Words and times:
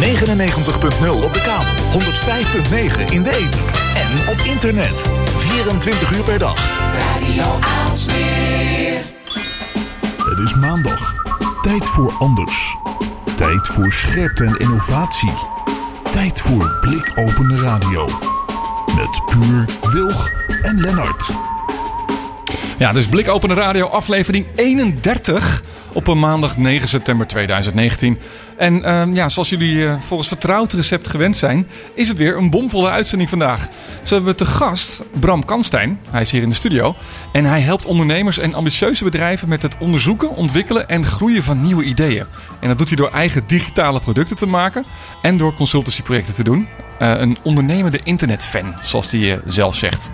99.0 0.00 1.24
op 1.24 1.32
de 1.32 1.40
kabel, 1.40 2.00
105.9 2.00 3.12
in 3.12 3.22
de 3.22 3.30
ether 3.30 3.60
en 3.94 4.28
op 4.28 4.38
internet. 4.44 5.08
24 5.36 6.16
uur 6.16 6.22
per 6.22 6.38
dag. 6.38 6.56
Radio 6.98 7.58
Aalsmeer. 7.60 9.04
Het 10.16 10.38
is 10.44 10.54
maandag. 10.54 11.14
Tijd 11.62 11.86
voor 11.86 12.12
anders. 12.18 12.76
Tijd 13.36 13.66
voor 13.66 13.92
scherpte 13.92 14.44
en 14.44 14.56
innovatie. 14.56 15.32
Tijd 16.10 16.40
voor 16.40 16.76
blikopende 16.80 17.58
radio. 17.60 18.08
Met 18.96 19.20
Puur, 19.26 19.64
Wilg 19.92 20.30
en 20.62 20.80
Lennart. 20.80 21.30
Ja, 22.78 22.92
dus 22.92 23.08
Blikopende 23.08 23.54
Radio 23.54 23.86
aflevering 23.86 24.46
31 24.54 25.62
op 25.98 26.06
een 26.06 26.18
maandag 26.18 26.56
9 26.56 26.88
september 26.88 27.26
2019. 27.26 28.18
En 28.56 28.84
ehm, 28.84 29.14
ja, 29.14 29.28
zoals 29.28 29.48
jullie 29.48 29.86
eh, 29.86 29.94
volgens 30.00 30.28
vertrouwd 30.28 30.72
recept 30.72 31.08
gewend 31.08 31.36
zijn, 31.36 31.68
is 31.94 32.08
het 32.08 32.16
weer 32.16 32.36
een 32.36 32.50
bomvolle 32.50 32.88
uitzending 32.90 33.28
vandaag. 33.28 33.66
Zo 34.02 34.14
hebben 34.14 34.32
we 34.32 34.38
te 34.38 34.46
gast 34.46 35.02
Bram 35.20 35.44
Kanstein. 35.44 35.98
Hij 36.10 36.20
is 36.20 36.30
hier 36.30 36.42
in 36.42 36.48
de 36.48 36.54
studio. 36.54 36.94
En 37.32 37.44
hij 37.44 37.60
helpt 37.60 37.84
ondernemers 37.84 38.38
en 38.38 38.54
ambitieuze 38.54 39.04
bedrijven 39.04 39.48
met 39.48 39.62
het 39.62 39.76
onderzoeken, 39.78 40.34
ontwikkelen 40.34 40.88
en 40.88 41.04
groeien 41.04 41.42
van 41.42 41.60
nieuwe 41.60 41.84
ideeën. 41.84 42.24
En 42.60 42.68
dat 42.68 42.78
doet 42.78 42.88
hij 42.88 42.96
door 42.96 43.10
eigen 43.10 43.42
digitale 43.46 44.00
producten 44.00 44.36
te 44.36 44.46
maken 44.46 44.84
en 45.22 45.36
door 45.36 45.54
consultancyprojecten 45.54 46.34
te 46.34 46.44
doen. 46.44 46.68
Eh, 46.98 47.20
een 47.20 47.38
ondernemende 47.42 48.00
internetfan, 48.04 48.74
zoals 48.80 49.10
hij 49.10 49.32
eh, 49.32 49.38
zelf 49.46 49.74
zegt. 49.74 50.10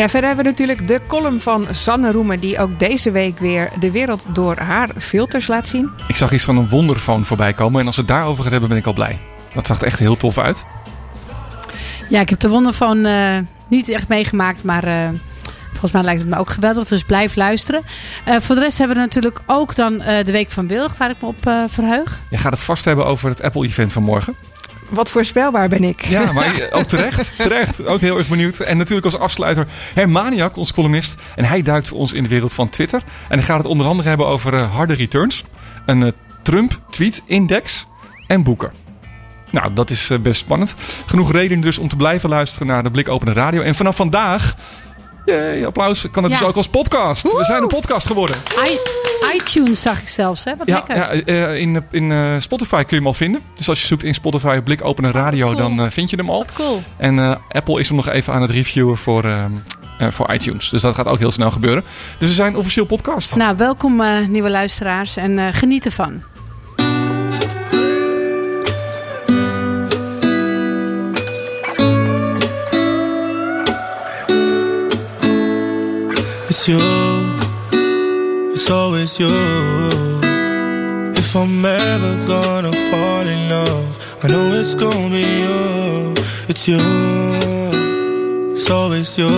Ja, 0.00 0.08
verder 0.08 0.28
hebben 0.28 0.44
we 0.44 0.50
natuurlijk 0.50 0.88
de 0.88 1.00
column 1.06 1.40
van 1.40 1.66
Sanne 1.70 2.12
Roemer... 2.12 2.40
die 2.40 2.58
ook 2.58 2.78
deze 2.78 3.10
week 3.10 3.38
weer 3.38 3.70
de 3.80 3.90
wereld 3.90 4.24
door 4.32 4.58
haar 4.58 4.88
filters 4.98 5.46
laat 5.46 5.68
zien. 5.68 5.90
Ik 6.08 6.16
zag 6.16 6.32
iets 6.32 6.44
van 6.44 6.56
een 6.56 6.68
wonderfoon 6.68 7.26
voorbij 7.26 7.52
komen. 7.52 7.80
En 7.80 7.86
als 7.86 7.96
het 7.96 8.08
daarover 8.08 8.42
gaat 8.42 8.52
hebben, 8.52 8.68
ben 8.68 8.78
ik 8.78 8.86
al 8.86 8.92
blij. 8.92 9.18
Dat 9.54 9.66
zag 9.66 9.80
er 9.80 9.86
echt 9.86 9.98
heel 9.98 10.16
tof 10.16 10.38
uit. 10.38 10.66
Ja, 12.08 12.20
ik 12.20 12.28
heb 12.28 12.40
de 12.40 12.48
Wonderphone 12.48 13.08
uh, 13.08 13.46
niet 13.68 13.88
echt 13.88 14.08
meegemaakt, 14.08 14.64
maar 14.64 14.86
uh, 14.86 15.08
volgens 15.70 15.92
mij 15.92 16.02
lijkt 16.02 16.20
het 16.20 16.30
me 16.30 16.38
ook 16.38 16.50
geweldig. 16.50 16.88
Dus 16.88 17.04
blijf 17.04 17.36
luisteren. 17.36 17.82
Uh, 18.28 18.36
voor 18.40 18.54
de 18.54 18.60
rest 18.60 18.78
hebben 18.78 18.96
we 18.96 19.02
natuurlijk 19.02 19.40
ook 19.46 19.74
dan 19.74 19.98
de 19.98 20.32
Week 20.32 20.50
van 20.50 20.66
Wilg, 20.66 20.96
waar 20.96 21.10
ik 21.10 21.20
me 21.20 21.26
op 21.26 21.70
verheug. 21.70 22.20
Je 22.30 22.38
gaat 22.38 22.52
het 22.52 22.62
vast 22.62 22.84
hebben 22.84 23.06
over 23.06 23.28
het 23.28 23.42
Apple-event 23.42 23.92
van 23.92 24.02
morgen. 24.02 24.34
Wat 24.90 25.10
voorspelbaar 25.10 25.68
ben 25.68 25.84
ik. 25.84 26.04
Ja, 26.04 26.32
maar 26.32 26.68
ook 26.70 26.88
terecht. 26.88 27.32
terecht. 27.38 27.86
Ook 27.86 28.00
heel 28.00 28.18
erg 28.18 28.28
benieuwd. 28.28 28.58
En 28.58 28.76
natuurlijk 28.76 29.04
als 29.04 29.18
afsluiter 29.18 29.66
Hermaniak, 29.94 30.56
ons 30.56 30.72
columnist. 30.72 31.14
En 31.36 31.44
hij 31.44 31.62
duikt 31.62 31.88
voor 31.88 31.98
ons 31.98 32.12
in 32.12 32.22
de 32.22 32.28
wereld 32.28 32.54
van 32.54 32.68
Twitter. 32.68 33.02
En 33.28 33.36
dan 33.36 33.42
gaat 33.46 33.58
het 33.58 33.66
onder 33.66 33.86
andere 33.86 34.08
hebben 34.08 34.26
over 34.26 34.54
uh, 34.54 34.74
harde 34.74 34.94
returns. 34.94 35.44
Een 35.86 36.00
uh, 36.00 36.08
Trump-tweet-index 36.42 37.86
en 38.26 38.42
boeken. 38.42 38.72
Nou, 39.50 39.72
dat 39.74 39.90
is 39.90 40.10
uh, 40.10 40.18
best 40.18 40.40
spannend. 40.40 40.74
Genoeg 41.06 41.32
reden 41.32 41.60
dus 41.60 41.78
om 41.78 41.88
te 41.88 41.96
blijven 41.96 42.28
luisteren 42.28 42.66
naar 42.66 42.82
de 42.82 42.90
Blikopende 42.90 43.32
Radio. 43.32 43.62
En 43.62 43.74
vanaf 43.74 43.96
vandaag 43.96 44.54
Yay, 45.24 45.64
applaus. 45.66 46.10
Kan 46.10 46.22
het 46.22 46.32
ja. 46.32 46.38
dus 46.38 46.48
ook 46.48 46.56
als 46.56 46.68
podcast. 46.68 47.22
We 47.22 47.44
zijn 47.44 47.62
een 47.62 47.68
podcast 47.68 48.06
geworden. 48.06 48.36
I 48.68 48.78
iTunes 49.36 49.80
zag 49.80 50.00
ik 50.00 50.08
zelfs, 50.08 50.44
hè? 50.44 50.56
Wat 50.56 50.66
ja, 50.66 50.74
lekker. 50.86 51.34
Ja, 51.34 51.48
in, 51.48 51.84
in 51.90 52.10
uh, 52.10 52.34
Spotify 52.38 52.76
kun 52.76 52.86
je 52.88 52.96
hem 52.96 53.06
al 53.06 53.14
vinden. 53.14 53.40
Dus 53.56 53.68
als 53.68 53.80
je 53.80 53.86
zoekt 53.86 54.02
in 54.02 54.14
Spotify 54.14 54.54
op 54.58 54.64
blik 54.64 54.84
openen 54.84 55.12
radio, 55.12 55.48
oh, 55.48 55.54
cool. 55.54 55.68
dan 55.76 55.84
uh, 55.84 55.90
vind 55.90 56.10
je 56.10 56.16
hem 56.16 56.30
al. 56.30 56.38
Wat 56.38 56.52
cool. 56.52 56.82
En 56.96 57.14
uh, 57.14 57.34
Apple 57.48 57.80
is 57.80 57.86
hem 57.88 57.96
nog 57.96 58.08
even 58.08 58.32
aan 58.32 58.42
het 58.42 58.50
reviewen 58.50 58.96
voor, 58.96 59.34
voor 60.10 60.32
iTunes. 60.32 60.68
Dus 60.68 60.82
dat 60.82 60.94
gaat 60.94 61.06
ook 61.06 61.18
heel 61.18 61.30
snel 61.30 61.50
gebeuren. 61.50 61.84
Dus 62.18 62.28
we 62.28 62.34
zijn 62.34 62.56
officieel 62.56 62.86
podcast. 62.86 63.36
Nou, 63.36 63.56
welkom 63.56 64.02
nieuwe 64.28 64.50
luisteraars 64.50 65.16
en 65.16 65.54
geniet 65.54 65.84
ervan. 65.84 66.22
You, 76.70 76.78
it's 78.54 78.70
always 78.70 79.18
you. 79.18 79.34
If 81.22 81.34
I'm 81.34 81.64
ever 81.64 82.14
gonna 82.26 82.72
fall 82.90 83.26
in 83.34 83.48
love, 83.48 83.92
I 84.22 84.28
know 84.28 84.46
it's 84.60 84.74
gonna 84.74 85.10
be 85.10 85.26
you. 85.44 86.14
It's 86.48 86.68
you, 86.68 86.82
it's 88.54 88.70
always 88.70 89.18
you. 89.18 89.30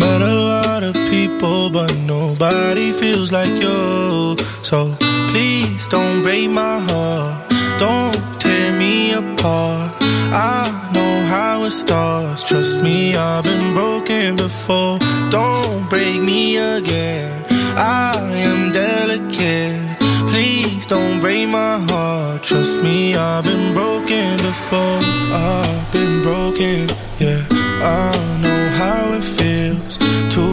Met 0.00 0.20
a 0.20 0.36
lot 0.52 0.82
of 0.82 0.94
people, 1.10 1.70
but 1.70 1.94
nobody 2.14 2.92
feels 2.92 3.32
like 3.32 3.54
you. 3.64 4.36
So 4.62 4.94
please 5.30 5.86
don't 5.88 6.22
break 6.22 6.50
my 6.50 6.78
heart, 6.88 7.50
don't 7.78 8.40
tear 8.40 8.72
me 8.78 9.12
apart. 9.12 10.01
I 10.34 10.90
know 10.94 11.24
how 11.24 11.64
it 11.64 11.72
starts. 11.72 12.42
Trust 12.42 12.82
me, 12.82 13.14
I've 13.14 13.44
been 13.44 13.74
broken 13.74 14.36
before. 14.36 14.98
Don't 15.28 15.90
break 15.90 16.22
me 16.22 16.56
again. 16.56 17.44
I 17.76 18.16
am 18.48 18.72
delicate. 18.72 19.98
Please 20.30 20.86
don't 20.86 21.20
break 21.20 21.48
my 21.48 21.78
heart. 21.90 22.42
Trust 22.42 22.82
me, 22.82 23.14
I've 23.14 23.44
been 23.44 23.74
broken 23.74 24.36
before. 24.38 25.00
I've 25.34 25.92
been 25.92 26.22
broken, 26.22 26.88
yeah. 27.18 27.44
I 27.82 28.12
know 28.42 28.62
how 28.80 29.12
it 29.12 29.24
feels 29.38 29.98
to 30.34 30.44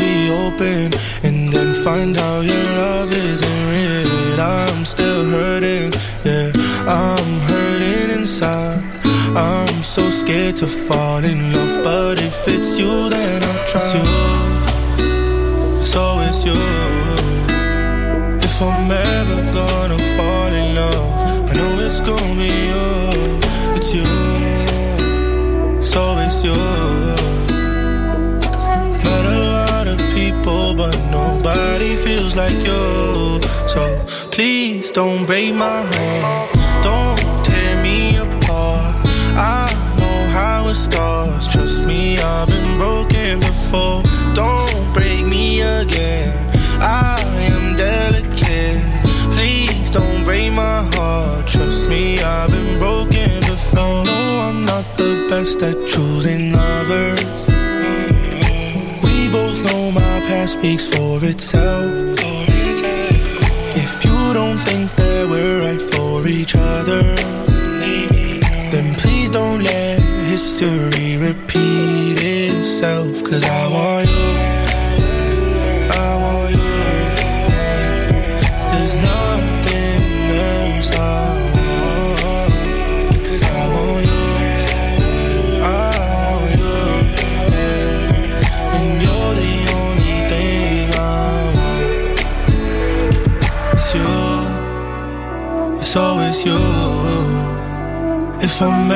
be 0.00 0.30
open 0.44 0.98
and 1.22 1.52
then 1.52 1.74
find 1.84 2.16
out 2.16 2.42
your 2.42 2.64
love 2.80 3.12
isn't 3.12 3.60
real. 3.68 4.40
I'm 4.40 4.65
I'm 9.36 9.82
so 9.82 10.08
scared 10.08 10.56
to 10.56 10.66
fall 10.66 11.22
in 11.22 11.52
love, 11.52 11.84
but 11.84 12.18
if 12.18 12.48
it's 12.48 12.78
you, 12.78 13.10
then 13.10 13.42
I'll 13.42 13.68
trust 13.68 13.94
you. 13.94 14.00
It's 15.82 15.94
always 15.94 16.42
you. 16.42 16.56
If 18.40 18.62
I'm 18.62 18.90
ever 18.90 19.52
gonna 19.52 19.98
fall 20.16 20.52
in 20.54 20.74
love, 20.74 21.50
I 21.50 21.52
know 21.52 21.80
it's 21.86 22.00
gonna 22.00 22.34
be 22.34 22.48
you. 22.70 22.86
It's 23.76 23.92
you. 23.92 24.08
It's 25.80 25.94
always 25.94 26.42
you. 26.42 26.56
Met 29.04 29.26
a 29.26 29.38
lot 29.52 29.86
of 29.86 29.98
people, 30.14 30.74
but 30.74 30.96
nobody 31.10 31.94
feels 31.96 32.36
like 32.36 32.58
you. 32.64 33.42
So 33.68 34.02
please 34.30 34.90
don't 34.92 35.26
break 35.26 35.54
my 35.54 35.82
heart. 35.82 36.55
Starts. 40.76 41.46
Trust 41.48 41.86
me, 41.86 42.18
I've 42.18 42.48
been 42.48 42.78
broken 42.78 43.40
before. 43.40 44.02
Don't 44.34 44.92
break 44.92 45.26
me 45.26 45.62
again. 45.62 46.32
I 46.80 47.18
am 47.52 47.74
delicate. 47.76 48.82
Please 49.34 49.90
don't 49.90 50.24
break 50.24 50.52
my 50.52 50.82
heart. 50.94 51.46
Trust 51.46 51.88
me, 51.88 52.20
I've 52.20 52.50
been 52.50 52.78
broken 52.78 53.40
before. 53.40 54.04
No, 54.04 54.20
I'm 54.48 54.64
not 54.64 54.84
the 54.96 55.26
best 55.30 55.62
at 55.62 55.76
choosing 55.88 56.52
lovers. 56.52 57.24
We 59.04 59.28
both 59.28 59.58
know 59.64 59.90
my 59.90 60.16
past 60.28 60.52
speaks 60.58 60.86
for 60.94 61.24
itself. 61.24 61.92
If 63.82 64.04
you 64.04 64.34
don't 64.34 64.58
think 64.68 64.94
that 64.96 65.28
we're 65.30 65.60
right 65.64 65.82
for 65.92 66.26
each 66.26 66.54
other 66.54 67.15
history 70.36 71.16
repeat 71.16 72.18
itself. 72.22 73.24
Cause 73.24 73.42
I 73.42 73.68
want 73.74 74.06
you. 74.06 74.32
I 76.04 76.10
want 76.22 76.50
you. 76.52 76.76
There's 78.72 78.96
nothing 79.12 80.00
else 80.52 80.90
I 80.92 81.00
I 83.60 83.64
want 83.72 84.04
you. 84.10 84.20
I 85.62 85.74
want 86.28 86.50
you. 86.60 86.76
And 88.76 88.88
you're 89.04 89.34
the 89.42 89.54
only 89.80 90.16
thing 90.30 90.84
I 90.92 91.10
want. 91.56 91.80
It's 93.72 93.90
you. 93.96 94.16
It's 95.80 95.94
always 95.96 96.38
you. 96.44 96.60
If 98.46 98.54
I'm 98.60 98.86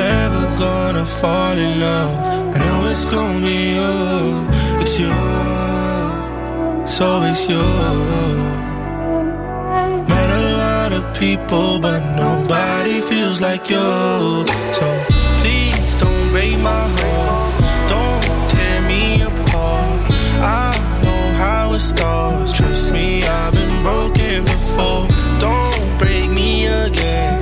gonna 1.01 1.21
fall 1.21 1.57
in 1.57 1.79
love, 1.79 2.55
I 2.55 2.59
know 2.59 2.91
it's 2.91 3.09
gonna 3.09 3.45
be 3.45 3.73
you. 3.77 3.91
It's 4.81 4.99
you. 4.99 5.13
It's 6.83 7.01
always 7.01 7.41
you. 7.49 7.63
Met 10.07 10.29
a 10.29 10.43
lot 10.63 10.91
of 10.93 11.03
people, 11.17 11.79
but 11.79 12.01
nobody 12.15 13.01
feels 13.01 13.41
like 13.41 13.69
you. 13.69 14.45
So 14.77 14.87
please 15.41 15.95
don't 16.01 16.29
break 16.29 16.57
my 16.59 16.85
heart. 16.97 17.53
Don't 17.89 18.49
tear 18.51 18.81
me 18.81 19.23
apart. 19.23 20.01
I 20.39 20.71
know 21.03 21.23
how 21.43 21.73
it 21.73 21.79
starts. 21.79 22.53
Trust 22.53 22.91
me, 22.91 23.23
I've 23.23 23.53
been 23.53 23.75
broken 23.81 24.43
before. 24.43 25.07
Don't 25.39 25.97
break 25.97 26.29
me 26.29 26.67
again. 26.67 27.41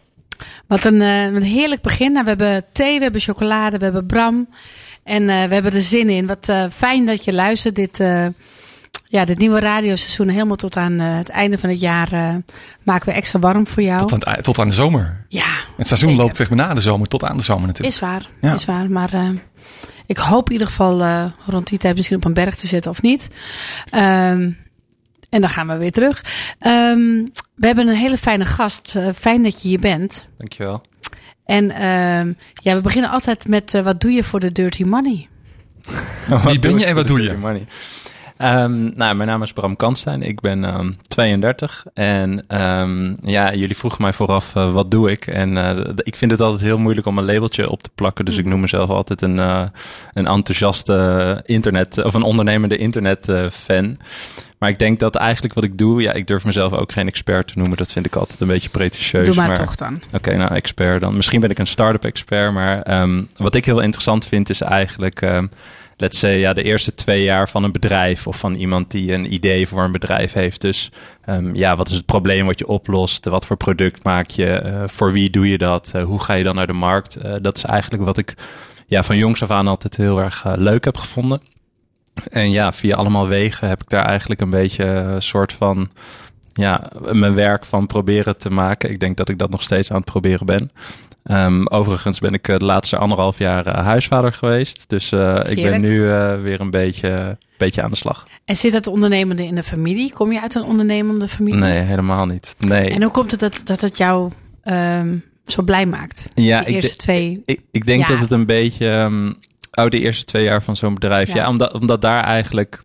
Wat 0.71 0.83
een, 0.83 1.01
uh, 1.01 1.25
een 1.25 1.43
heerlijk 1.43 1.81
begin. 1.81 2.11
Nou, 2.11 2.23
we 2.23 2.29
hebben 2.29 2.63
thee, 2.71 2.97
we 2.97 3.03
hebben 3.03 3.21
chocolade, 3.21 3.77
we 3.77 3.83
hebben 3.83 4.05
Bram. 4.05 4.47
En 5.03 5.21
uh, 5.21 5.27
we 5.27 5.53
hebben 5.53 5.73
er 5.73 5.81
zin 5.81 6.09
in. 6.09 6.27
Wat 6.27 6.47
uh, 6.49 6.63
fijn 6.69 7.05
dat 7.05 7.25
je 7.25 7.33
luistert. 7.33 7.75
Dit, 7.75 7.97
ja, 9.03 9.25
dit 9.25 9.37
nieuwe 9.37 9.59
radioseizoen 9.59 10.27
helemaal 10.27 10.55
tot 10.55 10.77
aan 10.77 10.99
het 10.99 11.29
einde 11.29 11.57
van 11.57 11.69
het 11.69 11.79
jaar 11.79 12.09
maken 12.83 13.09
we 13.09 13.11
extra 13.11 13.39
warm 13.39 13.67
voor 13.67 13.83
jou. 13.83 14.07
Tot 14.07 14.25
aan, 14.25 14.41
tot 14.41 14.59
aan 14.59 14.67
de 14.67 14.73
zomer. 14.73 15.25
Ja. 15.27 15.53
Het 15.77 15.87
seizoen 15.87 16.09
zeker. 16.09 16.23
loopt 16.23 16.37
zeg 16.37 16.49
maar 16.49 16.67
na 16.67 16.73
de 16.73 16.81
zomer 16.81 17.07
tot 17.07 17.23
aan 17.23 17.37
de 17.37 17.43
zomer 17.43 17.67
natuurlijk. 17.67 17.95
Is 17.95 18.01
waar, 18.01 18.25
ja. 18.41 18.53
is 18.53 18.65
waar. 18.65 18.89
Maar 18.89 19.11
ik 20.05 20.17
hoop 20.17 20.45
in 20.45 20.51
ieder 20.51 20.67
geval 20.67 21.01
rond 21.45 21.67
die 21.67 21.77
tijd 21.77 21.95
misschien 21.95 22.17
op 22.17 22.25
een 22.25 22.33
berg 22.33 22.55
te 22.55 22.67
zitten 22.67 22.91
of 22.91 23.01
niet. 23.01 23.27
Um, 23.95 24.57
en 25.31 25.41
dan 25.41 25.49
gaan 25.49 25.67
we 25.67 25.77
weer 25.77 25.91
terug. 25.91 26.23
Um, 26.67 27.31
we 27.55 27.65
hebben 27.65 27.87
een 27.87 27.95
hele 27.95 28.17
fijne 28.17 28.45
gast. 28.45 28.93
Uh, 28.97 29.07
fijn 29.15 29.43
dat 29.43 29.61
je 29.61 29.67
hier 29.67 29.79
bent. 29.79 30.27
Dankjewel. 30.37 30.81
En 31.45 31.63
uh, 31.63 32.33
ja, 32.53 32.75
we 32.75 32.81
beginnen 32.81 33.09
altijd 33.09 33.47
met 33.47 33.73
uh, 33.73 33.81
wat 33.81 34.01
doe 34.01 34.11
je 34.11 34.23
voor 34.23 34.39
de 34.39 34.51
dirty 34.51 34.83
money? 34.83 35.27
Wie 36.45 36.59
ben 36.59 36.79
je 36.79 36.85
en 36.85 36.95
wat 36.95 37.07
doe 37.07 37.21
je? 37.21 37.37
Money? 37.37 37.65
Um, 38.37 38.91
nou, 38.95 39.15
mijn 39.15 39.29
naam 39.29 39.43
is 39.43 39.53
Bram 39.53 39.75
Kanstein. 39.75 40.21
Ik 40.21 40.39
ben 40.39 40.79
um, 40.79 40.97
32. 41.07 41.85
En 41.93 42.45
um, 42.61 43.17
ja, 43.21 43.53
jullie 43.53 43.77
vroegen 43.77 44.01
mij 44.01 44.13
vooraf 44.13 44.55
uh, 44.55 44.71
wat 44.71 44.91
doe 44.91 45.11
ik. 45.11 45.27
En 45.27 45.55
uh, 45.55 45.79
ik 45.95 46.15
vind 46.15 46.31
het 46.31 46.41
altijd 46.41 46.61
heel 46.61 46.77
moeilijk 46.77 47.07
om 47.07 47.17
een 47.17 47.25
labeltje 47.25 47.69
op 47.69 47.81
te 47.81 47.89
plakken. 47.95 48.25
Dus 48.25 48.37
ik 48.37 48.45
noem 48.45 48.59
mezelf 48.59 48.89
altijd 48.89 49.21
een, 49.21 49.37
uh, 49.37 49.63
een 50.13 50.27
enthousiaste 50.27 51.41
internet... 51.45 52.03
of 52.03 52.13
een 52.13 52.23
ondernemende 52.23 52.77
internetfan. 52.77 53.97
Maar 54.61 54.69
ik 54.69 54.79
denk 54.79 54.99
dat 54.99 55.15
eigenlijk 55.15 55.53
wat 55.53 55.63
ik 55.63 55.77
doe, 55.77 56.01
ja, 56.01 56.13
ik 56.13 56.27
durf 56.27 56.45
mezelf 56.45 56.73
ook 56.73 56.91
geen 56.91 57.07
expert 57.07 57.47
te 57.47 57.53
noemen. 57.57 57.77
Dat 57.77 57.91
vind 57.91 58.05
ik 58.05 58.15
altijd 58.15 58.39
een 58.39 58.47
beetje 58.47 58.69
pretentieus. 58.69 59.25
Doe 59.25 59.35
maar, 59.35 59.47
maar 59.47 59.55
toch 59.55 59.75
dan. 59.75 59.95
Oké, 59.95 60.15
okay, 60.15 60.35
nou, 60.35 60.53
expert 60.53 61.01
dan. 61.01 61.15
Misschien 61.15 61.39
ben 61.39 61.49
ik 61.49 61.59
een 61.59 61.67
start-up 61.67 62.05
expert, 62.05 62.53
maar 62.53 63.01
um, 63.01 63.27
wat 63.35 63.55
ik 63.55 63.65
heel 63.65 63.79
interessant 63.79 64.27
vind 64.27 64.49
is 64.49 64.61
eigenlijk, 64.61 65.21
um, 65.21 65.49
let's 65.97 66.19
say, 66.19 66.37
ja, 66.37 66.53
de 66.53 66.63
eerste 66.63 66.93
twee 66.93 67.23
jaar 67.23 67.49
van 67.49 67.63
een 67.63 67.71
bedrijf 67.71 68.27
of 68.27 68.37
van 68.37 68.55
iemand 68.55 68.91
die 68.91 69.13
een 69.13 69.33
idee 69.33 69.67
voor 69.67 69.83
een 69.83 69.91
bedrijf 69.91 70.33
heeft. 70.33 70.61
Dus 70.61 70.91
um, 71.25 71.55
ja, 71.55 71.75
wat 71.75 71.89
is 71.89 71.95
het 71.95 72.05
probleem 72.05 72.45
wat 72.45 72.59
je 72.59 72.67
oplost? 72.67 73.25
Wat 73.25 73.45
voor 73.45 73.57
product 73.57 74.03
maak 74.03 74.29
je? 74.29 74.61
Uh, 74.65 74.83
voor 74.85 75.11
wie 75.11 75.29
doe 75.29 75.49
je 75.49 75.57
dat? 75.57 75.91
Uh, 75.95 76.03
hoe 76.03 76.23
ga 76.23 76.33
je 76.33 76.43
dan 76.43 76.55
naar 76.55 76.67
de 76.67 76.73
markt? 76.73 77.17
Uh, 77.17 77.33
dat 77.41 77.57
is 77.57 77.63
eigenlijk 77.63 78.03
wat 78.03 78.17
ik 78.17 78.33
ja, 78.87 79.03
van 79.03 79.17
jongs 79.17 79.43
af 79.43 79.51
aan 79.51 79.67
altijd 79.67 79.97
heel 79.97 80.19
erg 80.19 80.43
leuk 80.55 80.83
heb 80.83 80.97
gevonden. 80.97 81.41
En 82.29 82.51
ja, 82.51 82.71
via 82.71 82.95
allemaal 82.95 83.27
wegen 83.27 83.67
heb 83.67 83.81
ik 83.81 83.89
daar 83.89 84.05
eigenlijk 84.05 84.41
een 84.41 84.49
beetje 84.49 84.85
een 84.85 85.21
soort 85.21 85.53
van 85.53 85.89
ja, 86.53 86.91
mijn 87.11 87.33
werk 87.33 87.65
van 87.65 87.87
proberen 87.87 88.37
te 88.37 88.49
maken. 88.49 88.89
Ik 88.89 88.99
denk 88.99 89.17
dat 89.17 89.29
ik 89.29 89.37
dat 89.37 89.49
nog 89.49 89.61
steeds 89.61 89.91
aan 89.91 89.97
het 89.97 90.05
proberen 90.05 90.45
ben. 90.45 90.71
Um, 91.23 91.67
overigens 91.67 92.19
ben 92.19 92.33
ik 92.33 92.45
de 92.45 92.65
laatste 92.65 92.97
anderhalf 92.97 93.37
jaar 93.37 93.67
uh, 93.67 93.73
huisvader 93.73 94.33
geweest. 94.33 94.89
Dus 94.89 95.11
uh, 95.11 95.39
ik 95.45 95.63
ben 95.63 95.81
nu 95.81 95.99
uh, 95.99 96.41
weer 96.41 96.59
een 96.59 96.69
beetje, 96.69 97.37
beetje 97.57 97.81
aan 97.81 97.89
de 97.89 97.95
slag. 97.95 98.27
En 98.45 98.57
zit 98.57 98.71
dat 98.71 98.87
ondernemende 98.87 99.45
in 99.45 99.55
de 99.55 99.63
familie? 99.63 100.13
Kom 100.13 100.31
je 100.31 100.41
uit 100.41 100.55
een 100.55 100.63
ondernemende 100.63 101.27
familie? 101.27 101.59
Nee, 101.59 101.79
helemaal 101.79 102.25
niet. 102.25 102.55
Nee. 102.59 102.89
En 102.89 103.01
hoe 103.01 103.11
komt 103.11 103.31
het 103.31 103.39
dat, 103.39 103.61
dat 103.63 103.81
het 103.81 103.97
jou 103.97 104.31
um, 104.63 105.23
zo 105.45 105.61
blij 105.61 105.85
maakt? 105.85 106.29
Ja, 106.35 106.61
de 106.61 106.69
eerste 106.69 106.95
twee 106.95 107.41
ik, 107.45 107.59
ik 107.71 107.85
denk 107.85 108.07
dat 108.07 108.19
het 108.19 108.31
een 108.31 108.45
beetje... 108.45 108.87
Um, 108.87 109.35
oh, 109.71 109.87
de 109.87 109.99
eerste 109.99 110.25
twee 110.25 110.43
jaar 110.43 110.63
van 110.63 110.75
zo'n 110.75 110.93
bedrijf. 110.93 111.33
Ja, 111.33 111.35
ja 111.35 111.49
omdat, 111.49 111.73
omdat 111.73 112.01
daar 112.01 112.23
eigenlijk... 112.23 112.83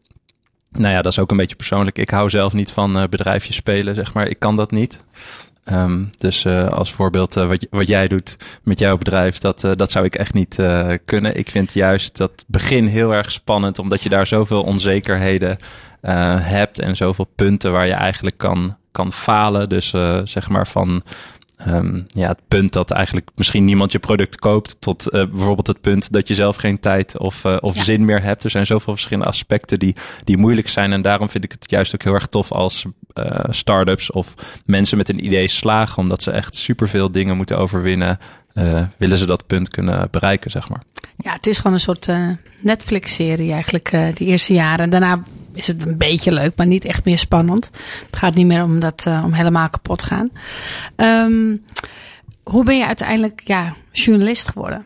Nou 0.71 0.93
ja, 0.93 1.03
dat 1.03 1.13
is 1.13 1.19
ook 1.19 1.31
een 1.31 1.37
beetje 1.37 1.57
persoonlijk. 1.57 1.99
Ik 1.99 2.11
hou 2.11 2.31
zelf 2.31 2.53
niet 2.53 2.71
van 2.71 2.97
uh, 2.97 3.05
bedrijfjes 3.11 3.57
spelen, 3.57 3.95
zeg 3.95 4.15
maar. 4.15 4.27
Ik 4.27 4.39
kan 4.39 4.57
dat 4.57 4.71
niet. 4.71 5.05
Um, 5.73 6.11
dus 6.19 6.45
uh, 6.45 6.69
als 6.69 6.93
voorbeeld 6.93 7.37
uh, 7.37 7.49
wat, 7.49 7.67
wat 7.71 7.87
jij 7.87 8.09
doet 8.09 8.37
met 8.63 8.79
jouw 8.79 8.97
bedrijf, 8.97 9.39
dat, 9.39 9.65
uh, 9.65 9.73
dat 9.77 9.91
zou 9.91 10.05
ik 10.05 10.15
echt 10.15 10.35
niet 10.35 10.59
kunnen. 11.05 11.39
Ik 11.39 11.51
vind 11.51 11.73
juist 11.73 12.17
dat 12.17 12.45
begin 12.47 12.87
heel 12.87 13.15
erg 13.15 13.33
spannend, 13.33 13.79
omdat 13.79 14.03
je 14.03 14.09
daar 14.09 14.27
zoveel 14.27 14.63
onzekerheden 14.63 15.59
hebt 16.41 16.81
en 16.81 16.97
zoveel 16.97 17.29
punten 17.35 17.73
waar 17.73 17.87
je 17.87 17.93
eigenlijk 17.93 18.37
kan, 18.37 18.77
kan 18.93 19.13
falen. 19.13 19.69
Dus 19.69 19.89
zeg 20.25 20.49
maar 20.49 20.67
van 20.67 21.03
Um, 21.69 22.07
ja, 22.09 22.29
het 22.29 22.41
punt 22.49 22.73
dat 22.73 22.91
eigenlijk 22.91 23.29
misschien 23.35 23.65
niemand 23.65 23.93
je 23.93 23.99
product 23.99 24.39
koopt, 24.39 24.81
tot 24.81 25.07
uh, 25.07 25.25
bijvoorbeeld 25.27 25.67
het 25.67 25.81
punt 25.81 26.13
dat 26.13 26.29
je 26.29 26.35
zelf 26.35 26.57
geen 26.57 26.81
tijd 26.81 27.19
of, 27.19 27.45
uh, 27.45 27.57
of 27.61 27.75
ja. 27.75 27.83
zin 27.83 28.05
meer 28.05 28.23
hebt. 28.23 28.45
Er 28.45 28.51
zijn 28.51 28.67
zoveel 28.67 28.93
verschillende 28.93 29.29
aspecten 29.29 29.79
die, 29.79 29.97
die 30.25 30.37
moeilijk 30.37 30.69
zijn. 30.69 30.93
En 30.93 31.03
daarom 31.03 31.29
vind 31.29 31.45
ik 31.45 31.53
het 31.53 31.71
juist 31.71 31.95
ook 31.95 32.03
heel 32.03 32.15
erg 32.15 32.27
tof 32.27 32.53
als 32.53 32.85
uh, 33.15 33.27
start-ups 33.49 34.11
of 34.11 34.35
mensen 34.65 34.97
met 34.97 35.09
een 35.09 35.25
idee 35.25 35.49
slagen, 35.49 35.99
omdat 35.99 36.23
ze 36.23 36.31
echt 36.31 36.57
superveel 36.57 37.11
dingen 37.11 37.37
moeten 37.37 37.59
overwinnen. 37.59 38.19
willen 38.99 39.19
ze 39.19 39.27
dat 39.27 39.47
punt 39.47 39.69
kunnen 39.69 40.09
bereiken, 40.11 40.51
zeg 40.51 40.69
maar. 40.69 40.83
Ja, 41.17 41.33
het 41.33 41.47
is 41.47 41.57
gewoon 41.57 41.73
een 41.73 41.81
soort 41.81 42.09
Netflix-serie 42.61 43.53
eigenlijk, 43.53 43.97
die 44.15 44.27
eerste 44.27 44.53
jaren. 44.53 44.85
En 44.85 44.91
daarna 44.91 45.23
is 45.57 45.67
het 45.67 45.87
een 45.87 45.97
beetje 45.97 46.33
leuk, 46.33 46.53
maar 46.57 46.67
niet 46.67 46.85
echt 46.85 47.05
meer 47.05 47.19
spannend. 47.19 47.71
Het 48.07 48.17
gaat 48.17 48.35
niet 48.35 48.47
meer 48.47 48.63
om 48.63 48.81
dat 48.81 49.05
uh, 49.09 49.23
om 49.25 49.33
helemaal 49.33 49.69
kapot 49.69 50.03
gaan. 50.03 50.31
Um, 50.97 51.65
hoe 52.43 52.65
ben 52.65 52.79
je 52.79 52.87
uiteindelijk 52.87 53.43
ja, 53.45 53.75
journalist 53.93 54.49
geworden? 54.49 54.85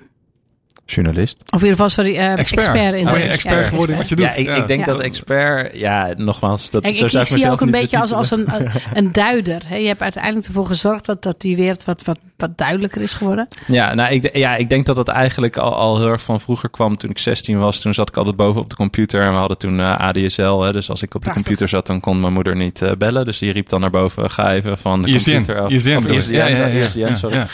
Journalist? 0.84 1.37
Of 1.50 1.61
in 1.62 1.67
ieder 1.67 1.70
geval, 1.70 1.88
sorry, 1.88 2.14
uh, 2.14 2.32
expert. 2.32 2.67
expert 2.67 2.94
in 2.94 3.08
oh, 3.08 3.19
ja, 3.19 3.25
expert 3.25 3.67
geworden 3.67 3.96
wat 3.96 4.08
je 4.08 4.17
doet. 4.17 4.25
Ja, 4.25 4.34
ik, 4.34 4.56
ik 4.56 4.67
denk 4.67 4.81
ja. 4.81 4.93
dat 4.93 5.00
expert, 5.00 5.76
ja, 5.76 6.12
nogmaals, 6.17 6.70
dat 6.70 6.84
ik, 6.84 6.94
zo 6.94 7.19
ik, 7.19 7.26
zie 7.26 7.38
je 7.38 7.50
ook 7.50 7.61
een 7.61 7.70
beetje 7.70 8.00
als, 8.00 8.12
als 8.12 8.31
een, 8.37 8.49
een 8.94 9.12
duider. 9.12 9.62
Hè? 9.66 9.76
Je 9.76 9.87
hebt 9.87 10.02
uiteindelijk 10.02 10.46
ervoor 10.46 10.66
gezorgd 10.66 11.06
dat, 11.06 11.23
dat 11.23 11.40
die 11.40 11.56
wereld 11.56 11.84
wat, 11.84 12.02
wat, 12.02 12.18
wat 12.40 12.59
duidelijker 12.59 13.02
is 13.02 13.14
geworden. 13.14 13.49
Ja, 13.66 13.94
nou, 13.94 14.12
ik, 14.12 14.37
ja, 14.37 14.56
ik 14.56 14.68
denk 14.68 14.87
dat 14.87 14.97
dat 14.97 15.09
eigenlijk 15.09 15.56
al, 15.56 15.75
al 15.75 15.99
heel 15.99 16.09
erg 16.09 16.23
van 16.23 16.40
vroeger 16.40 16.70
kwam. 16.70 16.97
Toen 16.97 17.11
ik 17.11 17.18
16 17.18 17.59
was, 17.59 17.80
toen 17.80 17.94
zat 17.94 18.09
ik 18.09 18.16
altijd 18.16 18.37
boven 18.37 18.61
op 18.61 18.70
de 18.70 18.76
computer. 18.76 19.23
En 19.23 19.32
we 19.32 19.38
hadden 19.38 19.59
toen 19.59 19.78
uh, 19.78 19.99
ADSL. 19.99 20.61
Hè? 20.61 20.73
Dus 20.73 20.90
als 20.90 21.02
ik 21.02 21.14
op 21.14 21.25
de 21.25 21.30
computer 21.30 21.68
zat, 21.68 21.87
dan 21.87 22.00
kon 22.00 22.20
mijn 22.20 22.32
moeder 22.32 22.56
niet 22.56 22.80
uh, 22.80 22.92
bellen. 22.99 23.25
Dus 23.25 23.38
die 23.38 23.52
riep 23.52 23.68
dan 23.68 23.80
naar 23.80 23.90
boven, 23.90 24.30
ga 24.30 24.52
even 24.52 24.78
van 24.78 25.02
de 25.02 25.09
ISDN. 25.09 25.30
computer 25.30 25.61
af. 25.61 25.70
ISDN, 25.70 25.97
of 25.97 26.06
ISDN, 26.06 26.35
ja, 26.35 26.47
ja, 26.47 26.66
ja, 26.66 26.85
ISDN, 26.85 27.14
sorry. 27.14 27.37
Ja. 27.37 27.47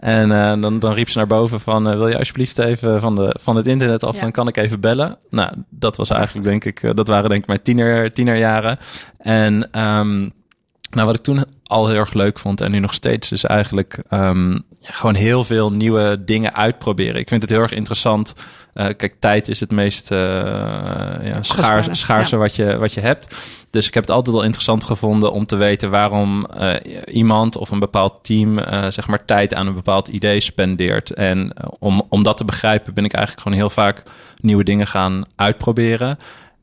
En 0.00 0.30
uh, 0.30 0.60
dan, 0.60 0.78
dan 0.78 0.92
riep 0.92 1.08
ze 1.08 1.18
naar 1.18 1.26
boven 1.26 1.60
van, 1.60 1.84
wil 1.84 2.08
je 2.08 2.18
alsjeblieft 2.18 2.58
even 2.58 3.00
van, 3.00 3.16
de, 3.16 3.36
van 3.40 3.56
het 3.56 3.66
internet 3.66 4.04
af, 4.04 4.14
ja. 4.14 4.20
dan 4.20 4.30
kan 4.30 4.48
ik 4.48 4.56
even 4.56 4.80
bellen. 4.80 5.18
Nou, 5.30 5.52
dat 5.70 5.96
was 5.96 6.10
eigenlijk 6.10 6.46
denk 6.46 6.64
ik, 6.64 6.96
dat 6.96 7.08
waren 7.08 7.28
denk 7.28 7.40
ik 7.40 7.46
mijn 7.46 7.62
tiener, 7.62 8.12
tienerjaren. 8.12 8.78
En 9.18 9.68
um, 9.88 10.32
nou, 10.90 11.06
wat 11.06 11.14
ik 11.14 11.22
toen 11.22 11.44
al 11.72 11.88
heel 11.88 11.96
erg 11.96 12.12
leuk 12.12 12.38
vond 12.38 12.60
en 12.60 12.70
nu 12.70 12.78
nog 12.78 12.94
steeds 12.94 13.32
is 13.32 13.44
eigenlijk 13.44 13.98
um, 14.10 14.62
gewoon 14.82 15.14
heel 15.14 15.44
veel 15.44 15.72
nieuwe 15.72 16.24
dingen 16.24 16.54
uitproberen. 16.54 17.20
Ik 17.20 17.28
vind 17.28 17.42
het 17.42 17.50
heel 17.50 17.60
erg 17.60 17.72
interessant. 17.72 18.34
Uh, 18.74 18.86
kijk, 18.96 19.14
tijd 19.18 19.48
is 19.48 19.60
het 19.60 19.70
meest 19.70 20.10
uh, 20.10 20.18
ja, 20.18 21.42
schaars, 21.42 21.88
schaarse 21.90 22.34
ja. 22.34 22.40
wat, 22.40 22.56
je, 22.56 22.78
wat 22.78 22.92
je 22.92 23.00
hebt. 23.00 23.36
Dus 23.70 23.86
ik 23.86 23.94
heb 23.94 24.02
het 24.02 24.12
altijd 24.12 24.34
wel 24.34 24.44
interessant 24.44 24.84
gevonden 24.84 25.32
om 25.32 25.46
te 25.46 25.56
weten 25.56 25.90
waarom 25.90 26.46
uh, 26.58 26.74
iemand 27.04 27.56
of 27.56 27.70
een 27.70 27.78
bepaald 27.78 28.24
team 28.24 28.58
zeg 28.88 29.06
maar 29.06 29.24
tijd 29.24 29.54
aan 29.54 29.66
een 29.66 29.74
bepaald 29.74 30.08
idee 30.08 30.40
spendeert. 30.40 31.10
En 31.10 31.52
om, 31.78 32.02
om 32.08 32.22
dat 32.22 32.36
te 32.36 32.44
begrijpen 32.44 32.94
ben 32.94 33.04
ik 33.04 33.12
eigenlijk 33.12 33.42
gewoon 33.42 33.58
heel 33.58 33.70
vaak 33.70 34.02
nieuwe 34.40 34.64
dingen 34.64 34.86
gaan 34.86 35.22
uitproberen. 35.36 36.18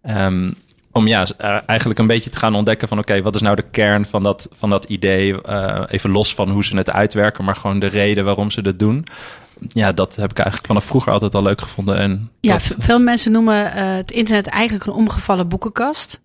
Um, 0.09 0.55
om 0.99 1.07
ja, 1.07 1.25
eigenlijk 1.65 1.99
een 1.99 2.07
beetje 2.07 2.29
te 2.29 2.37
gaan 2.37 2.55
ontdekken 2.55 2.87
van 2.87 2.97
oké, 2.99 3.09
okay, 3.09 3.23
wat 3.23 3.35
is 3.35 3.41
nou 3.41 3.55
de 3.55 3.69
kern 3.71 4.05
van 4.05 4.23
dat, 4.23 4.47
van 4.51 4.69
dat 4.69 4.85
idee? 4.85 5.35
Uh, 5.49 5.83
even 5.87 6.09
los 6.09 6.33
van 6.33 6.49
hoe 6.49 6.63
ze 6.63 6.77
het 6.77 6.89
uitwerken, 6.89 7.43
maar 7.43 7.55
gewoon 7.55 7.79
de 7.79 7.87
reden 7.87 8.25
waarom 8.25 8.51
ze 8.51 8.61
dat 8.61 8.79
doen. 8.79 9.05
Ja, 9.67 9.91
dat 9.91 10.15
heb 10.15 10.31
ik 10.31 10.37
eigenlijk 10.37 10.67
vanaf 10.67 10.85
vroeger 10.85 11.11
altijd 11.11 11.35
al 11.35 11.43
leuk 11.43 11.61
gevonden. 11.61 11.97
En 11.97 12.31
ja, 12.39 12.53
dat... 12.53 12.75
veel 12.79 12.99
mensen 12.99 13.31
noemen 13.31 13.65
uh, 13.65 13.71
het 13.75 14.11
internet 14.11 14.47
eigenlijk 14.47 14.85
een 14.85 14.93
omgevallen 14.93 15.47
boekenkast. 15.47 16.19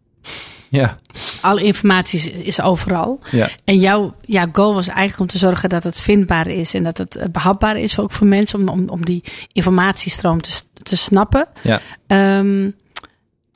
Ja. 0.69 0.97
Alle 1.41 1.63
informatie 1.63 2.33
is, 2.33 2.61
overal. 2.61 3.21
Ja. 3.31 3.49
En 3.65 3.79
jouw 3.79 4.15
ja, 4.21 4.49
goal 4.53 4.75
was 4.75 4.89
eigenlijk 4.89 5.21
om 5.21 5.27
te 5.27 5.39
zorgen 5.39 5.69
dat 5.69 5.85
het 5.85 6.01
vindbaar 6.01 6.47
is 6.47 6.75
en 6.75 6.83
dat 6.83 6.99
het 6.99 7.27
behapbaar 7.33 7.79
is 7.79 7.99
ook 7.99 8.13
voor 8.13 8.27
mensen 8.27 8.59
om, 8.59 8.69
om, 8.69 8.89
om 8.89 9.05
die 9.05 9.25
informatiestroom 9.53 10.41
te, 10.41 10.63
te 10.83 10.97
snappen. 10.97 11.47
Ja. 11.63 11.81
Um, 12.39 12.75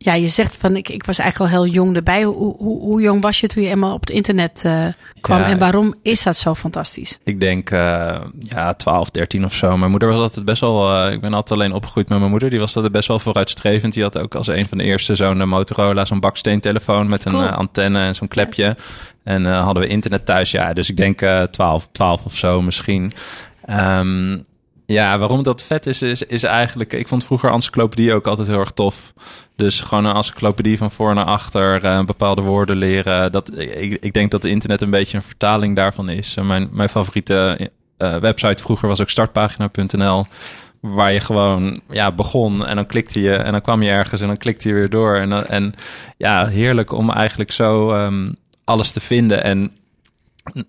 ja, 0.00 0.14
je 0.14 0.28
zegt 0.28 0.56
van 0.56 0.76
ik, 0.76 0.88
ik 0.88 1.04
was 1.04 1.18
eigenlijk 1.18 1.52
al 1.52 1.62
heel 1.62 1.72
jong 1.72 1.96
erbij. 1.96 2.22
Hoe, 2.22 2.56
hoe, 2.56 2.80
hoe 2.80 3.00
jong 3.00 3.22
was 3.22 3.40
je 3.40 3.46
toen 3.46 3.62
je 3.62 3.68
eenmaal 3.68 3.94
op 3.94 4.00
het 4.00 4.10
internet 4.10 4.62
uh, 4.66 4.84
kwam? 5.20 5.38
Ja, 5.38 5.46
en 5.46 5.58
waarom 5.58 5.94
is 6.02 6.22
dat 6.22 6.36
zo 6.36 6.54
fantastisch? 6.54 7.18
Ik 7.24 7.40
denk 7.40 7.70
uh, 7.70 8.20
ja, 8.38 8.74
12, 8.74 9.10
13 9.10 9.44
of 9.44 9.54
zo. 9.54 9.76
Mijn 9.76 9.90
moeder 9.90 10.08
was 10.08 10.18
altijd 10.18 10.44
best 10.44 10.60
wel. 10.60 11.06
Uh, 11.06 11.12
ik 11.12 11.20
ben 11.20 11.34
altijd 11.34 11.60
alleen 11.60 11.72
opgegroeid 11.72 12.08
met 12.08 12.18
mijn 12.18 12.30
moeder. 12.30 12.50
Die 12.50 12.58
was 12.58 12.76
altijd 12.76 12.92
best 12.92 13.08
wel 13.08 13.18
vooruitstrevend. 13.18 13.94
Die 13.94 14.02
had 14.02 14.18
ook 14.18 14.34
als 14.34 14.46
een 14.46 14.68
van 14.68 14.78
de 14.78 14.84
eerste 14.84 15.14
zo'n 15.14 15.48
Motorola, 15.48 16.04
zo'n 16.04 16.20
baksteentelefoon 16.20 17.08
met 17.08 17.24
een 17.24 17.50
antenne 17.50 18.00
en 18.00 18.14
zo'n 18.14 18.28
klepje. 18.28 18.62
Ja. 18.62 18.74
En 19.24 19.44
hadden 19.44 19.82
we 19.82 19.88
internet 19.88 20.26
thuis. 20.26 20.50
Ja, 20.50 20.72
dus 20.72 20.90
ik 20.90 20.96
denk 20.96 21.18
12, 21.50 21.88
12 21.92 22.24
of 22.24 22.36
zo 22.36 22.62
misschien. 22.62 23.12
Um, 23.70 24.46
Ja, 24.92 25.18
waarom 25.18 25.42
dat 25.42 25.64
vet 25.64 25.86
is, 25.86 26.02
is, 26.02 26.22
is 26.22 26.42
eigenlijk... 26.42 26.92
Ik 26.92 27.08
vond 27.08 27.24
vroeger 27.24 27.52
encyclopedie 27.52 28.14
ook 28.14 28.26
altijd 28.26 28.48
heel 28.48 28.58
erg 28.58 28.70
tof. 28.70 29.12
Dus 29.56 29.80
gewoon 29.80 30.04
een 30.04 30.14
encyclopedie 30.14 30.78
van 30.78 30.90
voor 30.90 31.14
naar 31.14 31.24
achter, 31.24 31.84
uh, 31.84 32.04
bepaalde 32.04 32.42
woorden 32.42 32.76
leren. 32.76 33.32
Dat, 33.32 33.58
ik, 33.58 33.98
ik 34.00 34.12
denk 34.12 34.30
dat 34.30 34.42
de 34.42 34.48
internet 34.48 34.80
een 34.80 34.90
beetje 34.90 35.16
een 35.16 35.22
vertaling 35.22 35.76
daarvan 35.76 36.08
is. 36.08 36.34
Mijn, 36.34 36.68
mijn 36.72 36.88
favoriete 36.88 37.70
uh, 37.98 38.16
website 38.16 38.62
vroeger 38.62 38.88
was 38.88 39.00
ook 39.00 39.08
startpagina.nl. 39.08 40.26
Waar 40.80 41.12
je 41.12 41.20
gewoon 41.20 41.80
ja, 41.90 42.12
begon 42.12 42.66
en 42.66 42.76
dan 42.76 42.86
klikte 42.86 43.20
je 43.20 43.34
en 43.34 43.52
dan 43.52 43.60
kwam 43.60 43.82
je 43.82 43.90
ergens 43.90 44.20
en 44.20 44.26
dan 44.26 44.36
klikte 44.36 44.68
je 44.68 44.74
weer 44.74 44.90
door. 44.90 45.16
En, 45.16 45.48
en 45.48 45.74
ja, 46.16 46.46
heerlijk 46.46 46.92
om 46.92 47.10
eigenlijk 47.10 47.52
zo 47.52 47.92
um, 48.04 48.36
alles 48.64 48.90
te 48.90 49.00
vinden. 49.00 49.42
En 49.42 49.77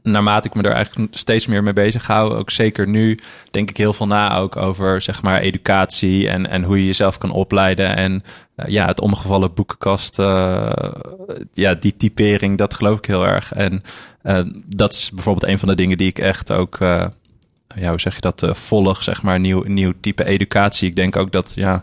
naarmate 0.03 0.47
ik 0.47 0.53
me 0.53 0.61
er 0.61 0.71
eigenlijk 0.71 1.15
steeds 1.17 1.47
meer 1.47 1.63
mee 1.63 1.73
bezig 1.73 2.07
hou, 2.07 2.33
ook 2.33 2.49
zeker 2.49 2.87
nu, 2.87 3.19
denk 3.51 3.69
ik 3.69 3.77
heel 3.77 3.93
veel 3.93 4.07
na 4.07 4.37
ook 4.37 4.55
over 4.55 5.01
zeg 5.01 5.21
maar 5.21 5.39
educatie 5.39 6.29
en, 6.29 6.49
en 6.49 6.63
hoe 6.63 6.79
je 6.79 6.85
jezelf 6.85 7.17
kan 7.17 7.31
opleiden. 7.31 7.95
En 7.95 8.23
uh, 8.55 8.65
ja, 8.67 8.85
het 8.85 8.99
omgevallen 8.99 9.53
boekenkast, 9.53 10.19
uh, 10.19 10.71
ja, 11.53 11.73
die 11.73 11.95
typering, 11.95 12.57
dat 12.57 12.73
geloof 12.73 12.97
ik 12.97 13.05
heel 13.05 13.25
erg. 13.25 13.53
En 13.53 13.83
uh, 14.23 14.39
dat 14.67 14.93
is 14.93 15.11
bijvoorbeeld 15.11 15.51
een 15.51 15.59
van 15.59 15.67
de 15.67 15.75
dingen 15.75 15.97
die 15.97 16.07
ik 16.07 16.19
echt 16.19 16.51
ook, 16.51 16.77
ja, 16.79 17.09
hoe 17.89 17.99
zeg 17.99 18.15
je 18.15 18.21
dat, 18.21 18.47
volg, 18.51 19.03
zeg 19.03 19.23
maar, 19.23 19.39
nieuw, 19.39 19.63
nieuw 19.63 19.93
type 20.01 20.25
educatie. 20.25 20.89
Ik 20.89 20.95
denk 20.95 21.15
ook 21.15 21.31
dat, 21.31 21.51
ja 21.55 21.81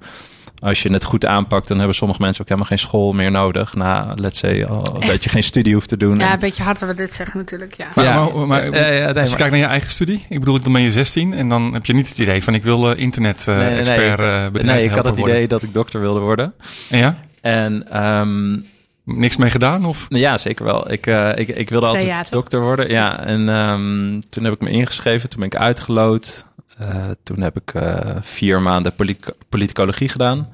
als 0.59 0.83
je 0.83 0.93
het 0.93 1.05
goed 1.05 1.27
aanpakt, 1.27 1.69
dan 1.69 1.79
hebben 1.79 1.97
sommige 1.97 2.21
mensen 2.21 2.43
ook 2.43 2.49
helemaal 2.49 2.69
geen 2.69 2.79
school 2.79 3.13
meer 3.13 3.31
nodig. 3.31 3.75
Na, 3.75 4.13
let's 4.15 4.39
say, 4.39 4.65
al, 4.65 5.01
dat 5.07 5.25
je 5.25 5.31
geen 5.31 5.43
studie 5.43 5.75
hoeft 5.75 5.89
te 5.89 5.97
doen. 5.97 6.19
Ja, 6.19 6.33
een 6.33 6.39
beetje 6.39 6.63
hard 6.63 6.79
we 6.79 6.95
dit 6.95 7.15
zeggen 7.15 7.39
natuurlijk, 7.39 7.75
ja. 7.77 7.87
Maar, 7.95 8.05
ja, 8.05 8.29
maar, 8.35 8.47
maar 8.47 8.65
ja, 8.65 8.87
ja, 8.87 9.13
nee, 9.13 9.21
als 9.21 9.31
je 9.31 9.37
kijkt 9.37 9.53
naar 9.53 9.61
je 9.61 9.67
eigen 9.67 9.91
studie, 9.91 10.27
ik 10.29 10.39
bedoel, 10.39 10.61
dan 10.61 10.73
ben 10.73 10.83
je 10.83 10.93
16 10.93 11.35
en 11.35 11.49
dan 11.49 11.73
heb 11.73 11.87
je 11.87 11.95
niet 11.95 12.09
het 12.09 12.19
idee 12.19 12.43
van 12.43 12.55
ik 12.55 12.63
wil 12.63 12.91
uh, 12.91 12.99
internet-expert 12.99 14.21
uh, 14.21 14.41
nee, 14.41 14.51
nee, 14.51 14.63
nee, 14.63 14.85
ik 14.85 14.91
had 14.91 15.05
het 15.05 15.17
worden. 15.17 15.35
idee 15.35 15.49
dat 15.49 15.63
ik 15.63 15.75
dokter 15.75 16.01
wilde 16.01 16.21
worden. 16.21 16.55
En 16.91 16.99
ja? 16.99 17.19
En... 17.41 18.05
Um, 18.07 18.67
Niks 19.07 19.37
mee 19.37 19.51
gedaan? 19.51 19.85
Of? 19.85 20.07
Ja, 20.09 20.39
zeker 20.39 20.65
wel. 20.65 20.93
Ik, 20.93 21.07
uh, 21.07 21.39
ik, 21.39 21.49
ik 21.49 21.69
wilde 21.69 21.87
altijd 21.87 22.33
dokter 22.33 22.61
worden. 22.61 22.91
Ja, 22.91 23.21
en 23.21 23.49
um, 23.49 24.21
toen 24.29 24.45
heb 24.45 24.55
ik 24.55 24.61
me 24.61 24.71
ingeschreven. 24.71 25.29
Toen 25.29 25.41
ben 25.41 25.49
ik 25.49 25.57
uitgeloot. 25.57 26.45
Uh, 26.80 27.11
toen 27.23 27.40
heb 27.40 27.56
ik 27.56 27.75
uh, 27.75 28.00
vier 28.21 28.62
maanden 28.62 28.95
polit 28.95 29.35
politicologie 29.49 30.09
gedaan. 30.09 30.49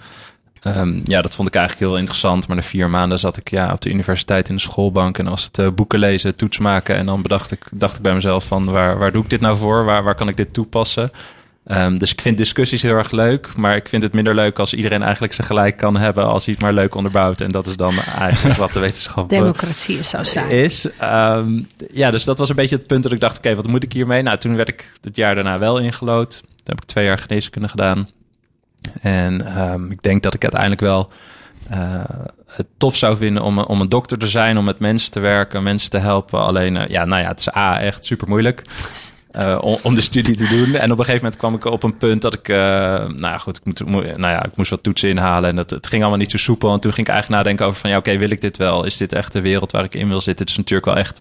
Um, 0.66 1.02
ja, 1.04 1.22
dat 1.22 1.34
vond 1.34 1.48
ik 1.48 1.54
eigenlijk 1.54 1.88
heel 1.88 1.98
interessant. 1.98 2.46
Maar 2.46 2.56
na 2.56 2.62
vier 2.62 2.90
maanden 2.90 3.18
zat 3.18 3.36
ik 3.36 3.50
ja, 3.50 3.72
op 3.72 3.80
de 3.80 3.90
universiteit 3.90 4.48
in 4.48 4.54
de 4.54 4.60
schoolbank. 4.60 5.18
En 5.18 5.26
als 5.26 5.44
het 5.44 5.58
uh, 5.58 5.68
boeken 5.70 5.98
lezen, 5.98 6.36
toets 6.36 6.58
maken. 6.58 6.96
En 6.96 7.06
dan 7.06 7.22
bedacht 7.22 7.50
ik, 7.50 7.64
dacht 7.70 7.96
ik 7.96 8.02
bij 8.02 8.14
mezelf 8.14 8.44
van 8.44 8.64
waar, 8.64 8.98
waar 8.98 9.12
doe 9.12 9.22
ik 9.22 9.30
dit 9.30 9.40
nou 9.40 9.56
voor? 9.56 9.84
Waar, 9.84 10.02
waar 10.02 10.14
kan 10.14 10.28
ik 10.28 10.36
dit 10.36 10.54
toepassen? 10.54 11.10
Um, 11.66 11.98
dus 11.98 12.12
ik 12.12 12.20
vind 12.20 12.36
discussies 12.36 12.82
heel 12.82 12.96
erg 12.96 13.10
leuk. 13.10 13.56
Maar 13.56 13.76
ik 13.76 13.88
vind 13.88 14.02
het 14.02 14.12
minder 14.12 14.34
leuk 14.34 14.58
als 14.58 14.74
iedereen 14.74 15.02
eigenlijk 15.02 15.32
zijn 15.32 15.46
gelijk 15.46 15.76
kan 15.76 15.96
hebben. 15.96 16.28
Als 16.28 16.44
hij 16.44 16.54
het 16.54 16.62
maar 16.62 16.72
leuk 16.72 16.94
onderbouwt. 16.94 17.40
En 17.40 17.50
dat 17.50 17.66
is 17.66 17.76
dan 17.76 17.94
eigenlijk 18.18 18.58
wat 18.58 18.72
de 18.72 18.80
wetenschap 18.86 19.28
Democratie 19.28 19.98
is 19.98 20.10
zo 20.10 20.22
saai. 20.22 20.62
Is. 20.62 20.88
Um, 21.02 21.66
ja, 21.92 22.10
dus 22.10 22.24
dat 22.24 22.38
was 22.38 22.48
een 22.48 22.56
beetje 22.56 22.76
het 22.76 22.86
punt 22.86 23.02
dat 23.02 23.12
ik 23.12 23.20
dacht, 23.20 23.36
oké, 23.36 23.46
okay, 23.46 23.62
wat 23.62 23.70
moet 23.70 23.82
ik 23.82 23.92
hiermee? 23.92 24.22
Nou, 24.22 24.38
toen 24.38 24.56
werd 24.56 24.68
ik 24.68 24.92
het 25.00 25.16
jaar 25.16 25.34
daarna 25.34 25.58
wel 25.58 25.78
ingelood. 25.78 26.40
Toen 26.40 26.74
heb 26.74 26.80
ik 26.80 26.88
twee 26.88 27.04
jaar 27.04 27.18
geneeskunde 27.18 27.68
gedaan. 27.68 28.08
En 29.00 29.60
um, 29.62 29.90
ik 29.90 30.02
denk 30.02 30.22
dat 30.22 30.34
ik 30.34 30.42
uiteindelijk 30.42 30.80
wel 30.80 31.12
uh, 31.70 32.04
het 32.46 32.66
tof 32.76 32.96
zou 32.96 33.16
vinden 33.16 33.42
om, 33.42 33.58
om 33.58 33.80
een 33.80 33.88
dokter 33.88 34.18
te 34.18 34.28
zijn, 34.28 34.58
om 34.58 34.64
met 34.64 34.78
mensen 34.78 35.10
te 35.10 35.20
werken, 35.20 35.62
mensen 35.62 35.90
te 35.90 35.98
helpen. 35.98 36.40
Alleen, 36.40 36.74
uh, 36.74 36.86
ja, 36.86 37.04
nou 37.04 37.22
ja, 37.22 37.28
het 37.28 37.40
is 37.40 37.54
A, 37.54 37.80
echt 37.80 38.04
super 38.04 38.28
moeilijk. 38.28 38.62
Uh, 39.36 39.58
om, 39.60 39.78
om, 39.82 39.94
de 39.94 40.00
studie 40.00 40.36
te 40.36 40.48
doen. 40.48 40.74
En 40.74 40.92
op 40.92 40.98
een 40.98 41.04
gegeven 41.04 41.14
moment 41.14 41.36
kwam 41.36 41.54
ik 41.54 41.64
op 41.64 41.82
een 41.82 41.96
punt 41.96 42.22
dat 42.22 42.34
ik, 42.34 42.48
nou 42.48 43.20
ja, 43.20 43.38
goed, 43.38 43.56
ik, 43.56 43.64
moet, 43.64 43.86
nou 44.16 44.32
ja, 44.32 44.44
ik 44.44 44.56
moest 44.56 44.70
wat 44.70 44.82
toetsen 44.82 45.08
inhalen 45.08 45.50
en 45.50 45.56
het, 45.56 45.70
het 45.70 45.86
ging 45.86 46.02
allemaal 46.02 46.20
niet 46.20 46.30
zo 46.30 46.36
soepel. 46.36 46.72
En 46.72 46.80
toen 46.80 46.92
ging 46.92 47.06
ik 47.06 47.12
eigenlijk 47.12 47.42
nadenken 47.42 47.66
over 47.66 47.80
van, 47.80 47.90
ja, 47.90 47.96
oké, 47.96 48.08
okay, 48.08 48.20
wil 48.20 48.30
ik 48.30 48.40
dit 48.40 48.56
wel? 48.56 48.84
Is 48.84 48.96
dit 48.96 49.12
echt 49.12 49.32
de 49.32 49.40
wereld 49.40 49.72
waar 49.72 49.84
ik 49.84 49.94
in 49.94 50.08
wil 50.08 50.20
zitten? 50.20 50.44
Het 50.44 50.50
is 50.50 50.56
natuurlijk 50.56 50.86
wel 50.86 50.96
echt 50.96 51.20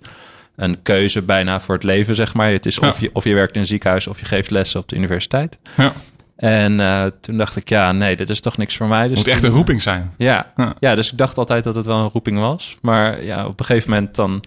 een 0.56 0.82
keuze 0.82 1.22
bijna 1.22 1.60
voor 1.60 1.76
het 1.76 1.84
leven, 1.84 2.16
zeg 2.16 2.34
maar. 2.34 2.52
Het 2.52 2.66
is 2.66 2.76
ja. 2.76 2.88
of, 2.88 3.00
je, 3.00 3.10
of 3.14 3.24
je 3.24 3.34
werkt 3.34 3.56
in 3.56 3.62
een 3.62 3.68
ziekenhuis 3.68 4.08
of 4.08 4.20
je 4.20 4.26
geeft 4.26 4.50
lessen 4.50 4.80
op 4.80 4.88
de 4.88 4.96
universiteit. 4.96 5.60
Ja. 5.78 5.94
En 6.36 6.80
uh, 6.80 7.06
toen 7.22 7.38
dacht 7.38 7.56
ik, 7.56 7.70
ja, 7.70 7.92
nee, 7.92 8.16
dit 8.16 8.30
is 8.30 8.42
toch 8.42 8.58
niks 8.58 8.78
voor 8.78 8.88
mij. 8.88 9.08
Dus 9.08 9.18
moet 9.18 9.28
echt 9.28 9.44
een 9.44 9.52
roeping 9.52 9.82
zijn. 9.82 10.14
Ja, 10.18 10.52
ja, 10.56 10.74
ja. 10.80 10.96
dus 10.96 11.12
ik 11.12 11.18
dacht 11.18 11.38
altijd 11.38 11.64
dat 11.64 11.76
het 11.76 11.86
wel 11.86 12.00
een 12.00 12.10
roeping 12.14 12.40
was. 12.40 12.78
Maar 12.82 13.24
ja, 13.24 13.46
op 13.46 13.60
een 13.60 13.66
gegeven 13.66 13.90
moment 13.90 14.16
dan 14.16 14.44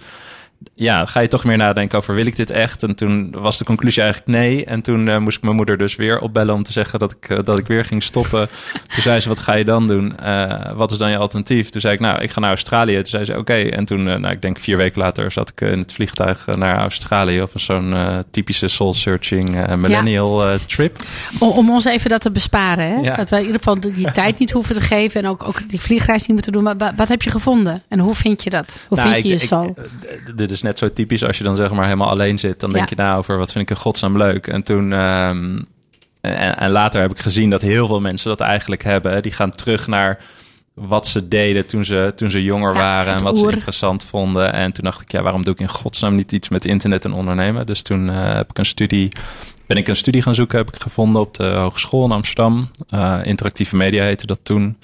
ja, 0.75 1.05
ga 1.05 1.21
je 1.21 1.29
toch 1.29 1.45
meer 1.45 1.57
nadenken 1.57 1.99
over 1.99 2.15
wil 2.15 2.27
ik 2.27 2.37
dit 2.37 2.51
echt? 2.51 2.83
En 2.83 2.95
toen 2.95 3.31
was 3.31 3.59
de 3.59 3.65
conclusie 3.65 4.03
eigenlijk 4.03 4.39
nee. 4.39 4.65
En 4.65 4.83
toen 4.83 5.07
uh, 5.07 5.19
moest 5.19 5.37
ik 5.37 5.43
mijn 5.43 5.57
moeder 5.57 5.79
dus 5.79 5.97
weer 5.97 6.19
opbellen 6.19 6.55
om 6.55 6.63
te 6.63 6.73
zeggen 6.73 6.99
dat 6.99 7.13
ik, 7.13 7.29
uh, 7.29 7.39
dat 7.45 7.59
ik 7.59 7.67
weer 7.67 7.85
ging 7.85 8.03
stoppen. 8.03 8.49
toen 8.93 9.03
zei 9.03 9.21
ze, 9.21 9.29
wat 9.29 9.39
ga 9.39 9.55
je 9.55 9.65
dan 9.65 9.87
doen? 9.87 10.15
Uh, 10.25 10.73
wat 10.75 10.91
is 10.91 10.99
dan 10.99 11.11
je 11.11 11.17
alternatief? 11.17 11.69
Toen 11.69 11.81
zei 11.81 11.95
ik, 11.95 12.01
nou, 12.01 12.23
ik 12.23 12.31
ga 12.31 12.41
naar 12.41 12.49
Australië. 12.49 12.95
Toen 12.95 13.05
zei 13.05 13.25
ze, 13.25 13.31
oké. 13.31 13.41
Okay. 13.41 13.69
En 13.69 13.85
toen, 13.85 14.03
nou, 14.03 14.29
ik 14.29 14.43
denk 14.43 14.59
vier 14.59 14.77
weken 14.77 15.01
later 15.01 15.33
zat 15.33 15.49
ik 15.49 15.61
in 15.61 15.79
het 15.79 15.93
vliegtuig 15.93 16.47
naar 16.47 16.79
Australië. 16.79 17.43
Of 17.43 17.53
zo'n 17.55 17.95
typische 18.31 18.69
soul-searching 18.69 19.77
millennial 19.77 20.51
ja. 20.51 20.59
trip. 20.67 21.03
Om, 21.39 21.49
om, 21.49 21.71
ons 21.71 21.85
even 21.85 22.11
dat 22.11 22.21
te 22.21 22.31
besparen. 22.31 22.85
Hè? 22.85 23.01
Ja. 23.01 23.17
Dat 23.17 23.31
we 23.31 23.37
in 23.37 23.43
ieder 23.43 23.59
geval 23.59 23.81
die 23.81 24.13
tijd 24.23 24.39
niet 24.39 24.51
hoeven 24.51 24.75
te 24.75 24.81
geven. 24.81 25.23
En 25.23 25.29
ook, 25.29 25.49
ook 25.49 25.69
die 25.69 25.81
vliegreis 25.81 26.21
niet 26.21 26.33
moeten 26.33 26.53
doen. 26.53 26.63
Maar 26.63 26.93
wat 26.97 27.09
heb 27.09 27.23
je 27.23 27.31
gevonden? 27.31 27.83
En 27.89 27.99
hoe 27.99 28.15
vind 28.15 28.43
je 28.43 28.51
dat? 28.51 28.79
Hoe 28.89 28.99
nou, 28.99 29.11
vind 29.11 29.27
je 29.27 29.33
ik, 29.33 29.41
je 29.41 29.47
zo? 29.47 29.75
Is 30.55 30.63
net 30.63 30.79
zo 30.79 30.93
typisch 30.93 31.25
als 31.25 31.39
je 31.39 31.45
dan 31.45 31.57
zeg 31.57 31.71
maar 31.71 31.85
helemaal 31.85 32.09
alleen 32.09 32.39
zit. 32.39 32.61
Dan 32.61 32.73
denk 32.73 32.89
ja. 32.89 32.95
je 32.97 33.03
na 33.03 33.17
over 33.17 33.39
wat 33.39 33.53
vind 33.53 33.65
ik 33.65 33.77
in 33.77 33.83
godsnaam 33.83 34.17
leuk. 34.17 34.47
En 34.47 34.63
toen... 34.63 34.93
Um, 34.93 35.67
en, 36.21 36.59
en, 36.59 36.71
later 36.71 37.01
heb 37.01 37.11
ik 37.11 37.19
gezien 37.19 37.51
dat 37.51 37.63
heel 37.63 37.87
veel 37.87 38.01
mensen 38.01 38.29
dat 38.29 38.41
eigenlijk 38.41 38.83
hebben. 38.83 39.23
Die 39.23 39.33
gaan 39.33 39.51
terug 39.51 39.87
naar 39.87 40.19
wat 40.75 41.07
ze 41.07 41.29
deden 41.29 41.67
toen 41.67 41.85
ze, 41.85 42.13
toen 42.17 42.31
ze 42.31 42.45
jonger 42.45 42.73
ja, 42.73 42.79
waren. 42.79 43.15
En 43.15 43.23
wat 43.23 43.39
oer. 43.39 43.47
ze 43.47 43.53
interessant 43.53 44.05
vonden. 44.05 44.53
En 44.53 44.73
toen 44.73 44.85
dacht 44.85 45.01
ik, 45.01 45.13
ja, 45.13 45.23
waarom 45.23 45.45
doe 45.45 45.53
ik 45.53 45.61
in 45.61 45.69
godsnaam 45.69 46.15
niet 46.15 46.33
iets 46.33 46.49
met 46.49 46.65
internet 46.65 47.05
en 47.05 47.13
ondernemen? 47.13 47.67
Dus 47.67 47.83
toen 47.83 48.09
uh, 48.09 48.35
heb 48.35 48.51
ik 48.51 48.59
een 48.59 48.67
studie... 48.67 49.09
Ben 49.67 49.77
ik 49.77 49.89
een 49.89 49.97
studie 49.97 50.23
gaan 50.23 50.35
zoeken, 50.35 50.59
heb 50.59 50.75
ik 50.75 50.83
gevonden 50.83 51.21
op 51.21 51.35
de 51.35 51.45
Hogeschool 51.45 52.05
in 52.05 52.11
Amsterdam. 52.11 52.71
Uh, 52.91 53.21
interactieve 53.23 53.77
media 53.77 54.05
heette 54.05 54.27
dat 54.27 54.39
toen. 54.43 54.77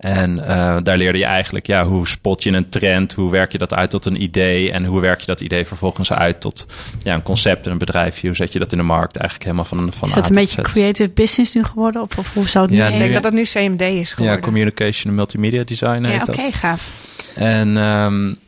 En 0.00 0.36
uh, 0.36 0.76
daar 0.82 0.96
leerde 0.96 1.18
je 1.18 1.24
eigenlijk, 1.24 1.66
ja, 1.66 1.84
hoe 1.84 2.08
spot 2.08 2.42
je 2.42 2.50
een 2.50 2.68
trend? 2.68 3.12
Hoe 3.12 3.30
werk 3.30 3.52
je 3.52 3.58
dat 3.58 3.74
uit 3.74 3.90
tot 3.90 4.04
een 4.04 4.22
idee? 4.22 4.72
En 4.72 4.84
hoe 4.84 5.00
werk 5.00 5.20
je 5.20 5.26
dat 5.26 5.40
idee 5.40 5.66
vervolgens 5.66 6.12
uit 6.12 6.40
tot 6.40 6.66
ja, 7.02 7.14
een 7.14 7.22
concept 7.22 7.66
en 7.66 7.72
een 7.72 7.78
bedrijfje? 7.78 8.26
Hoe 8.26 8.36
zet 8.36 8.52
je 8.52 8.58
dat 8.58 8.72
in 8.72 8.78
de 8.78 8.84
markt? 8.84 9.16
Eigenlijk 9.16 9.50
helemaal 9.50 9.64
van, 9.64 9.92
van 9.92 10.08
Is 10.08 10.14
dat 10.14 10.28
een 10.28 10.34
beetje 10.34 10.62
creative 10.62 11.10
business 11.10 11.54
nu 11.54 11.64
geworden? 11.64 12.02
Of, 12.02 12.18
of 12.18 12.34
hoe 12.34 12.48
zou 12.48 12.66
het 12.66 12.74
ja, 12.74 12.88
nu 12.88 12.92
Ik 12.92 12.98
denk 12.98 13.12
dat 13.12 13.22
dat 13.22 13.32
nu 13.32 13.42
CMD 13.42 13.80
is 13.80 14.12
geworden. 14.12 14.36
Ja, 14.36 14.42
Communication 14.42 15.10
en 15.10 15.14
Multimedia 15.14 15.64
Design 15.64 16.02
heet 16.02 16.12
ja, 16.12 16.22
oké, 16.22 16.30
okay, 16.30 16.52
gaaf. 16.52 16.90
En 17.34 17.76
um, 17.76 18.38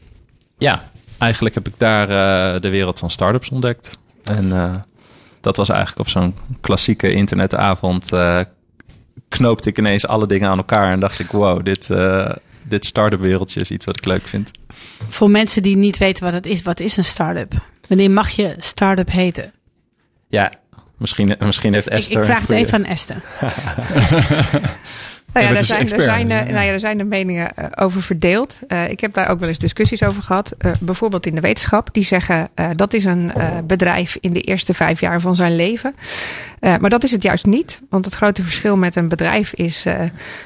ja, 0.59 0.91
eigenlijk 1.19 1.55
heb 1.55 1.69
ik 1.69 1.75
daar 1.77 2.09
uh, 2.09 2.61
de 2.61 2.69
wereld 2.69 2.99
van 2.99 3.11
startups 3.11 3.51
ontdekt. 3.51 3.99
En 4.25 4.45
uh, 4.45 4.75
dat 5.41 5.57
was 5.57 5.69
eigenlijk 5.69 6.01
op 6.01 6.09
zo'n 6.09 6.35
klassieke 6.61 7.13
internetavond 7.13 8.13
uh, 8.13 8.41
knoopte 9.29 9.69
ik 9.69 9.79
ineens 9.79 10.07
alle 10.07 10.27
dingen 10.27 10.49
aan 10.49 10.57
elkaar 10.57 10.93
en 10.93 11.01
dacht 11.01 11.19
ik, 11.19 11.31
wow, 11.31 11.65
dit, 11.65 11.89
uh, 11.89 12.31
dit 12.63 12.85
start-up 12.85 13.21
wereldje 13.21 13.61
is 13.61 13.71
iets 13.71 13.85
wat 13.85 13.97
ik 13.97 14.05
leuk 14.05 14.29
vind. 14.29 14.51
Voor 15.09 15.31
mensen 15.31 15.63
die 15.63 15.77
niet 15.77 15.99
weten 15.99 16.25
wat 16.25 16.33
het 16.33 16.47
is, 16.47 16.63
wat 16.63 16.81
is 16.81 16.97
een 16.97 17.05
start-up? 17.05 17.53
Wanneer 17.89 18.11
mag 18.11 18.31
je 18.31 18.55
start-up 18.59 19.11
heten? 19.11 19.53
Ja, 20.29 20.53
misschien, 20.99 21.37
misschien 21.39 21.75
heeft 21.75 21.89
Esther... 21.89 22.23
Ik, 22.23 22.29
ik 22.29 22.33
vraag 22.33 22.41
het 22.41 22.51
even 22.51 22.75
aan 22.75 22.85
Esther. 22.85 23.23
Nou 25.33 25.47
ja, 25.47 25.55
er 25.55 25.65
zijn, 25.65 25.91
er, 25.91 26.03
zijn, 26.03 26.31
uh, 26.31 26.37
nou 26.37 26.65
ja, 26.65 26.73
er 26.73 26.81
zijn 26.81 26.99
de 26.99 27.05
meningen 27.05 27.51
uh, 27.59 27.65
over 27.75 28.03
verdeeld. 28.03 28.59
Uh, 28.69 28.91
ik 28.91 29.01
heb 29.01 29.15
daar 29.15 29.29
ook 29.29 29.41
wel 29.41 29.49
eens 29.49 29.59
discussies 29.59 30.03
over 30.03 30.23
gehad. 30.23 30.57
bijvoorbeeld 30.81 31.27
in 31.27 31.35
de 31.35 31.41
wetenschap. 31.41 31.89
Die 31.93 32.05
zeggen 32.05 32.49
dat 32.77 32.95
is 32.95 33.05
een 33.05 33.33
bedrijf 33.67 34.17
in 34.21 34.33
de 34.33 34.41
eerste 34.41 34.75
vijf 34.75 35.01
jaar 35.01 35.21
van 35.21 35.37
zijn 35.37 35.57
leven. 35.57 35.95
maar 36.61 36.91
dat 36.91 37.05
is 37.05 37.11
het 37.11 37.23
juist 37.23 37.47
niet. 37.47 37.81
Want 37.89 38.05
het 38.05 38.15
grote 38.15 38.43
verschil 38.43 38.77
met 38.77 38.97
een 38.97 39.09
bedrijf 39.09 39.53
is 39.53 39.85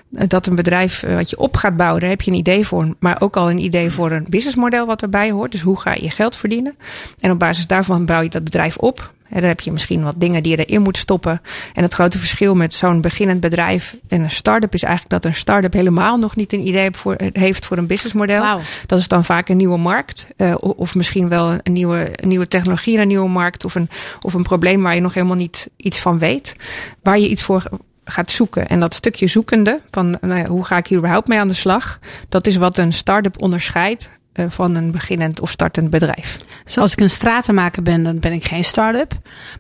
dat 0.09 0.47
een 0.47 0.55
bedrijf 0.55 1.05
wat 1.09 1.31
je 1.31 1.39
op 1.39 1.57
gaat 1.57 1.77
bouwen, 1.77 2.01
daar 2.01 2.11
heb 2.11 2.23
je 2.23 2.31
een 2.31 2.37
idee 2.37 2.67
voor. 2.67 2.95
Maar 2.99 3.17
ook 3.21 3.37
al 3.37 3.51
een 3.51 3.65
idee 3.65 3.91
voor 3.91 4.11
een 4.11 4.27
businessmodel 4.29 4.87
wat 4.87 5.03
erbij 5.03 5.31
hoort. 5.31 5.53
Dus 5.53 5.61
hoe 5.61 5.81
ga 5.81 5.95
je 5.95 6.11
geld 6.11 6.37
verdienen? 6.37 6.77
En 7.21 7.31
op 7.31 7.39
basis 7.39 7.67
daarvan 7.67 8.07
bouw 8.07 8.21
je 8.21 8.29
dat 8.29 8.45
bedrijf 8.45 8.77
op. 8.77 9.15
En 9.29 9.41
dan 9.41 9.49
heb 9.49 9.61
je 9.61 9.73
misschien 9.73 10.03
wat 10.03 10.15
dingen 10.17 10.43
die 10.43 10.57
je 10.57 10.65
erin 10.65 10.83
moet 10.83 10.97
stoppen. 10.97 11.43
En 11.75 11.83
het 11.83 11.93
grote 11.93 12.19
verschil 12.19 12.55
met 12.55 12.73
zo'n 12.73 13.01
beginnend 13.01 13.41
bedrijf 13.41 13.97
en 14.09 14.23
een 14.23 14.31
start-up 14.31 14.75
is 14.75 14.83
eigenlijk 14.83 15.23
dat 15.23 15.25
een 15.25 15.37
start-up 15.37 15.73
helemaal 15.73 16.17
nog 16.17 16.37
niet 16.37 16.53
een 16.53 16.67
idee 16.67 16.89
voor, 16.93 17.17
heeft 17.33 17.67
voor 17.67 17.77
een 17.77 17.87
businessmodel. 17.87 18.43
Wow. 18.43 18.61
Dat 18.87 18.99
is 18.99 19.09
dan 19.09 19.25
vaak 19.25 19.49
een 19.49 19.57
nieuwe 19.57 19.79
markt. 19.79 20.27
Uh, 20.37 20.55
of 20.61 20.95
misschien 20.95 21.29
wel 21.29 21.53
een 21.63 21.73
nieuwe, 21.73 22.09
een 22.13 22.29
nieuwe 22.29 22.49
technologie, 22.49 22.99
een 22.99 23.09
nieuwe 23.09 23.29
markt. 23.29 23.65
Of 23.65 23.75
een, 23.75 23.89
of 24.21 24.35
een 24.35 24.43
probleem 24.43 24.83
waar 24.83 24.95
je 24.95 25.01
nog 25.01 25.15
helemaal 25.15 25.37
niet 25.37 25.71
iets 25.77 25.99
van 25.99 26.19
weet. 26.19 26.57
Waar 27.03 27.19
je 27.19 27.29
iets 27.29 27.43
voor 27.43 27.63
gaat 28.05 28.31
zoeken. 28.31 28.69
En 28.69 28.81
dat 28.81 28.95
stukje 28.95 29.27
zoekende 29.27 29.81
van 29.91 30.19
nou 30.21 30.41
ja, 30.41 30.47
hoe 30.47 30.65
ga 30.65 30.77
ik 30.77 30.87
hier 30.87 30.99
überhaupt 30.99 31.29
mee 31.29 31.39
aan 31.39 31.49
de 31.49 31.55
slag. 31.55 31.99
Dat 32.29 32.47
is 32.47 32.57
wat 32.57 32.79
een 32.79 32.93
start-up 32.93 33.43
onderscheidt 33.43 34.11
eh, 34.11 34.17
van 34.49 34.75
een 34.75 34.91
beginnend 34.91 35.41
of 35.41 35.51
startend 35.51 35.91
bedrijf. 35.91 36.37
Dus 36.65 36.79
als 36.79 36.93
ik 36.93 37.01
een 37.01 37.11
stratenmaker 37.11 37.83
ben, 37.83 38.03
dan 38.03 38.19
ben 38.19 38.33
ik 38.33 38.45
geen 38.45 38.65
start-up. 38.65 39.13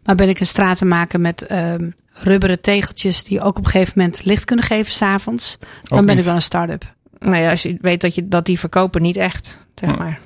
Maar 0.05 0.15
ben 0.15 0.29
ik 0.29 0.41
een 0.41 0.47
stratenmaker 0.47 1.21
met 1.21 1.47
ehm, 1.47 1.91
rubberen 2.13 2.61
tegeltjes 2.61 3.25
die 3.25 3.41
ook 3.41 3.59
op 3.59 3.65
een 3.65 3.71
gegeven 3.71 3.93
moment 3.97 4.25
licht 4.25 4.45
kunnen 4.45 4.65
geven 4.65 4.93
s'avonds, 4.93 5.59
dan 5.83 5.99
Ook 5.99 6.05
ben 6.07 6.15
niet. 6.15 6.19
ik 6.19 6.25
wel 6.25 6.35
een 6.35 6.43
start-up. 6.43 6.95
Nou 7.19 7.37
ja, 7.37 7.51
als 7.51 7.63
je 7.63 7.79
weet 7.81 8.01
dat, 8.01 8.15
je, 8.15 8.29
dat 8.29 8.45
die 8.47 8.59
verkopen 8.59 9.03
niet 9.03 9.17
echt, 9.17 9.59
zeg 9.75 9.91
Ja. 9.91 9.97
maar. 9.97 10.19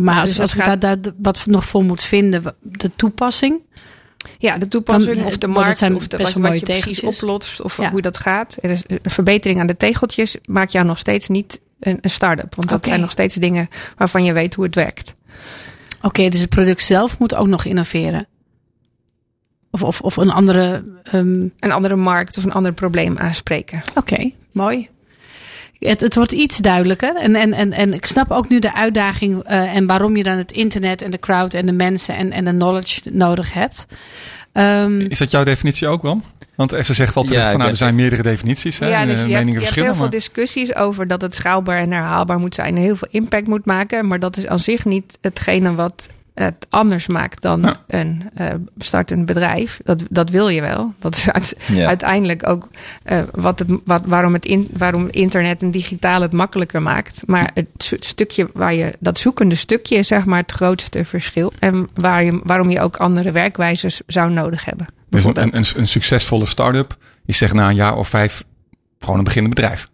Maar 0.00 0.20
als, 0.20 0.28
dus 0.28 0.40
als 0.40 0.52
gaat- 0.52 0.80
daar, 0.80 1.00
daar 1.00 1.12
wat 1.18 1.46
nog 1.46 1.64
voor 1.64 1.84
moet 1.84 2.02
vinden, 2.02 2.54
de 2.60 2.90
toepassing. 2.96 3.60
Ja, 4.38 4.58
de 4.58 4.68
toepassing 4.68 5.16
Dan, 5.16 5.24
of 5.26 5.38
de 5.38 5.46
het 5.46 5.56
markt 5.56 5.78
zijn 5.78 5.94
of 5.94 6.06
de, 6.08 6.16
best 6.16 6.22
wat, 6.32 6.42
je 6.42 6.48
mooie 6.48 6.60
precies 6.60 6.82
tegeltjes. 6.84 7.22
oplost 7.22 7.60
of 7.60 7.76
Ja. 7.76 7.90
hoe 7.90 8.00
dat 8.02 8.16
gaat. 8.18 8.56
Er 8.60 8.70
is 8.70 8.82
een 8.86 8.98
verbetering 9.02 9.60
aan 9.60 9.66
de 9.66 9.76
tegeltjes 9.76 10.36
maakt 10.44 10.72
jou 10.72 10.86
nog 10.86 10.98
steeds 10.98 11.28
niet 11.28 11.60
een, 11.82 11.98
een 12.00 12.10
start-up. 12.10 12.54
Want 12.54 12.68
dat 12.68 12.86
zijn 12.86 13.00
nog 13.00 13.10
steeds 13.10 13.34
dingen 13.34 13.68
waarvan 13.96 14.24
je 14.24 14.32
weet 14.32 14.54
hoe 14.54 14.64
het 14.64 14.74
werkt. 14.74 15.14
Oké, 16.02 16.28
dus 16.28 16.40
het 16.40 16.48
product 16.50 16.82
zelf 16.82 17.18
moet 17.18 17.34
ook 17.34 17.46
nog 17.46 17.64
innoveren. 17.64 18.26
Of, 19.70 19.82
of, 19.82 20.00
of 20.00 20.16
een 20.16 20.30
andere. 20.30 20.84
ehm, 21.02 21.40
Een 21.58 21.72
andere 21.72 21.96
markt 21.96 22.38
of 22.38 22.44
een 22.44 22.52
ander 22.52 22.72
probleem 22.72 23.18
aanspreken. 23.18 23.82
Oké, 23.94 24.30
mooi. 24.52 24.88
Het, 25.78 26.00
het 26.00 26.14
wordt 26.14 26.32
iets 26.32 26.58
duidelijker. 26.58 27.16
En, 27.16 27.34
en, 27.34 27.52
en, 27.52 27.72
en 27.72 27.92
ik 27.92 28.06
snap 28.06 28.30
ook 28.30 28.48
nu 28.48 28.58
de 28.58 28.74
uitdaging 28.74 29.42
eh, 29.42 29.74
en 29.76 29.86
waarom 29.86 30.16
je 30.16 30.22
dan 30.22 30.36
het 30.36 30.52
internet 30.52 31.02
en 31.02 31.10
de 31.10 31.18
crowd 31.18 31.54
en 31.54 31.66
de 31.66 31.72
mensen 31.72 32.14
en, 32.16 32.32
en 32.32 32.44
de 32.44 32.50
knowledge 32.50 33.00
nodig 33.12 33.52
hebt. 33.52 33.86
Ehm, 34.52 35.00
Is 35.00 35.18
dat 35.18 35.30
jouw 35.30 35.44
definitie 35.44 35.88
ook, 35.88 36.02
Wam? 36.02 36.22
Want 36.54 36.72
Esther 36.72 36.94
zegt 36.94 37.16
al 37.16 37.22
terecht 37.24 37.42
Ja, 37.44 37.48
van, 37.50 37.58
nou, 37.58 37.70
er 37.70 37.76
zijn 37.76 37.94
meerdere 37.94 38.22
definities. 38.22 38.78
Hè, 38.78 38.88
ja, 38.88 39.04
dus 39.04 39.18
en, 39.18 39.24
eh, 39.24 39.30
je 39.30 39.36
hebt, 39.36 39.74
je 39.74 39.82
heel 39.82 39.94
veel 39.94 40.10
discussies 40.10 40.74
over 40.74 41.06
dat 41.08 41.20
het 41.20 41.34
schaalbaar 41.34 41.76
en 41.78 41.90
herhaalbaar 41.92 42.38
moet 42.38 42.54
zijn. 42.54 42.76
En 42.76 42.82
heel 42.82 42.96
veel 42.96 43.08
impact 43.10 43.46
moet 43.46 43.64
maken. 43.64 44.06
Maar 44.06 44.18
dat 44.18 44.36
is 44.36 44.46
aan 44.46 44.58
zich 44.58 44.84
niet 44.84 45.18
hetgene 45.20 45.74
wat 45.74 46.08
het 46.34 46.66
anders 46.70 47.06
maakt 47.06 47.42
dan 47.42 47.60
Ja. 47.62 47.76
een 47.86 48.22
eh, 48.34 48.46
startend 48.78 49.26
bedrijf. 49.26 49.80
Dat, 49.84 50.02
dat 50.10 50.30
wil 50.30 50.48
je 50.48 50.60
wel. 50.60 50.94
Dat 50.98 51.16
is 51.16 51.30
uit- 51.30 51.56
Ja. 51.66 51.86
uiteindelijk 51.86 52.48
ook 52.48 52.68
eh, 53.02 53.18
wat 53.32 53.58
het, 53.58 53.68
wat, 53.84 54.02
waarom, 54.06 54.32
het 54.32 54.44
in, 54.44 54.68
waarom 54.76 55.08
internet 55.10 55.62
en 55.62 55.70
digitaal 55.70 56.20
het 56.20 56.32
makkelijker 56.32 56.82
maakt. 56.82 57.22
Maar 57.26 57.50
het 57.54 57.66
stu- 57.76 57.96
stukje 58.00 58.48
waar 58.52 58.74
je, 58.74 58.92
dat 58.98 59.18
zoekende 59.18 59.54
stukje 59.54 59.96
is 59.96 60.06
zeg 60.08 60.24
maar 60.24 60.40
het 60.40 60.52
grootste 60.52 61.04
verschil. 61.04 61.52
En 61.58 61.88
waar 61.94 62.24
je, 62.24 62.40
waarom 62.44 62.70
je 62.70 62.80
ook 62.80 62.96
andere 62.96 63.30
werkwijzes 63.32 64.00
zou 64.06 64.30
nodig 64.30 64.64
hebben. 64.64 64.86
Dus 65.12 65.24
een, 65.24 65.56
een, 65.56 65.64
een 65.76 65.88
succesvolle 65.88 66.46
start-up 66.46 66.96
is 67.26 67.38
zeg 67.38 67.52
na 67.52 67.68
een 67.68 67.74
jaar 67.74 67.96
of 67.96 68.08
vijf 68.08 68.44
gewoon 69.00 69.18
een 69.18 69.24
beginnend 69.24 69.54
bedrijf. 69.54 69.88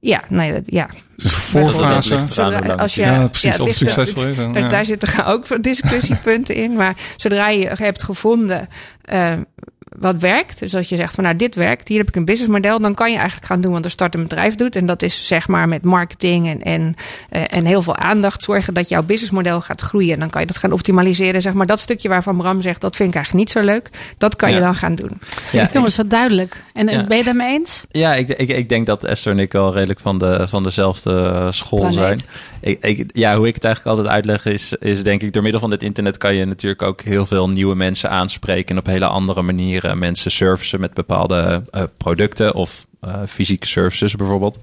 Ja, 0.00 0.22
nee, 0.28 0.52
dat, 0.52 0.62
ja. 0.66 0.88
Dus 1.16 1.32
voorfase. 1.32 2.26
Zodra, 2.30 2.58
als 2.58 2.94
je, 2.94 3.00
Ja, 3.00 3.26
precies. 3.28 3.52
het 3.52 3.60
of 3.60 3.74
succesvol 3.74 4.24
is. 4.26 4.36
dan, 4.36 4.52
Daar- 4.52 4.62
ja. 4.62 4.68
Daar 4.68 4.84
zitten 4.84 5.24
ook 5.32 5.62
discussiepunten 5.62 6.54
in. 6.54 6.72
Maar 6.72 6.96
zodra 7.16 7.48
je 7.48 7.70
hebt 7.74 8.02
gevonden 8.02 8.68
eh, 9.02 9.32
wat 9.98 10.16
werkt, 10.20 10.58
dus 10.58 10.74
als 10.74 10.88
je 10.88 10.96
zegt 10.96 11.14
van 11.14 11.24
nou 11.24 11.36
dit 11.36 11.54
werkt, 11.54 11.88
hier 11.88 11.98
heb 11.98 12.08
ik 12.08 12.16
een 12.16 12.24
businessmodel, 12.24 12.80
dan 12.80 12.94
kan 12.94 13.10
je 13.10 13.16
eigenlijk 13.16 13.46
gaan 13.46 13.60
doen 13.60 13.72
wat 13.72 13.84
een 13.84 13.90
start 13.90 14.14
een 14.14 14.22
bedrijf 14.22 14.54
doet. 14.54 14.76
En 14.76 14.86
dat 14.86 15.02
is 15.02 15.26
zeg 15.26 15.48
maar 15.48 15.68
met 15.68 15.82
marketing 15.82 16.46
en, 16.48 16.62
en, 16.62 16.94
eh, 17.28 17.42
en 17.46 17.64
heel 17.64 17.82
veel 17.82 17.96
aandacht 17.96 18.42
zorgen 18.42 18.74
dat 18.74 18.88
jouw 18.88 19.02
businessmodel 19.02 19.60
gaat 19.60 19.80
groeien. 19.80 20.14
En 20.14 20.20
dan 20.20 20.30
kan 20.30 20.40
je 20.40 20.46
dat 20.46 20.56
gaan 20.56 20.72
optimaliseren. 20.72 21.42
Zeg 21.42 21.52
maar 21.52 21.66
dat 21.66 21.80
stukje 21.80 22.08
waarvan 22.08 22.36
Bram 22.36 22.62
zegt 22.62 22.80
dat 22.80 22.96
vind 22.96 23.08
ik 23.08 23.14
eigenlijk 23.14 23.44
niet 23.44 23.54
zo 23.56 23.64
leuk. 23.72 23.88
Dat 24.18 24.36
kan 24.36 24.52
je 24.52 24.60
dan 24.60 24.74
gaan 24.74 24.94
doen. 24.94 25.10
Ja, 25.52 25.70
jongens, 25.72 25.96
wat 25.96 26.10
duidelijk. 26.10 26.62
En 26.72 26.88
Ja. 26.88 27.04
ben 27.04 27.16
je 27.16 27.24
daarmee 27.24 27.58
eens? 27.58 27.84
Ja, 27.90 28.14
ik, 28.14 28.28
ik, 28.28 28.48
ik 28.48 28.68
denk 28.68 28.86
dat 28.86 29.04
Esther 29.04 29.32
en 29.32 29.38
ik 29.38 29.52
wel 29.52 29.72
redelijk 29.72 30.00
van, 30.00 30.18
de, 30.18 30.48
van 30.48 30.62
dezelfde 30.62 31.10
eh, 31.24 31.50
school 31.50 31.78
Planeet. 31.78 31.96
zijn. 31.96 32.20
Ik, 32.60 32.84
ik, 32.84 33.10
ja, 33.12 33.36
hoe 33.36 33.46
ik 33.46 33.54
het 33.54 33.64
eigenlijk 33.64 33.96
altijd 33.96 34.14
uitleg 34.14 34.44
is, 34.44 34.72
is 34.72 35.02
denk 35.02 35.22
ik... 35.22 35.32
door 35.32 35.42
middel 35.42 35.60
van 35.60 35.70
dit 35.70 35.82
internet 35.82 36.16
kan 36.16 36.34
je 36.34 36.44
natuurlijk 36.44 36.82
ook 36.82 37.00
heel 37.00 37.26
veel 37.26 37.48
nieuwe 37.48 37.74
mensen 37.74 38.10
aanspreken... 38.10 38.68
en 38.74 38.78
op 38.78 38.86
hele 38.86 39.06
andere 39.06 39.42
manieren 39.42 39.79
mensen 39.94 40.30
servicen 40.30 40.80
met 40.80 40.94
bepaalde 40.94 41.62
eh, 41.70 41.82
producten... 41.96 42.54
of 42.54 42.86
eh, 43.00 43.14
fysieke 43.26 43.66
services 43.66 44.14
bijvoorbeeld. 44.16 44.58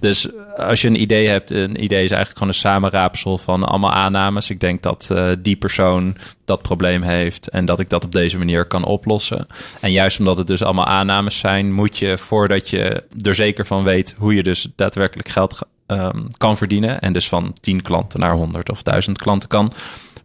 Dus 0.00 0.28
als 0.56 0.80
je 0.80 0.88
een 0.88 1.00
idee 1.00 1.28
hebt, 1.28 1.50
een 1.50 1.82
idee 1.82 2.04
is 2.04 2.10
eigenlijk 2.10 2.32
gewoon 2.32 2.48
een 2.48 2.54
samenraapsel 2.54 3.38
van 3.38 3.64
allemaal 3.64 3.92
aannames. 3.92 4.50
Ik 4.50 4.60
denk 4.60 4.82
dat 4.82 5.10
eh, 5.12 5.28
die 5.38 5.56
persoon 5.56 6.16
dat 6.44 6.62
probleem 6.62 7.02
heeft 7.02 7.48
en 7.48 7.64
dat 7.64 7.80
ik 7.80 7.90
dat 7.90 8.04
op 8.04 8.12
deze 8.12 8.38
manier 8.38 8.64
kan 8.64 8.84
oplossen. 8.84 9.46
En 9.80 9.92
juist 9.92 10.18
omdat 10.18 10.36
het 10.36 10.46
dus 10.46 10.62
allemaal 10.62 10.86
aannames 10.86 11.38
zijn, 11.38 11.72
moet 11.72 11.98
je 11.98 12.18
voordat 12.18 12.70
je 12.70 13.04
er 13.20 13.34
zeker 13.34 13.66
van 13.66 13.82
weet 13.82 14.14
hoe 14.18 14.34
je 14.34 14.42
dus 14.42 14.68
daadwerkelijk 14.76 15.28
geld 15.28 15.58
ehm, 15.86 16.22
kan 16.36 16.56
verdienen. 16.56 17.00
En 17.00 17.12
dus 17.12 17.28
van 17.28 17.54
10 17.60 17.82
klanten 17.82 18.20
naar 18.20 18.34
100 18.34 18.70
of 18.70 18.82
1000 18.82 19.18
klanten 19.18 19.48
kan. 19.48 19.72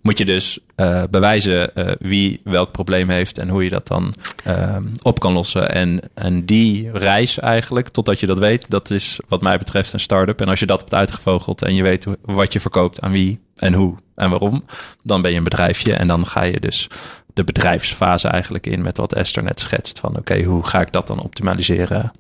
Moet 0.06 0.18
je 0.18 0.26
dus 0.26 0.60
eh, 0.76 1.04
bewijzen 1.10 1.76
eh, 1.76 1.92
wie 2.00 2.42
welk 2.44 2.72
probleem 2.72 3.10
heeft 3.10 3.38
en 3.38 3.50
hoe 3.50 3.64
je 3.64 3.70
dat 3.70 3.88
dan 3.88 4.14
ehm, 4.44 4.84
op 5.02 5.20
kan 5.20 5.34
lossen. 5.34 5.72
En, 5.72 6.00
en 6.14 6.46
die 6.46 6.92
reis 6.92 7.40
eigenlijk, 7.40 7.90
totdat 7.90 8.20
je 8.20 8.26
dat 8.26 8.38
weet, 8.38 8.70
dat 8.70 8.92
is 8.92 9.20
wat 9.28 9.42
mij 9.42 9.58
betreft 9.58 9.94
een 9.94 10.00
start-up. 10.00 10.42
En 10.42 10.48
als 10.48 10.60
je 10.60 10.66
dat 10.66 10.80
hebt 10.80 10.94
uitgevogeld 10.94 11.62
en 11.62 11.76
je 11.76 11.84
weet 11.84 12.06
wat 12.22 12.54
je 12.54 12.60
verkoopt 12.60 13.02
aan 13.02 13.12
wie 13.12 13.40
en 13.56 13.74
hoe 13.74 13.96
en 14.16 14.30
waarom, 14.30 14.66
dan 15.04 15.22
ben 15.22 15.32
je 15.32 15.38
een 15.38 15.44
bedrijfje. 15.44 15.94
En 15.94 16.08
dan 16.08 16.26
ga 16.26 16.42
je 16.44 16.60
dus 16.60 16.88
de 17.34 17.44
bedrijfsfase 17.44 18.28
eigenlijk 18.28 18.68
in 18.68 18.82
met 18.82 18.98
wat 18.98 19.14
Esther 19.14 19.44
net 19.44 19.60
schetst. 19.60 20.00
Van 20.00 20.18
oké, 20.18 20.44
hoe 20.44 20.68
ga 20.68 20.82
ik 20.82 20.92
dat 20.92 21.08
dan 21.08 21.22
optimaliseren? 21.22 22.12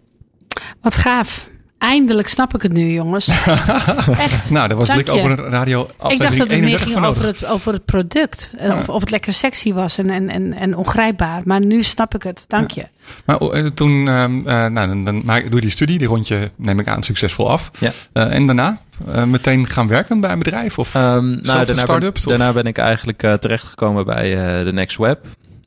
Wat 0.81 0.95
gaaf. 0.95 1.47
Eindelijk 1.85 2.27
snap 2.27 2.55
ik 2.55 2.61
het 2.61 2.73
nu, 2.73 2.91
jongens. 2.91 3.27
Echt. 4.27 4.49
Nou, 4.49 4.67
daar 4.67 4.77
was 4.77 4.87
Dank 4.87 5.03
Blik 5.03 5.15
je. 5.15 5.21
Open 5.21 5.49
Radio 5.49 5.89
Ik 6.07 6.19
dacht 6.19 6.37
dat 6.37 6.49
het 6.49 6.59
meer 6.59 6.79
31 6.79 6.81
ging 6.81 6.93
van 6.93 7.05
over 7.05 7.25
het, 7.25 7.45
over 7.45 7.73
het 7.73 7.85
product. 7.85 8.53
En 8.57 8.73
of, 8.73 8.89
of 8.89 8.99
het 8.99 9.11
lekker 9.11 9.33
sexy 9.33 9.73
was 9.73 9.97
en, 9.97 10.09
en, 10.09 10.29
en, 10.29 10.53
en 10.53 10.75
ongrijpbaar. 10.75 11.41
Maar 11.43 11.65
nu 11.65 11.83
snap 11.83 12.15
ik 12.15 12.23
het. 12.23 12.45
Dank 12.47 12.71
je. 12.71 12.87
Maar 13.25 13.39
oh, 13.39 13.57
eh, 13.57 13.65
toen, 13.65 14.07
ehm, 14.07 14.47
eh, 14.47 14.65
nou, 14.65 14.87
dan, 14.87 15.05
dan 15.05 15.21
maak, 15.25 15.43
doe 15.43 15.55
je 15.55 15.61
die 15.61 15.69
studie, 15.69 15.97
die 15.97 16.07
rondje 16.07 16.51
neem 16.55 16.79
ik 16.79 16.87
aan 16.87 17.03
succesvol 17.03 17.49
af. 17.49 17.71
Ja. 17.79 17.91
Eh, 18.13 18.33
en 18.33 18.45
daarna 18.45 18.79
eh, 19.11 19.23
meteen 19.23 19.67
gaan 19.67 19.87
werken 19.87 20.19
bij 20.19 20.31
een 20.31 20.39
bedrijf? 20.39 20.79
Of 20.79 20.95
Ehm, 20.95 21.05
zelf 21.05 21.21
nou, 21.21 21.33
een 21.33 21.43
daarna, 21.43 21.65
ben, 21.65 21.77
start-up? 21.77 22.23
Daarna 22.23 22.53
ben 22.53 22.65
ik 22.65 22.77
eigenlijk 22.77 23.19
terechtgekomen 23.39 24.05
bij 24.05 24.57
eh, 24.57 24.65
de 24.65 24.73
Next 24.73 24.97
Web. 24.97 25.19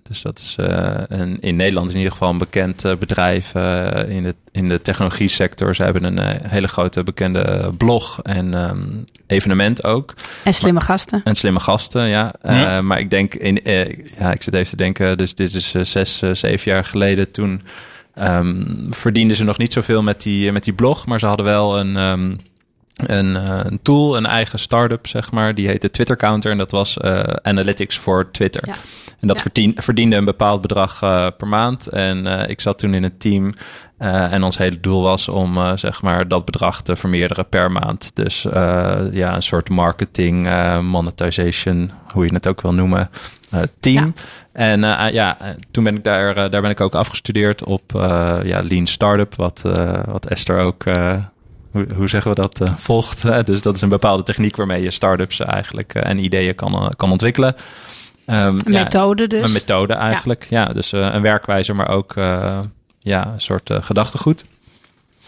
Dus 0.08 0.22
dat 0.22 0.38
is 0.38 0.54
eh, 0.58 0.94
een, 1.08 1.40
in 1.40 1.56
Nederland 1.56 1.90
in 1.90 1.96
ieder 1.96 2.12
geval 2.12 2.30
een 2.30 2.38
bekend 2.38 2.84
eh, 2.84 2.96
bedrijf 2.96 3.54
eh, 3.54 4.08
in, 4.08 4.22
de, 4.22 4.34
in 4.52 4.68
de 4.68 4.80
technologie 4.80 5.28
sector. 5.28 5.74
Ze 5.74 5.82
hebben 5.82 6.04
een 6.04 6.36
hele 6.42 6.68
grote 6.68 7.02
bekende 7.02 7.72
blog 7.76 8.20
en 8.22 8.54
ehm, 8.54 8.86
evenement 9.26 9.84
ook. 9.84 10.14
En 10.44 10.54
slimme 10.54 10.80
gasten. 10.80 11.20
En 11.24 11.34
slimme 11.34 11.60
gasten, 11.60 12.08
ja. 12.08 12.34
Eh, 12.42 12.80
maar 12.80 12.98
ik 12.98 13.10
denk, 13.10 13.34
in, 13.34 13.64
eh, 13.64 13.98
ja, 14.18 14.32
ik 14.32 14.42
zit 14.42 14.54
even 14.54 14.70
te 14.70 14.76
denken, 14.76 15.16
dus 15.16 15.34
dit 15.34 15.54
is 15.54 15.70
zes, 15.70 16.18
zeven 16.32 16.70
jaar 16.72 16.84
geleden. 16.84 17.32
Toen 17.32 17.62
ehm, 18.14 18.64
verdienden 18.90 19.36
ze 19.36 19.44
nog 19.44 19.58
niet 19.58 19.72
zoveel 19.72 20.02
met 20.02 20.22
die, 20.22 20.52
met 20.52 20.64
die 20.64 20.72
blog, 20.72 21.06
maar 21.06 21.18
ze 21.18 21.26
hadden 21.26 21.46
wel 21.46 21.78
een, 21.78 21.96
ehm, 21.96 22.34
een, 23.06 23.36
eh, 23.36 23.60
een 23.62 23.82
tool, 23.82 24.16
een 24.16 24.26
eigen 24.26 24.58
start-up, 24.58 25.06
zeg 25.06 25.32
maar. 25.32 25.54
Die 25.54 25.66
heette 25.66 25.90
Twitter 25.90 26.16
Counter 26.16 26.50
en 26.50 26.58
dat 26.58 26.70
was 26.70 26.96
eh, 26.98 27.22
analytics 27.42 27.98
voor 27.98 28.30
Twitter. 28.30 28.62
Ja. 28.66 28.74
En 29.20 29.28
dat 29.28 29.36
Ja. 29.36 29.42
verdien- 29.42 29.76
verdiende 29.76 30.16
een 30.16 30.24
bepaald 30.24 30.60
bedrag 30.60 31.02
eh, 31.02 31.26
per 31.36 31.48
maand. 31.48 31.86
En 31.86 32.26
ik 32.48 32.60
zat 32.60 32.78
toen 32.78 32.94
in 32.94 33.02
het 33.02 33.20
team. 33.20 33.52
en 33.98 34.42
ons 34.42 34.58
hele 34.58 34.80
doel 34.80 35.02
was 35.02 35.28
om 35.28 35.76
zeg 35.76 36.02
maar 36.02 36.28
dat 36.28 36.44
bedrag 36.44 36.82
te 36.82 36.96
vermeerderen 36.96 37.48
per 37.48 37.72
maand. 37.72 38.16
Dus 38.16 38.42
ja, 39.12 39.34
een 39.34 39.42
soort 39.42 39.68
marketing, 39.68 40.48
monetization, 40.82 41.90
hoe 42.12 42.26
je 42.26 42.34
het 42.34 42.46
ook 42.46 42.60
wil 42.60 42.74
noemen, 42.74 43.08
team. 43.80 44.12
Ja. 44.14 44.22
En 44.52 44.80
ja, 45.12 45.36
toen 45.70 45.84
ben 45.84 45.96
ik 45.96 46.04
daar, 46.04 46.34
daar 46.50 46.60
ben 46.62 46.70
ik 46.70 46.80
ook 46.80 46.94
afgestudeerd 46.94 47.64
op 47.64 47.92
ja, 48.44 48.62
Lean 48.62 48.86
Startup, 48.86 49.34
wat, 49.34 49.62
wat 50.06 50.26
Esther 50.26 50.58
ook. 50.58 50.84
Eh, 51.72 51.80
hoe, 51.80 51.86
hoe 51.94 52.08
zeggen 52.08 52.30
we 52.34 52.40
dat? 52.40 52.60
eh, 52.60 52.74
volgt. 52.76 53.46
Dus 53.46 53.62
dat 53.62 53.74
is 53.76 53.80
een 53.80 53.88
bepaalde 53.88 54.22
techniek 54.22 54.56
waarmee 54.56 54.82
je 54.82 54.90
startups 54.90 55.40
eigenlijk 55.40 55.94
eh, 55.94 56.10
en 56.10 56.18
ideeën 56.24 56.54
kan, 56.54 56.74
eh, 56.74 56.88
kan 56.96 57.10
ontwikkelen. 57.10 57.54
Ehm, 58.26 58.46
Een 58.64 58.72
ja, 58.72 58.82
methode 58.82 59.26
dus. 59.26 59.42
een 59.48 59.52
methode 59.52 59.94
eigenlijk. 59.94 60.46
Ja, 60.50 60.64
dus 60.66 60.92
eh, 60.92 61.00
een 61.12 61.22
werkwijze, 61.22 61.72
maar 61.72 61.88
ook 61.88 62.16
eh, 62.16 62.58
ja, 62.98 63.26
een 63.32 63.40
soort 63.40 63.70
eh, 63.70 63.82
gedachtegoed. 63.82 64.44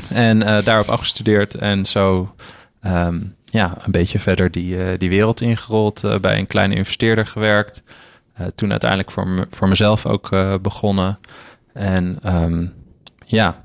En 0.09 0.43
eh, 0.43 0.65
daarop 0.65 0.89
afgestudeerd 0.89 1.55
en 1.55 1.87
zo 1.87 2.35
ehm, 2.81 3.19
ja, 3.45 3.77
een 3.85 3.93
beetje 3.93 4.19
verder 4.19 4.51
die, 4.51 4.85
eh, 4.85 4.99
die 4.99 5.09
wereld 5.09 5.41
ingerold. 5.41 6.05
eh, 6.05 6.19
bij 6.19 6.39
een 6.39 6.47
kleine 6.47 6.75
investeerder 6.75 7.27
gewerkt. 7.27 7.83
Eh, 8.33 8.47
toen 8.55 8.71
uiteindelijk 8.71 9.11
voor, 9.11 9.29
me, 9.29 9.47
voor 9.51 9.69
mezelf 9.69 10.07
ook 10.07 10.33
eh, 10.33 10.55
begonnen. 10.63 11.19
En 11.73 12.19
ehm, 12.23 12.67
ja, 13.27 13.65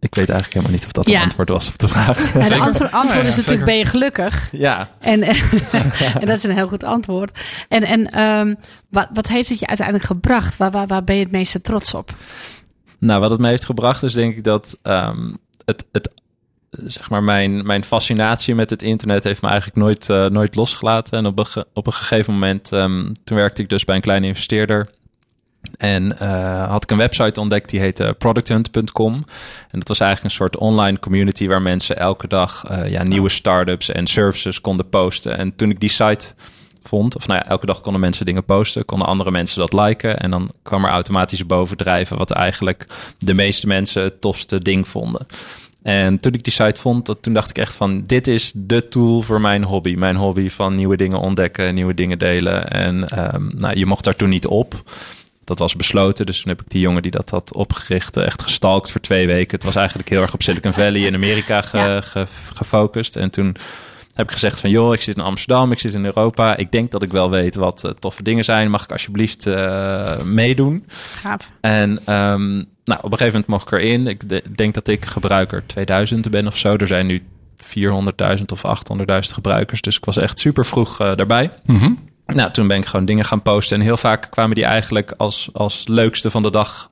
ik 0.00 0.14
weet 0.14 0.28
eigenlijk 0.28 0.52
helemaal 0.52 0.72
niet 0.76 0.84
of 0.84 0.92
dat 0.92 1.08
Ja. 1.08 1.16
een 1.16 1.22
antwoord 1.22 1.48
was 1.48 1.68
op 1.68 1.78
de 1.78 1.88
vraag. 1.88 2.32
Ja, 2.32 2.48
de 2.48 2.54
antwoord, 2.54 2.92
antwoord 2.92 3.22
Ja, 3.22 3.28
is 3.28 3.36
natuurlijk, 3.36 3.46
zeker. 3.46 3.64
ben 3.64 3.76
je 3.76 3.84
gelukkig? 3.84 4.48
ja, 4.52 4.90
En, 5.00 5.22
en 6.20 6.26
dat 6.26 6.36
is 6.36 6.42
een 6.42 6.50
heel 6.54 6.68
goed 6.68 6.84
antwoord. 6.84 7.40
En, 7.68 7.82
en 7.82 8.10
ehm, 8.10 8.54
wat, 8.90 9.08
wat 9.12 9.26
heeft 9.28 9.48
het 9.48 9.58
je 9.58 9.66
uiteindelijk 9.66 10.06
gebracht? 10.06 10.56
Waar, 10.56 10.70
waar, 10.70 10.86
waar 10.86 11.04
ben 11.04 11.16
je 11.16 11.22
het 11.22 11.32
meeste 11.32 11.60
trots 11.60 11.94
op? 11.94 12.10
Nou, 12.98 13.20
wat 13.20 13.30
het 13.30 13.40
me 13.40 13.48
heeft 13.48 13.64
gebracht 13.64 14.02
is 14.02 14.12
denk 14.12 14.36
ik 14.36 14.44
dat 14.44 14.76
ehm, 14.82 15.32
het, 15.64 15.84
het 15.92 16.10
zeg 16.70 17.10
maar, 17.10 17.22
mijn, 17.22 17.66
mijn 17.66 17.84
fascinatie 17.84 18.54
met 18.54 18.70
het 18.70 18.82
internet 18.82 19.24
heeft 19.24 19.42
me 19.42 19.48
eigenlijk 19.48 19.78
nooit, 19.78 20.08
uh, 20.08 20.26
nooit 20.26 20.54
losgelaten. 20.54 21.18
En 21.18 21.26
op 21.26 21.38
een, 21.38 21.64
op 21.72 21.86
een 21.86 21.92
gegeven 21.92 22.32
moment, 22.32 22.72
um, 22.72 23.12
toen 23.24 23.36
werkte 23.36 23.62
ik 23.62 23.68
dus 23.68 23.84
bij 23.84 23.94
een 23.94 24.00
kleine 24.00 24.26
investeerder. 24.26 24.88
En 25.76 26.16
uh, 26.22 26.68
had 26.68 26.82
ik 26.82 26.90
een 26.90 26.96
website 26.96 27.40
ontdekt 27.40 27.70
die 27.70 27.80
heette 27.80 28.14
producthunt.com. 28.18 29.14
En 29.70 29.78
dat 29.78 29.88
was 29.88 30.00
eigenlijk 30.00 30.30
een 30.30 30.40
soort 30.40 30.56
online 30.56 30.98
community 30.98 31.46
waar 31.46 31.62
mensen 31.62 31.98
elke 31.98 32.28
dag 32.28 32.64
uh, 32.70 32.90
ja, 32.90 33.02
nieuwe 33.02 33.28
startups 33.28 33.90
en 33.90 34.06
services 34.06 34.60
konden 34.60 34.88
posten. 34.88 35.38
En 35.38 35.56
toen 35.56 35.70
ik 35.70 35.80
die 35.80 35.88
site 35.88 36.26
vond, 36.80 37.16
of 37.16 37.26
nou 37.26 37.40
ja, 37.44 37.48
elke 37.48 37.66
dag 37.66 37.80
konden 37.80 38.00
mensen 38.00 38.26
dingen 38.26 38.44
posten, 38.44 38.84
konden 38.84 39.08
andere 39.08 39.30
mensen 39.30 39.60
dat 39.60 39.72
liken. 39.72 40.18
En 40.18 40.30
dan 40.30 40.50
kwam 40.62 40.84
er 40.84 40.90
automatisch 40.90 41.46
bovendrijven 41.46 42.16
wat 42.16 42.30
eigenlijk 42.30 42.86
de 43.18 43.34
meeste 43.34 43.66
mensen 43.66 44.02
het 44.02 44.20
tofste 44.20 44.62
ding 44.62 44.88
vonden. 44.88 45.26
En 45.82 46.20
toen 46.20 46.32
ik 46.32 46.44
die 46.44 46.52
site 46.52 46.80
vond, 46.80 47.06
dat, 47.06 47.22
toen 47.22 47.32
dacht 47.32 47.50
ik 47.50 47.58
echt 47.58 47.76
van... 47.76 48.02
dit 48.06 48.26
is 48.26 48.52
de 48.54 48.88
tool 48.88 49.22
voor 49.22 49.40
mijn 49.40 49.64
hobby. 49.64 49.94
Mijn 49.94 50.16
hobby 50.16 50.48
van 50.48 50.74
nieuwe 50.74 50.96
dingen 50.96 51.20
ontdekken, 51.20 51.74
nieuwe 51.74 51.94
dingen 51.94 52.18
delen. 52.18 52.70
En 52.70 53.24
um, 53.34 53.50
nou, 53.56 53.78
je 53.78 53.86
mocht 53.86 54.04
daar 54.04 54.16
toen 54.16 54.28
niet 54.28 54.46
op 54.46 54.82
dat 55.48 55.58
was 55.58 55.76
besloten. 55.76 56.26
Dus 56.26 56.40
toen 56.40 56.50
heb 56.50 56.60
ik 56.60 56.70
die 56.70 56.80
jongen 56.80 57.02
die 57.02 57.10
dat 57.10 57.30
had 57.30 57.54
opgericht 57.54 58.16
echt 58.16 58.42
gestalkt 58.42 58.90
voor 58.90 59.00
twee 59.00 59.26
weken. 59.26 59.54
Het 59.56 59.64
was 59.64 59.76
eigenlijk 59.76 60.08
heel 60.08 60.22
erg 60.22 60.34
op 60.34 60.42
Silicon 60.42 60.72
Valley 60.72 61.00
in 61.00 61.14
Amerika 61.14 61.62
ge, 61.72 62.00
ge, 62.04 62.26
gefocust. 62.54 63.16
En 63.16 63.30
toen 63.30 63.56
heb 64.14 64.26
ik 64.26 64.32
gezegd 64.32 64.60
van 64.60 64.70
joh, 64.70 64.94
ik 64.94 65.02
zit 65.02 65.16
in 65.16 65.22
Amsterdam, 65.22 65.72
ik 65.72 65.78
zit 65.78 65.94
in 65.94 66.04
Europa. 66.04 66.56
Ik 66.56 66.72
denk 66.72 66.90
dat 66.90 67.02
ik 67.02 67.10
wel 67.10 67.30
weet 67.30 67.54
wat 67.54 67.84
uh, 67.84 67.90
toffe 67.90 68.22
dingen 68.22 68.44
zijn. 68.44 68.70
Mag 68.70 68.84
ik 68.84 68.92
alsjeblieft 68.92 69.46
uh, 69.46 70.22
meedoen? 70.22 70.84
Gaaf. 70.88 71.52
En 71.60 71.90
um, 71.90 72.64
nou, 72.84 73.00
op 73.02 73.12
een 73.12 73.18
gegeven 73.18 73.26
moment 73.26 73.46
mocht 73.46 73.66
ik 73.66 73.72
erin. 73.72 74.06
Ik 74.06 74.28
de, 74.28 74.42
denk 74.56 74.74
dat 74.74 74.88
ik 74.88 75.04
gebruiker 75.04 75.66
2000 75.66 76.30
ben 76.30 76.46
of 76.46 76.56
zo. 76.56 76.76
Er 76.76 76.86
zijn 76.86 77.06
nu 77.06 77.22
400.000 77.76 78.42
of 78.52 78.62
800.000 78.92 79.04
gebruikers. 79.18 79.80
Dus 79.80 79.96
ik 79.96 80.04
was 80.04 80.16
echt 80.16 80.38
super 80.38 80.66
vroeg 80.66 81.00
uh, 81.00 81.16
daarbij. 81.16 81.50
Mm 81.64 81.76
-hmm. 81.76 81.98
Nou, 82.34 82.50
toen 82.50 82.68
ben 82.68 82.78
ik 82.78 82.86
gewoon 82.86 83.04
dingen 83.04 83.24
gaan 83.24 83.42
posten. 83.42 83.78
En 83.78 83.84
heel 83.84 83.96
vaak 83.96 84.30
kwamen 84.30 84.54
die 84.54 84.64
eigenlijk 84.64 85.12
als, 85.16 85.48
als 85.52 85.84
leukste 85.86 86.30
van 86.30 86.42
de 86.42 86.50
dag 86.50 86.90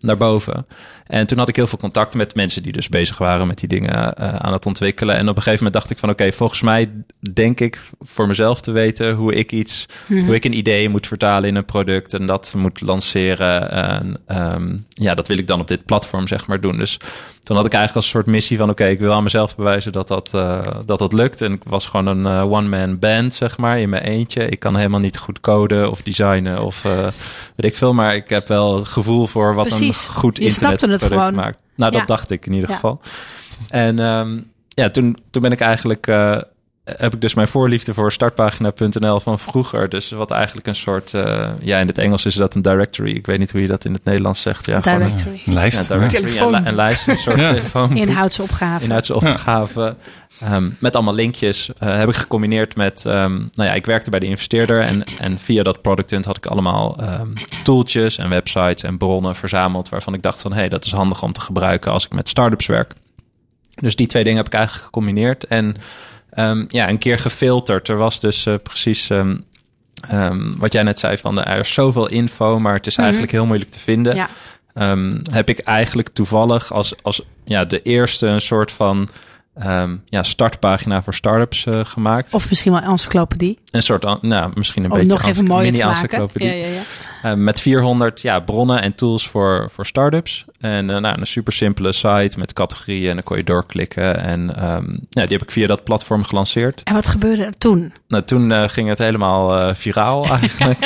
naar 0.00 0.16
boven. 0.16 0.66
En 1.06 1.26
toen 1.26 1.38
had 1.38 1.48
ik 1.48 1.56
heel 1.56 1.66
veel 1.66 1.78
contact 1.78 2.14
met 2.14 2.34
mensen 2.34 2.62
die 2.62 2.72
dus 2.72 2.88
bezig 2.88 3.18
waren 3.18 3.46
met 3.46 3.58
die 3.58 3.68
dingen 3.68 4.14
uh, 4.20 4.34
aan 4.36 4.52
het 4.52 4.66
ontwikkelen. 4.66 5.14
En 5.14 5.28
op 5.28 5.36
een 5.36 5.42
gegeven 5.42 5.64
moment 5.64 5.72
dacht 5.72 5.90
ik 5.90 5.98
van 5.98 6.10
oké, 6.10 6.22
okay, 6.22 6.34
volgens 6.34 6.60
mij 6.60 6.90
denk 7.32 7.60
ik 7.60 7.82
voor 8.00 8.26
mezelf 8.26 8.60
te 8.60 8.70
weten 8.70 9.14
hoe 9.14 9.34
ik 9.34 9.52
iets, 9.52 9.86
mm-hmm. 10.06 10.26
hoe 10.26 10.34
ik 10.34 10.44
een 10.44 10.56
idee 10.56 10.88
moet 10.88 11.06
vertalen 11.06 11.48
in 11.48 11.54
een 11.54 11.64
product 11.64 12.14
en 12.14 12.26
dat 12.26 12.54
moet 12.56 12.80
lanceren. 12.80 13.70
En 13.70 14.16
um, 14.54 14.86
ja, 14.88 15.14
dat 15.14 15.28
wil 15.28 15.38
ik 15.38 15.46
dan 15.46 15.60
op 15.60 15.68
dit 15.68 15.84
platform 15.84 16.26
zeg 16.26 16.46
maar 16.46 16.60
doen. 16.60 16.78
Dus 16.78 16.98
toen 17.48 17.56
had 17.56 17.66
ik 17.66 17.72
eigenlijk 17.72 18.04
als 18.04 18.08
soort 18.14 18.26
missie 18.26 18.58
van 18.58 18.70
oké, 18.70 18.82
okay, 18.82 18.92
ik 18.94 18.98
wil 19.00 19.12
aan 19.12 19.22
mezelf 19.22 19.56
bewijzen 19.56 19.92
dat 19.92 20.08
dat, 20.08 20.32
uh, 20.34 20.66
dat 20.86 20.98
dat 20.98 21.12
lukt. 21.12 21.42
En 21.42 21.52
ik 21.52 21.62
was 21.64 21.86
gewoon 21.86 22.06
een 22.06 22.32
uh, 22.46 22.52
one-man 22.52 22.98
band, 22.98 23.34
zeg 23.34 23.58
maar, 23.58 23.78
in 23.78 23.88
mijn 23.88 24.02
eentje. 24.02 24.48
Ik 24.48 24.58
kan 24.58 24.76
helemaal 24.76 25.00
niet 25.00 25.18
goed 25.18 25.40
coden 25.40 25.90
of 25.90 26.02
designen 26.02 26.62
of 26.62 26.84
uh, 26.84 26.92
weet 27.56 27.70
ik 27.70 27.74
veel. 27.76 27.94
Maar 27.94 28.14
ik 28.14 28.28
heb 28.28 28.48
wel 28.48 28.76
het 28.76 28.88
gevoel 28.88 29.26
voor 29.26 29.54
wat 29.54 29.66
Precies. 29.66 30.06
een 30.06 30.14
goed 30.14 30.36
Je 30.36 30.44
internet 30.44 30.80
snapte 30.80 31.04
het 31.04 31.12
gewoon. 31.12 31.34
maakt. 31.34 31.58
Nou, 31.76 31.90
dat 31.90 32.00
Ja. 32.00 32.06
dacht 32.06 32.30
ik 32.30 32.46
in 32.46 32.52
ieder 32.52 32.68
Ja. 32.68 32.74
geval. 32.74 33.00
En 33.68 33.98
um, 33.98 34.50
ja, 34.68 34.90
toen, 34.90 35.16
toen 35.30 35.42
ben 35.42 35.52
ik 35.52 35.60
eigenlijk... 35.60 36.06
Heb 36.96 37.14
ik 37.14 37.20
dus 37.20 37.34
mijn 37.34 37.48
voorliefde 37.48 37.94
voor 37.94 38.12
startpagina.nl 38.12 39.20
van 39.20 39.38
vroeger. 39.38 39.88
Dus 39.88 40.10
wat 40.10 40.30
eigenlijk 40.30 40.66
een 40.66 40.74
soort... 40.76 41.12
Uh, 41.12 41.48
ja, 41.60 41.78
in 41.78 41.86
het 41.86 41.98
Engels 41.98 42.24
is 42.24 42.34
dat 42.34 42.54
een 42.54 42.62
directory. 42.62 43.10
Ik 43.14 43.26
weet 43.26 43.38
niet 43.38 43.50
hoe 43.52 43.60
je 43.60 43.66
dat 43.66 43.84
in 43.84 43.92
het 43.92 44.04
Nederlands 44.04 44.40
zegt. 44.42 44.66
Ja, 44.66 44.80
gewoon 44.80 45.00
een- 45.00 45.06
Directory. 45.08 45.40
Een 45.46 45.52
lijst. 45.52 45.88
ja, 45.88 45.94
directory, 45.94 46.22
Telefoon. 46.26 46.54
Een, 46.54 46.62
li- 46.62 46.68
een 46.68 46.74
lijst, 46.74 47.08
een 47.08 47.16
soort 47.16 47.38
Ja. 47.40 47.48
telefoon. 47.48 47.96
Inhoudsopgave. 47.96 48.84
Inhoudsopgave. 48.84 49.96
Ehm, 50.40 50.68
met 50.78 50.94
allemaal 50.94 51.14
linkjes. 51.14 51.70
eh, 51.78 51.96
heb 51.98 52.08
ik 52.08 52.14
gecombineerd 52.16 52.76
met... 52.76 53.06
ehm, 53.06 53.32
nou 53.34 53.68
ja, 53.68 53.72
ik 53.72 53.86
werkte 53.86 54.10
bij 54.10 54.18
de 54.18 54.26
investeerder. 54.26 54.82
En, 54.82 55.04
en 55.18 55.38
via 55.38 55.62
dat 55.62 55.82
product 55.82 56.10
hunt 56.10 56.24
had 56.24 56.36
ik 56.36 56.46
allemaal 56.46 56.96
ehm, 57.00 57.28
tooltjes 57.62 58.18
en 58.18 58.28
websites 58.28 58.82
en 58.82 58.98
bronnen 58.98 59.36
verzameld. 59.36 59.88
Waarvan 59.88 60.14
ik 60.14 60.22
dacht 60.22 60.42
van... 60.42 60.52
hé, 60.52 60.58
hey, 60.58 60.68
dat 60.68 60.84
is 60.84 60.92
handig 60.92 61.22
om 61.22 61.32
te 61.32 61.40
gebruiken 61.40 61.92
als 61.92 62.04
ik 62.04 62.12
met 62.12 62.28
startups 62.28 62.66
werk. 62.66 62.92
Dus 63.74 63.96
die 63.96 64.06
twee 64.06 64.22
dingen 64.24 64.38
heb 64.38 64.46
ik 64.46 64.54
eigenlijk 64.54 64.84
gecombineerd. 64.84 65.44
En 65.46 65.76
ehm, 66.38 66.64
ja, 66.68 66.88
een 66.88 66.98
keer 66.98 67.18
gefilterd. 67.18 67.88
Er 67.88 67.96
was 67.96 68.20
dus 68.20 68.46
eh, 68.46 68.54
precies... 68.62 69.10
ehm, 69.10 69.36
ehm, 70.08 70.56
wat 70.56 70.72
jij 70.72 70.82
net 70.82 70.98
zei 70.98 71.16
van 71.16 71.44
er 71.44 71.60
is 71.60 71.72
zoveel 71.72 72.08
info, 72.08 72.58
maar 72.58 72.74
het 72.74 72.86
is 72.86 72.96
eigenlijk 72.96 73.32
heel 73.32 73.46
moeilijk 73.46 73.70
te 73.70 73.80
vinden 73.80 74.14
Ja. 74.14 74.28
heb 75.30 75.48
ik 75.48 75.58
eigenlijk 75.58 76.08
toevallig 76.08 76.72
als, 76.72 76.94
als 77.02 77.22
ja, 77.44 77.64
de 77.64 77.82
eerste 77.82 78.26
een 78.26 78.40
soort 78.40 78.72
van 78.72 79.08
ja, 80.04 80.22
startpagina 80.22 81.02
voor 81.02 81.14
startups 81.14 81.66
eh, 81.66 81.84
gemaakt. 81.84 82.34
Of 82.34 82.48
misschien 82.48 82.72
wel 82.72 82.80
encyclopedie. 82.80 83.58
een 83.70 83.82
soort, 83.82 84.22
nou, 84.22 84.52
misschien 84.54 84.84
een 84.84 84.90
beetje 84.90 85.06
nog 85.06 85.22
even 85.22 85.44
mooier 85.44 85.72
te 85.74 85.84
maken. 85.84 86.00
mini-encyclopedie. 86.00 86.48
Ja, 86.48 86.66
ja, 86.66 86.72
ja. 86.74 86.80
Eh, 87.22 87.34
met 87.34 87.60
400 87.60 88.20
ja, 88.22 88.40
bronnen 88.40 88.82
en 88.82 88.94
tools 88.96 89.28
voor, 89.28 89.68
voor 89.70 89.86
startups. 89.86 90.44
En 90.60 90.90
eh, 90.90 90.98
nou, 90.98 91.20
een 91.20 91.26
super 91.26 91.52
simpele 91.52 91.92
site 91.92 92.38
met 92.38 92.52
categorieën 92.52 93.08
en 93.08 93.14
dan 93.14 93.24
kon 93.24 93.36
je 93.36 93.44
doorklikken. 93.44 94.20
En 94.20 94.56
ehm, 94.56 94.90
ja, 95.10 95.22
die 95.26 95.32
heb 95.36 95.42
ik 95.42 95.50
via 95.50 95.66
dat 95.66 95.84
platform 95.84 96.24
gelanceerd. 96.24 96.82
En 96.82 96.94
wat 96.94 97.06
gebeurde 97.08 97.44
er 97.44 97.58
toen? 97.58 97.92
Nou, 98.08 98.24
toen 98.24 98.52
eh, 98.52 98.68
ging 98.68 98.88
het 98.88 98.98
helemaal 98.98 99.74
viraal 99.74 100.26
eigenlijk. 100.40 100.78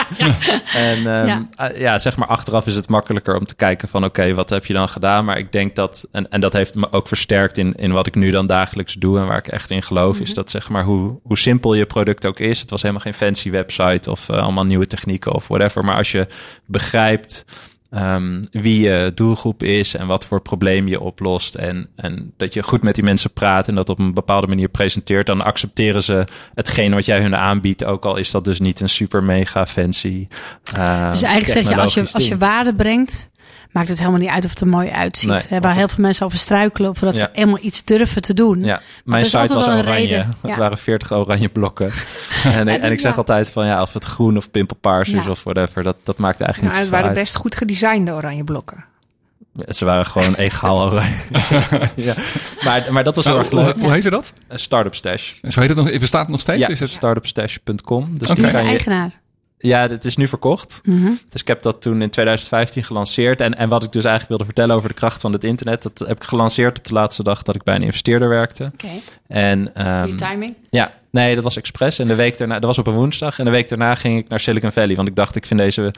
en 0.74 0.96
ehm, 0.96 1.26
Ja. 1.26 1.44
ja, 1.76 1.98
zeg 1.98 2.16
maar 2.16 2.28
achteraf 2.28 2.66
is 2.66 2.74
het 2.74 2.88
makkelijker 2.88 3.36
om 3.38 3.44
te 3.46 3.54
kijken 3.54 3.88
van 3.88 4.04
oké, 4.04 4.34
wat 4.34 4.50
heb 4.50 4.64
je 4.66 4.72
dan 4.74 4.88
gedaan? 4.88 5.24
Maar 5.24 5.38
ik 5.38 5.52
denk 5.52 5.74
dat, 5.76 6.06
en, 6.12 6.30
en 6.30 6.40
dat 6.40 6.52
heeft 6.52 6.74
me 6.74 6.86
ook 6.92 7.08
versterkt 7.08 7.58
in, 7.58 7.72
in 7.74 7.92
wat 7.92 8.06
ik 8.06 8.14
nu 8.14 8.30
dan 8.30 8.46
dagelijks 8.46 8.94
doe 8.94 9.18
en 9.18 9.26
waar 9.26 9.38
ik 9.38 9.48
echt 9.48 9.70
in 9.70 9.82
geloof, 9.82 10.14
Mhm. 10.14 10.22
is 10.22 10.34
dat 10.34 10.50
zeg 10.50 10.68
maar 10.68 10.84
hoe, 10.84 11.18
hoe 11.22 11.38
simpel 11.38 11.74
je 11.74 11.86
product 11.86 12.26
ook 12.26 12.38
is. 12.38 12.60
Het 12.60 12.70
was 12.70 12.80
helemaal 12.82 13.02
geen 13.02 13.14
fancy 13.14 13.50
website 13.50 14.10
of 14.10 14.30
allemaal 14.30 14.64
nieuwe 14.64 14.86
technieken 14.86 15.32
of 15.34 15.48
whatever. 15.48 15.84
Maar 15.84 15.96
als 15.96 16.10
je 16.12 16.21
begrijpt 16.66 17.44
ehm, 17.90 18.42
wie 18.50 18.80
je 18.80 19.12
doelgroep 19.14 19.62
is 19.62 19.94
en 19.94 20.06
wat 20.06 20.24
voor 20.24 20.40
probleem 20.40 20.88
je 20.88 21.00
oplost. 21.00 21.54
En, 21.54 21.88
en 21.96 22.32
dat 22.36 22.54
je 22.54 22.62
goed 22.62 22.82
met 22.82 22.94
die 22.94 23.04
mensen 23.04 23.32
praat 23.32 23.68
en 23.68 23.74
dat 23.74 23.88
op 23.88 23.98
een 23.98 24.14
bepaalde 24.14 24.46
manier 24.46 24.68
presenteert. 24.68 25.26
Dan 25.26 25.42
accepteren 25.42 26.02
ze 26.02 26.24
hetgene 26.54 26.94
wat 26.94 27.04
jij 27.04 27.20
hun 27.20 27.36
aanbiedt. 27.36 27.84
Ook 27.84 28.04
al 28.04 28.16
is 28.16 28.30
dat 28.30 28.44
dus 28.44 28.60
niet 28.60 28.80
een 28.80 28.88
super 28.88 29.22
mega 29.24 29.66
fancy. 29.66 30.26
eh, 30.74 31.10
Dus 31.10 31.22
eigenlijk 31.22 31.58
zeg 31.58 31.74
je, 31.74 31.80
als 31.80 31.94
je, 31.94 32.08
als 32.12 32.28
je 32.28 32.36
waarde 32.38 32.74
brengt, 32.74 33.30
maakt 33.72 33.88
het 33.88 33.98
helemaal 33.98 34.20
niet 34.20 34.28
uit 34.28 34.44
of 34.44 34.50
het 34.50 34.60
er 34.60 34.66
mooi 34.66 34.90
uitziet. 34.90 35.28
Nee, 35.28 35.38
Hè, 35.48 35.60
waar 35.60 35.70
of- 35.70 35.76
heel 35.78 35.88
veel 35.88 36.04
mensen 36.04 36.26
over 36.26 36.38
struikelen, 36.38 36.96
voordat 36.96 37.18
Ja. 37.18 37.24
ze 37.24 37.30
helemaal 37.32 37.58
iets 37.60 37.84
durven 37.84 38.22
te 38.22 38.34
doen. 38.34 38.64
Ja, 38.64 38.80
mijn 39.04 39.24
site 39.24 39.54
was 39.54 39.66
oranje. 39.66 39.82
reden. 39.82 40.26
Het 40.26 40.50
Ja. 40.50 40.56
waren 40.56 40.78
40 40.78 41.12
oranje 41.12 41.48
blokken. 41.48 41.90
en, 42.44 42.68
ik- 42.68 42.80
en 42.82 42.92
ik 42.92 43.00
zeg 43.00 43.12
ja. 43.12 43.18
altijd 43.18 43.50
van 43.50 43.66
ja, 43.66 43.80
of 43.80 43.92
het 43.92 44.04
groen 44.04 44.36
of 44.36 44.50
pimpelpaars 44.50 45.08
is 45.08 45.26
of 45.26 45.42
whatever, 45.44 45.82
dat, 45.82 45.96
dat 46.02 46.18
maakt 46.18 46.40
eigenlijk 46.40 46.60
Nou, 46.60 46.62
niet 46.62 46.72
het 46.72 46.74
zoveel 46.84 46.90
waren 46.90 47.08
uit. 47.08 47.18
best 47.18 47.36
goed 47.36 47.54
gedesignde 47.54 48.12
oranje 48.12 48.44
blokken. 48.44 48.84
Ze 49.68 49.84
waren 49.84 50.06
gewoon 50.06 50.34
egaal 50.34 50.80
oranje. 50.90 51.14
ja. 51.94 52.14
maar, 52.64 52.86
maar 52.90 53.04
dat 53.04 53.16
was 53.16 53.24
heel 53.24 53.34
Nou, 53.34 53.46
erg 53.46 53.54
leuk. 53.54 53.74
hoe, 53.74 53.82
hoe 53.82 53.92
heet 53.92 54.10
dat? 54.10 54.32
Een 54.48 54.58
Startup 54.58 54.94
Stash. 54.94 55.32
Zo 55.42 55.60
heet 55.60 55.68
het 55.68 55.78
nog, 55.78 55.98
bestaat 55.98 56.20
het 56.20 56.30
nog 56.30 56.40
steeds? 56.40 56.60
Ja, 56.60 56.68
Is 56.68 56.80
het? 56.80 56.90
startupstash.com. 56.90 58.18
Dus 58.18 58.28
Oké. 58.28 58.36
Wie 58.36 58.46
is 58.46 58.52
de 58.52 58.58
eigenaar? 58.58 59.20
Ja, 59.62 59.88
het 59.88 60.04
is 60.04 60.16
nu 60.16 60.28
verkocht. 60.28 60.80
Mhm. 60.84 61.10
Dus 61.28 61.40
ik 61.40 61.46
heb 61.48 61.62
dat 61.62 61.82
toen 61.82 62.02
in 62.02 62.10
2015 62.10 62.84
gelanceerd. 62.84 63.40
En, 63.40 63.56
en 63.58 63.68
wat 63.68 63.84
ik 63.84 63.92
dus 63.92 64.04
eigenlijk 64.04 64.28
wilde 64.28 64.44
vertellen 64.44 64.76
over 64.76 64.88
de 64.88 64.94
kracht 64.94 65.20
van 65.20 65.32
het 65.32 65.44
internet... 65.44 65.82
dat 65.82 65.98
heb 65.98 66.16
ik 66.16 66.24
gelanceerd 66.24 66.78
op 66.78 66.84
de 66.84 66.92
laatste 66.92 67.22
dag 67.22 67.42
dat 67.42 67.54
ik 67.54 67.62
bij 67.62 67.74
een 67.74 67.82
investeerder 67.82 68.28
werkte. 68.28 68.70
Oké, 68.74 68.86
En 69.26 69.74
ehm, 69.74 70.02
goede 70.02 70.24
timing. 70.24 70.54
ja, 70.70 70.92
nee, 71.12 71.34
dat 71.34 71.44
was 71.44 71.56
expres. 71.56 71.98
En 71.98 72.06
de 72.06 72.14
week 72.14 72.38
daarna, 72.38 72.54
dat 72.54 72.64
was 72.64 72.78
op 72.78 72.86
een 72.86 72.94
woensdag. 72.94 73.38
En 73.38 73.44
de 73.44 73.50
week 73.50 73.68
daarna 73.68 73.94
ging 73.94 74.18
ik 74.18 74.28
naar 74.28 74.40
Silicon 74.40 74.72
Valley. 74.72 74.96
Want 74.96 75.08
ik 75.08 75.16
dacht, 75.16 75.36
ik 75.36 75.46
vind 75.46 75.60
deze 75.60 75.94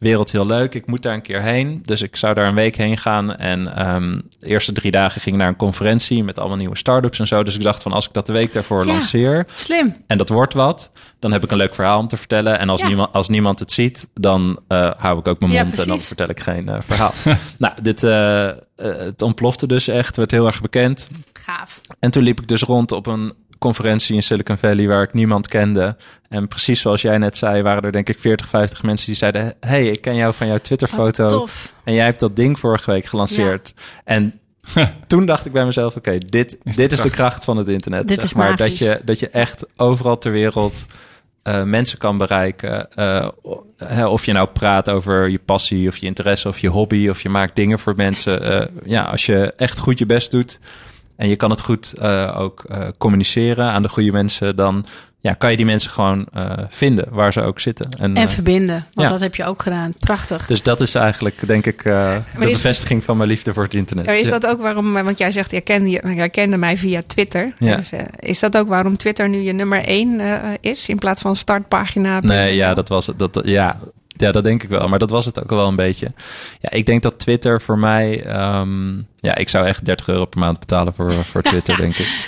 wereld 0.00 0.32
heel 0.32 0.46
leuk. 0.46 0.74
Ik 0.74 0.86
moet 0.86 1.02
daar 1.02 1.14
een 1.14 1.22
keer 1.22 1.42
heen. 1.42 1.80
Dus 1.84 2.02
ik 2.02 2.16
zou 2.16 2.34
daar 2.34 2.46
een 2.48 2.54
week 2.54 2.76
heen 2.76 2.98
gaan. 2.98 3.36
En 3.36 3.76
ehm, 3.76 4.20
de 4.38 4.46
eerste 4.46 4.72
drie 4.72 4.90
dagen 4.90 5.20
ging 5.20 5.34
ik 5.34 5.40
naar 5.40 5.50
een 5.50 5.56
conferentie 5.56 6.24
met 6.24 6.38
allemaal 6.38 6.56
nieuwe 6.56 6.76
start-ups 6.76 7.18
en 7.18 7.26
zo. 7.26 7.42
Dus 7.42 7.54
ik 7.54 7.62
dacht 7.62 7.82
van, 7.82 7.92
als 7.92 8.06
ik 8.06 8.12
dat 8.12 8.26
de 8.26 8.32
week 8.32 8.52
daarvoor 8.52 8.86
Ja. 8.86 8.92
lanceer 8.92 9.46
Slim. 9.54 9.94
en 10.06 10.18
dat 10.18 10.28
wordt 10.28 10.54
wat, 10.54 10.92
dan 11.18 11.32
heb 11.32 11.44
ik 11.44 11.50
een 11.50 11.56
leuk 11.56 11.74
verhaal 11.74 11.98
om 11.98 12.08
te 12.08 12.16
vertellen. 12.16 12.58
En 12.58 12.68
als, 12.68 12.80
Ja. 12.80 12.86
niemand, 12.86 13.12
als 13.12 13.28
niemand 13.28 13.58
het 13.58 13.72
ziet, 13.72 14.08
dan 14.14 14.60
eh, 14.68 14.90
hou 14.96 15.18
ik 15.18 15.28
ook 15.28 15.40
mijn 15.40 15.52
Ja, 15.52 15.62
mond 15.64 15.78
en 15.78 15.88
dan 15.88 16.00
vertel 16.00 16.28
ik 16.28 16.40
geen 16.40 16.68
eh, 16.68 16.80
verhaal. 16.80 17.12
nou, 17.58 17.74
dit, 17.82 18.02
eh, 18.02 18.50
het 18.76 19.22
ontplofte 19.22 19.66
dus 19.66 19.88
echt, 19.88 20.16
werd 20.16 20.30
heel 20.30 20.46
erg 20.46 20.60
bekend. 20.60 21.08
Gaaf. 21.32 21.80
En 21.98 22.10
toen 22.10 22.22
liep 22.22 22.40
ik 22.40 22.48
dus 22.48 22.62
rond 22.62 22.92
op 22.92 23.06
een 23.06 23.32
conferentie 23.58 24.14
in 24.14 24.22
Silicon 24.22 24.56
Valley 24.56 24.86
waar 24.86 25.02
ik 25.02 25.12
niemand 25.12 25.48
kende. 25.48 25.96
En 26.28 26.48
precies 26.48 26.80
zoals 26.80 27.02
jij 27.02 27.18
net 27.18 27.36
zei, 27.36 27.62
waren 27.62 27.82
er 27.82 27.92
denk 27.92 28.08
ik 28.08 28.20
40, 28.20 28.48
50 28.48 28.82
mensen 28.82 29.06
die 29.06 29.16
zeiden: 29.16 29.54
hey, 29.60 29.86
ik 29.86 30.00
ken 30.00 30.16
jou 30.16 30.34
van 30.34 30.46
jouw 30.46 30.58
Twitter-foto. 30.58 31.22
Wat 31.22 31.32
tof. 31.32 31.72
En 31.84 31.94
jij 31.94 32.04
hebt 32.04 32.20
dat 32.20 32.36
ding 32.36 32.58
vorige 32.58 32.90
week 32.90 33.04
gelanceerd. 33.04 33.74
En 34.04 34.34
toen 35.06 35.26
dacht 35.26 35.46
ik 35.46 35.52
bij 35.52 35.64
mezelf: 35.64 35.96
oké, 35.96 36.18
dit, 36.18 36.58
dit 36.62 36.92
is 36.92 37.00
de 37.00 37.10
kracht 37.10 37.44
van 37.44 37.56
het 37.56 37.68
internet. 37.68 38.08
Dit 38.08 38.20
zeg 38.20 38.24
is 38.24 38.34
maar 38.34 38.56
dat 38.56 38.78
je, 38.78 39.00
dat 39.04 39.18
je 39.18 39.28
echt 39.28 39.64
overal 39.76 40.18
ter 40.18 40.32
wereld 40.32 40.86
eh, 41.42 41.62
mensen 41.62 41.98
kan 41.98 42.18
bereiken. 42.18 42.92
Eh, 42.92 43.28
of 44.10 44.24
je 44.24 44.32
nou 44.32 44.48
praat 44.48 44.90
over 44.90 45.28
je 45.28 45.38
passie 45.38 45.88
of 45.88 45.96
je 45.96 46.06
interesse 46.06 46.48
of 46.48 46.58
je 46.58 46.68
hobby, 46.68 47.08
of 47.08 47.22
je 47.22 47.28
maakt 47.28 47.56
dingen 47.56 47.78
voor 47.78 47.94
mensen. 47.96 48.42
Eh, 48.42 48.66
ja, 48.84 49.02
als 49.02 49.26
je 49.26 49.52
echt 49.56 49.78
goed 49.78 49.98
je 49.98 50.06
best 50.06 50.30
doet. 50.30 50.60
En 51.18 51.28
je 51.28 51.36
kan 51.36 51.50
het 51.50 51.60
goed 51.60 51.94
uh, 52.02 52.40
ook 52.40 52.64
uh, 52.70 52.88
communiceren 52.98 53.70
aan 53.70 53.82
de 53.82 53.88
goede 53.88 54.12
mensen, 54.12 54.56
dan 54.56 54.84
ja, 55.20 55.32
kan 55.34 55.50
je 55.50 55.56
die 55.56 55.66
mensen 55.66 55.90
gewoon 55.90 56.26
uh, 56.36 56.52
vinden 56.68 57.06
waar 57.10 57.32
ze 57.32 57.40
ook 57.40 57.60
zitten. 57.60 57.88
En, 57.98 58.14
en 58.14 58.28
verbinden, 58.28 58.86
want 58.92 59.08
ja. 59.08 59.14
dat 59.14 59.20
heb 59.22 59.34
je 59.34 59.44
ook 59.44 59.62
gedaan. 59.62 59.92
Prachtig. 59.98 60.46
Dus 60.46 60.62
dat 60.62 60.80
is 60.80 60.94
eigenlijk, 60.94 61.46
denk 61.46 61.66
ik, 61.66 61.82
de 61.82 62.22
bevestiging 62.38 63.04
van 63.04 63.16
mijn 63.16 63.28
liefde 63.28 63.52
voor 63.52 63.62
het 63.62 63.74
internet. 63.74 64.06
Maar 64.06 64.16
is 64.16 64.28
dat 64.28 64.46
ook 64.46 64.60
waarom, 64.60 64.92
want 64.92 65.18
jij 65.18 65.32
zegt, 65.32 65.50
je 65.50 65.60
kende, 65.60 65.90
je 65.90 66.28
kende 66.28 66.56
mij 66.56 66.76
via 66.76 67.02
Twitter. 67.06 67.52
Ja. 67.58 67.76
Dus, 67.76 67.90
is 68.18 68.38
dat 68.38 68.56
ook 68.56 68.68
waarom 68.68 68.96
Twitter 68.96 69.28
nu 69.28 69.38
je 69.38 69.52
nummer 69.52 69.84
één 69.84 70.20
is, 70.60 70.88
in 70.88 70.98
plaats 70.98 71.20
van 71.20 71.36
startpagina? 71.36 72.20
Nee, 72.20 72.54
ja, 72.54 72.74
dat 72.74 72.88
was 72.88 73.06
het. 73.06 73.18
Dat, 73.18 73.40
ja, 73.44 73.78
ja, 74.20 74.32
dat 74.32 74.44
denk 74.44 74.62
ik 74.62 74.68
wel. 74.68 74.88
Maar 74.88 74.98
dat 74.98 75.10
was 75.10 75.24
het 75.24 75.42
ook 75.42 75.50
wel 75.50 75.68
een 75.68 75.76
beetje. 75.76 76.12
Ja, 76.60 76.70
ik 76.70 76.86
denk 76.86 77.02
dat 77.02 77.18
Twitter 77.18 77.60
voor 77.60 77.78
mij... 77.78 78.26
Um, 78.58 79.06
ja, 79.16 79.34
ik 79.34 79.48
zou 79.48 79.66
echt 79.66 79.84
30 79.84 80.08
euro 80.08 80.24
per 80.24 80.40
maand 80.40 80.58
betalen 80.58 80.94
voor, 80.94 81.12
voor 81.12 81.42
Twitter, 81.50 81.76
denk 81.76 81.96
ik. 81.96 82.26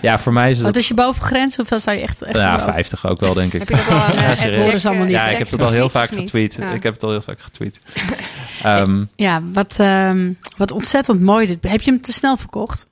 Ja, 0.00 0.18
voor 0.18 0.32
mij 0.32 0.50
is 0.50 0.56
het... 0.56 0.66
Wat 0.66 0.76
is 0.76 0.88
je 0.88 0.94
bovengrens? 0.94 1.56
Hoeveel 1.56 1.80
zou 1.80 1.96
je 1.96 2.02
echt... 2.02 2.22
echt 2.22 2.36
ja, 2.36 2.60
50 2.60 3.06
ook 3.06 3.20
wel, 3.20 3.34
denk 3.34 3.52
ik. 3.52 3.58
Heb 3.58 3.68
je 3.68 3.76
dat 3.76 3.88
al 3.88 4.00
aan 4.00 4.14
ja, 4.22 4.34
serieus? 4.34 4.86
allemaal 4.86 5.04
niet. 5.04 5.14
Ja, 5.14 5.28
ik 5.28 5.38
heb 5.38 5.50
het 5.50 5.62
al 5.62 5.70
heel 5.70 5.88
vaak 5.88 6.08
getweet. 6.08 6.54
Ja. 6.54 6.72
Ik 6.72 6.82
heb 6.82 6.92
het 6.92 7.02
al 7.02 7.10
heel 7.10 7.20
vaak 7.20 7.40
getweet. 7.40 7.80
um, 8.66 9.08
ja, 9.16 9.42
wat, 9.52 9.78
um, 9.80 10.38
wat 10.56 10.72
ontzettend 10.72 11.20
mooi 11.20 11.46
dit. 11.46 11.68
Heb 11.68 11.80
je 11.80 11.90
hem 11.90 12.00
te 12.00 12.12
snel 12.12 12.36
verkocht? 12.36 12.86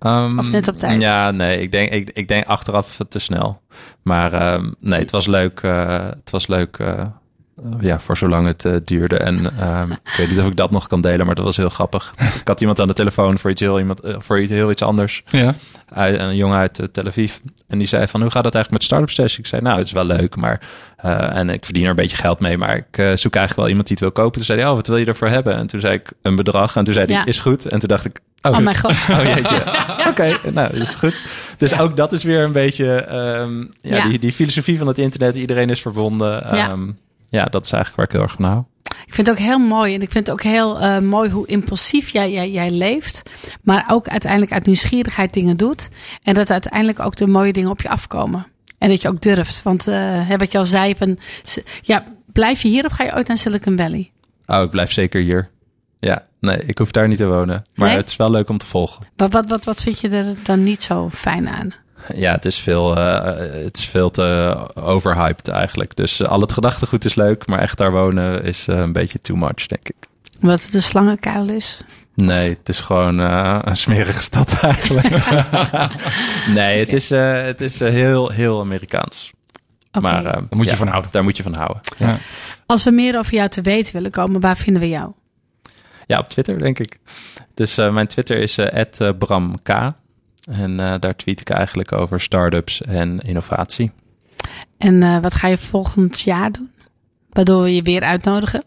Um, 0.00 0.38
of 0.38 0.50
net 0.50 0.68
op 0.68 0.78
tijd? 0.78 1.00
Ja, 1.00 1.30
nee, 1.30 1.60
ik 1.60 1.72
denk, 1.72 1.90
ik, 1.90 2.10
ik 2.12 2.28
denk 2.28 2.46
achteraf 2.46 2.98
te 3.08 3.18
snel. 3.18 3.60
Maar 4.02 4.54
um, 4.54 4.74
nee, 4.80 5.00
het 5.00 5.10
was 5.10 5.26
leuk. 5.26 5.60
Uh, 5.62 6.02
het 6.08 6.30
was 6.30 6.46
leuk... 6.46 6.78
Uh, 6.78 7.06
ja, 7.80 7.98
voor 7.98 8.16
zolang 8.16 8.46
het 8.46 8.64
uh, 8.64 8.76
duurde. 8.84 9.16
En 9.16 9.36
um, 9.36 9.90
ik 10.12 10.14
weet 10.16 10.28
niet 10.28 10.38
of 10.38 10.46
ik 10.46 10.56
dat 10.56 10.70
nog 10.70 10.86
kan 10.86 11.00
delen, 11.00 11.26
maar 11.26 11.34
dat 11.34 11.44
was 11.44 11.56
heel 11.56 11.68
grappig. 11.68 12.14
Ik 12.40 12.48
had 12.48 12.60
iemand 12.60 12.80
aan 12.80 12.88
de 12.88 12.94
telefoon 12.94 13.38
voor 13.38 13.50
iets 13.50 13.60
heel, 13.60 13.78
iemand, 13.78 14.04
uh, 14.04 14.14
voor 14.18 14.40
iets, 14.40 14.50
heel 14.50 14.70
iets 14.70 14.82
anders. 14.82 15.22
Ja. 15.26 15.54
Uit, 15.88 16.18
een 16.18 16.36
jongen 16.36 16.58
uit 16.58 16.78
uh, 16.78 16.86
Tel 16.86 17.06
Aviv. 17.06 17.32
En 17.68 17.78
die 17.78 17.86
zei 17.86 18.06
van, 18.06 18.20
hoe 18.20 18.30
gaat 18.30 18.44
het 18.44 18.54
eigenlijk 18.54 18.70
met 18.70 18.82
Startup 18.82 19.10
Session? 19.10 19.40
Ik 19.40 19.46
zei, 19.46 19.62
nou, 19.62 19.78
het 19.78 19.86
is 19.86 19.92
wel 19.92 20.04
leuk, 20.04 20.36
maar... 20.36 20.60
en 20.96 21.48
ik 21.48 21.64
verdien 21.64 21.84
er 21.84 21.90
een 21.90 21.96
beetje 21.96 22.16
geld 22.16 22.40
mee, 22.40 22.58
maar 22.58 22.76
ik 22.76 23.18
zoek 23.18 23.34
eigenlijk 23.34 23.56
wel 23.56 23.68
iemand 23.68 23.86
die 23.86 23.96
het 23.96 24.00
wil 24.00 24.12
kopen. 24.12 24.32
Toen 24.32 24.44
zei 24.44 24.60
hij, 24.60 24.68
oh, 24.68 24.74
wat 24.74 24.86
wil 24.86 24.96
je 24.96 25.06
ervoor 25.06 25.28
hebben? 25.28 25.54
En 25.56 25.66
toen 25.66 25.80
zei 25.80 25.94
ik 25.94 26.12
een 26.22 26.36
bedrag. 26.36 26.76
En 26.76 26.84
toen 26.84 26.94
zei 26.94 27.06
hij, 27.06 27.14
ja. 27.14 27.24
is 27.24 27.38
goed. 27.38 27.66
En 27.66 27.78
toen 27.78 27.88
dacht 27.88 28.04
ik, 28.04 28.20
Oh, 28.46 28.56
oh 28.56 28.58
mijn 28.58 28.76
god. 28.76 28.92
Oh 29.18 29.24
jeetje. 29.24 29.56
Oké, 29.98 30.08
okay, 30.08 30.38
nou, 30.52 30.72
dat 30.72 30.80
is 30.80 30.94
goed. 30.94 31.20
Dus 31.58 31.70
ja. 31.70 31.78
ook 31.78 31.96
dat 31.96 32.12
is 32.12 32.22
weer 32.22 32.42
een 32.42 32.52
beetje 32.52 33.14
um, 33.40 33.72
ja, 33.80 33.96
ja, 33.96 34.08
Die, 34.08 34.18
die 34.18 34.32
filosofie 34.32 34.78
van 34.78 34.86
het 34.86 34.98
internet. 34.98 35.36
Iedereen 35.36 35.70
is 35.70 35.80
verbonden. 35.80 36.58
Um, 36.70 36.98
ja, 37.34 37.44
dat 37.44 37.64
is 37.64 37.72
eigenlijk 37.72 37.96
waar 37.96 38.04
ik 38.04 38.12
heel 38.12 38.22
erg 38.22 38.32
van 38.32 38.44
hou. 38.44 38.64
Ik 39.06 39.14
vind 39.14 39.26
het 39.26 39.36
ook 39.36 39.42
heel 39.42 39.58
mooi. 39.58 39.94
En 39.94 40.02
ik 40.02 40.10
vind 40.10 40.26
het 40.26 40.36
ook 40.36 40.42
heel 40.42 40.82
uh, 40.82 40.98
mooi 40.98 41.30
hoe 41.30 41.46
impulsief 41.46 42.08
jij, 42.08 42.32
jij, 42.32 42.50
jij 42.50 42.70
leeft. 42.70 43.22
Maar 43.62 43.84
ook 43.88 44.08
uiteindelijk 44.08 44.52
uit 44.52 44.66
nieuwsgierigheid 44.66 45.32
dingen 45.32 45.56
doet. 45.56 45.88
En 46.22 46.34
dat 46.34 46.50
uiteindelijk 46.50 47.00
ook 47.00 47.16
de 47.16 47.26
mooie 47.26 47.52
dingen 47.52 47.70
op 47.70 47.80
je 47.80 47.88
afkomen. 47.88 48.46
En 48.78 48.88
dat 48.88 49.02
je 49.02 49.08
ook 49.08 49.20
durft. 49.20 49.62
Want 49.62 49.88
uh, 49.88 50.30
wat 50.36 50.52
je 50.52 50.58
al 50.58 50.66
zei, 50.66 50.94
ja, 51.82 52.04
blijf 52.32 52.62
je 52.62 52.68
hier 52.68 52.84
of 52.84 52.92
ga 52.92 53.04
je 53.04 53.14
ooit 53.14 53.28
naar 53.28 53.38
Silicon 53.38 53.76
Valley? 53.76 54.10
Oh, 54.46 54.62
ik 54.62 54.70
blijf 54.70 54.92
zeker 54.92 55.22
hier. 55.22 55.50
Ja, 55.98 56.26
nee, 56.40 56.58
ik 56.66 56.78
hoef 56.78 56.90
daar 56.90 57.08
niet 57.08 57.18
te 57.18 57.26
wonen. 57.26 57.64
Maar 57.74 57.88
nee? 57.88 57.96
het 57.96 58.08
is 58.10 58.16
wel 58.16 58.30
leuk 58.30 58.48
om 58.48 58.58
te 58.58 58.66
volgen. 58.66 59.06
Wat, 59.16 59.32
wat, 59.32 59.48
wat, 59.48 59.64
wat 59.64 59.82
vind 59.82 60.00
je 60.00 60.08
er 60.08 60.34
dan 60.42 60.62
niet 60.62 60.82
zo 60.82 61.10
fijn 61.10 61.48
aan? 61.48 61.74
Ja, 62.14 62.32
het 62.32 62.44
is 62.44 62.58
veel, 62.58 62.98
uh, 62.98 63.24
het 63.64 63.78
is 63.78 63.88
veel 63.88 64.10
te 64.10 64.56
overhyped 64.74 65.48
eigenlijk. 65.48 65.96
Dus 65.96 66.20
uh, 66.20 66.28
al 66.28 66.40
het 66.40 66.52
gedachtegoed 66.52 67.04
is 67.04 67.14
leuk, 67.14 67.46
maar 67.46 67.58
echt 67.58 67.78
daar 67.78 67.92
wonen 67.92 68.42
is 68.42 68.68
uh, 68.68 68.76
een 68.76 68.92
beetje 68.92 69.18
too 69.18 69.36
much, 69.36 69.66
denk 69.66 69.88
ik. 69.88 69.96
Wat 70.40 70.62
het 70.62 70.74
een 70.74 70.82
slangenkuil 70.82 71.48
is? 71.48 71.80
Nee, 72.14 72.48
het 72.48 72.68
is 72.68 72.80
gewoon 72.80 73.18
een 73.18 73.76
smerige 73.76 74.22
stad 74.22 74.60
eigenlijk. 74.60 75.08
nee, 76.58 76.78
het 76.78 76.92
is, 76.92 77.10
het 77.10 77.60
is 77.60 77.78
heel, 77.78 78.30
heel 78.30 78.60
Amerikaans. 78.60 79.32
Okay. 79.92 80.12
Maar 80.12 80.22
daar 80.22 80.42
moet 80.50 80.64
je 80.64 80.70
ja, 80.70 80.76
van 80.76 80.88
houden. 80.88 81.10
Daar 81.10 81.24
moet 81.24 81.36
je 81.36 81.42
van 81.42 81.54
houden. 81.54 81.80
Ja. 81.98 82.18
Als 82.66 82.84
we 82.84 82.90
meer 82.90 83.18
over 83.18 83.34
jou 83.34 83.48
te 83.48 83.62
weten 83.62 83.92
willen 83.92 84.10
komen, 84.10 84.40
waar 84.40 84.56
vinden 84.56 84.82
we 84.82 84.88
jou? 84.88 85.12
Ja, 86.06 86.18
op 86.18 86.28
Twitter 86.28 86.58
denk 86.58 86.78
ik. 86.78 86.98
Dus 87.54 87.76
mijn 87.76 88.06
Twitter 88.06 88.38
is 88.38 88.58
@bramk. 89.18 89.68
En 90.44 90.70
uh, 90.70 90.94
daar 91.00 91.16
tweet 91.16 91.40
ik 91.40 91.50
eigenlijk 91.50 91.92
over 91.92 92.20
startups 92.20 92.82
en 92.82 93.20
innovatie. 93.20 93.90
En 94.78 94.94
uh, 95.02 95.18
wat 95.18 95.34
ga 95.34 95.48
je 95.48 95.58
volgend 95.58 96.20
jaar 96.20 96.52
doen? 96.52 96.70
Waardoor 97.30 97.62
we 97.62 97.74
je 97.74 97.82
weer 97.82 98.02
uitnodigen? 98.02 98.64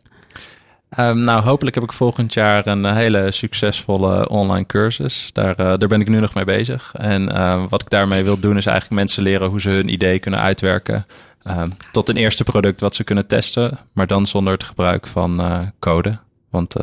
Um, 1.00 1.20
nou, 1.20 1.44
hopelijk 1.44 1.76
heb 1.76 1.84
ik 1.84 1.94
volgend 1.94 2.34
jaar 2.34 2.68
een 2.68 2.86
hele 2.86 3.32
succesvolle 3.32 4.30
online 4.30 4.66
cursus. 4.66 5.30
Daar, 5.34 5.60
uh, 5.60 5.78
daar 5.78 5.88
ben 5.88 6.02
ik 6.02 6.08
nu 6.08 6.20
nog 6.20 6.34
mee 6.34 6.46
bezig. 6.46 6.92
En 6.96 7.26
wat 7.70 7.82
ik 7.82 7.90
daarmee 7.90 8.24
wil 8.24 8.40
doen 8.40 8.58
is 8.58 8.66
eigenlijk 8.66 9.02
mensen 9.02 9.24
leren 9.24 9.50
hoe 9.50 9.62
ze 9.62 9.70
hun 9.70 9.90
idee 9.90 10.20
kunnen 10.20 10.40
uitwerken. 10.40 11.06
Um, 11.44 11.78
tot 11.92 12.10
een 12.10 12.18
eerste 12.18 12.44
product 12.44 12.80
wat 12.80 12.96
ze 12.96 13.04
kunnen 13.04 13.28
testen, 13.28 13.78
maar 13.94 14.08
dan 14.08 14.26
zonder 14.26 14.54
het 14.54 14.63
gebruik 14.63 15.08
van 15.08 15.42
code. 15.80 16.18
Want 16.50 16.76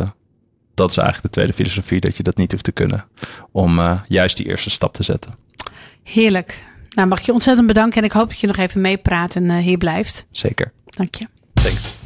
dat 0.75 0.91
is 0.91 0.97
eigenlijk 0.97 1.27
de 1.27 1.41
tweede 1.41 1.53
filosofie, 1.53 2.01
dat 2.01 2.17
je 2.17 2.23
dat 2.23 2.37
niet 2.37 2.53
hoeft 2.53 2.65
te 2.65 2.73
kunnen 2.73 3.05
om 3.53 3.79
uh, 3.79 4.01
juist 4.09 4.37
die 4.37 4.47
eerste 4.47 4.71
stap 4.71 4.95
te 4.95 5.03
zetten. 5.03 5.35
Heerlijk. 6.03 6.65
Nou, 6.91 7.09
mag 7.09 7.19
ik 7.19 7.25
je 7.25 7.33
ontzettend 7.33 7.67
bedanken 7.67 7.99
en 7.99 8.05
ik 8.05 8.13
hoop 8.13 8.29
dat 8.29 8.39
je 8.39 8.47
nog 8.47 8.57
even 8.57 8.81
meepraat 8.81 9.35
en 9.35 9.45
uh, 9.45 9.57
hier 9.57 9.79
blijft. 9.79 10.27
Zeker. 10.31 10.73
Dank 10.85 11.15
je. 11.15 11.27
Thanks. 11.55 12.04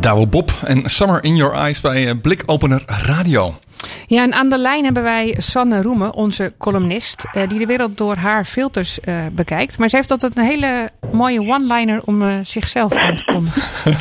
Douwe 0.00 0.26
Bob 0.26 0.50
en 0.66 0.82
Summer 0.88 1.24
in 1.24 1.36
Your 1.36 1.54
Eyes 1.54 1.80
bij 1.80 2.06
eh, 2.06 2.12
Blikopener 2.22 2.82
Radio. 3.06 3.50
Ja, 4.06 4.22
en 4.22 4.32
aan 4.32 4.48
de 4.48 4.58
lijn 4.58 4.84
hebben 4.84 5.02
wij 5.02 5.34
Sanne 5.38 5.82
Roemen, 5.82 6.14
onze 6.14 6.52
columnist, 6.58 7.24
eh, 7.32 7.48
die 7.48 7.58
de 7.58 7.66
wereld 7.66 7.98
door 7.98 8.14
haar 8.16 8.44
filters 8.44 9.00
eh, 9.00 9.14
bekijkt. 9.32 9.78
Maar 9.78 9.88
ze 9.88 9.96
heeft 9.96 10.10
altijd 10.10 10.36
een 10.36 10.44
hele 10.44 10.88
mooie 11.12 11.40
one-liner 11.40 12.02
om 12.04 12.44
zichzelf 12.44 12.94
aan 12.96 13.14
te 13.16 13.24
kondigen. 13.24 13.62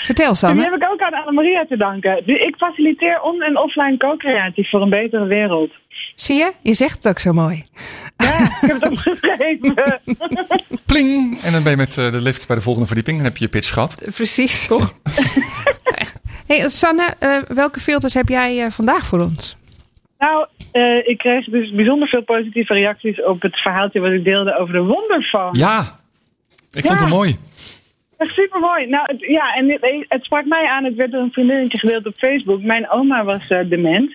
Vertel, 0.00 0.26
Die 0.28 0.36
Sanne. 0.36 0.62
heb 0.62 0.74
ik 0.74 0.88
ook 0.92 1.00
aan 1.00 1.14
Annemaria 1.14 1.64
te 1.68 1.76
danken. 1.76 2.26
Ik 2.46 2.54
faciliteer 2.56 3.20
on- 3.22 3.42
en 3.42 3.58
offline 3.58 3.96
co-creatie 3.96 4.68
voor 4.68 4.82
een 4.82 4.90
betere 4.90 5.24
wereld. 5.26 5.70
Zie 6.14 6.36
je? 6.36 6.52
Je 6.62 6.74
zegt 6.74 6.94
het 6.96 7.08
ook 7.08 7.18
zo 7.18 7.32
mooi. 7.32 7.64
Ja, 8.16 8.38
ik 8.38 8.50
heb 8.60 8.80
het 8.80 8.90
opgeschreven. 8.90 10.00
Pling! 10.86 11.40
En 11.42 11.52
dan 11.52 11.62
ben 11.62 11.70
je 11.70 11.76
met 11.76 11.98
eh, 11.98 12.12
de 12.12 12.20
lift 12.20 12.46
bij 12.46 12.56
de 12.56 12.62
volgende 12.62 12.86
verdieping. 12.86 13.16
Dan 13.16 13.26
heb 13.26 13.36
je 13.36 13.44
je 13.44 13.50
pitch 13.50 13.72
gehad. 13.72 14.08
Precies. 14.14 14.66
Toch? 14.66 14.92
hey, 16.46 16.68
Sanne, 16.68 17.14
eh, 17.18 17.36
welke 17.48 17.80
filters 17.80 18.14
heb 18.14 18.28
jij 18.28 18.64
eh, 18.64 18.70
vandaag 18.70 19.06
voor 19.06 19.20
ons? 19.20 19.56
nou, 20.18 20.46
eh, 20.72 21.08
ik 21.08 21.18
kreeg 21.18 21.44
dus 21.44 21.70
bijzonder 21.70 22.08
veel 22.08 22.22
positieve 22.22 22.74
reacties 22.74 23.22
op 23.24 23.42
het 23.42 23.56
verhaaltje 23.60 24.00
wat 24.00 24.12
ik 24.12 24.24
deelde 24.24 24.58
over 24.58 24.72
de 24.74 24.80
wonderfoon. 24.82 25.48
Ja! 25.52 25.98
Ik 26.72 26.84
vond 26.86 27.00
het 27.00 27.08
Ja. 27.08 27.14
mooi. 27.14 27.36
Echt 28.16 28.34
super 28.34 28.60
mooi. 28.60 28.86
Nou, 28.86 29.04
het, 29.06 29.20
ja, 29.20 29.54
en 29.54 29.70
het, 29.70 30.04
het 30.08 30.24
sprak 30.24 30.44
mij 30.44 30.66
aan. 30.66 30.84
Het 30.84 30.94
werd 30.94 31.12
door 31.12 31.20
een 31.22 31.32
vriendinnetje 31.32 31.78
gedeeld 31.78 32.06
op 32.06 32.14
Facebook. 32.16 32.62
Mijn 32.62 32.90
oma 32.90 33.24
was 33.24 33.48
eh, 33.48 33.58
dement. 33.68 34.10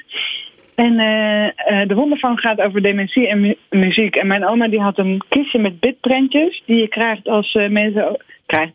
En 0.86 1.00
eh, 1.00 1.46
eh, 1.46 1.88
de 1.88 1.96
wonderfoon 1.96 2.40
gaat 2.40 2.62
over 2.62 2.82
dementie 2.82 3.28
en 3.28 3.42
mu- 3.42 3.58
muziek. 3.70 4.16
En 4.16 4.28
mijn 4.28 4.48
oma 4.48 4.68
die 4.68 4.82
had 4.82 4.98
een 4.98 5.22
kistje 5.30 5.60
met 5.60 5.80
bitprentjes 5.80 6.64
die 6.66 6.78
je 6.78 6.88
krijgt 6.88 7.28
als 7.28 7.54
eh, 7.54 7.70
mensen 7.70 8.22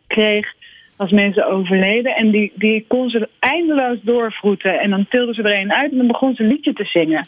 kreeg 0.07 0.53
als 0.97 1.11
mensen 1.11 1.47
overleden. 1.47 2.15
En 2.15 2.31
die, 2.31 2.51
die 2.55 2.85
kon 2.87 3.09
ze 3.09 3.29
eindeloos 3.39 3.97
doorvroeten. 4.01 4.79
En 4.79 4.89
dan 4.89 5.05
tilde 5.09 5.33
ze 5.33 5.41
er 5.41 5.59
een 5.59 5.73
uit 5.73 5.91
en 5.91 5.97
dan 5.97 6.07
begon 6.07 6.35
ze 6.35 6.43
een 6.43 6.49
liedje 6.49 6.73
te 6.73 6.85
zingen. 6.85 7.27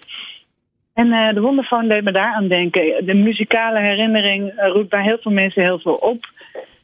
En 0.93 1.33
de 1.35 1.41
wonderfoon 1.41 1.87
deed 1.87 2.03
me 2.03 2.11
daar 2.11 2.33
aan 2.33 2.47
denken. 2.47 3.05
De 3.05 3.13
muzikale 3.13 3.79
herinnering 3.79 4.53
roept 4.55 4.89
bij 4.89 5.03
heel 5.03 5.17
veel 5.21 5.31
mensen 5.31 5.61
heel 5.61 5.79
veel 5.79 5.95
op. 5.95 6.25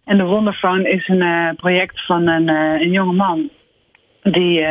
En 0.06 0.17
de 0.17 0.23
Wonderphone 0.23 0.89
is 0.89 1.08
een 1.08 1.56
project 1.56 2.06
van 2.06 2.27
een, 2.27 2.56
een 2.56 2.91
jonge 2.91 3.13
man 3.13 3.49
die 4.21 4.65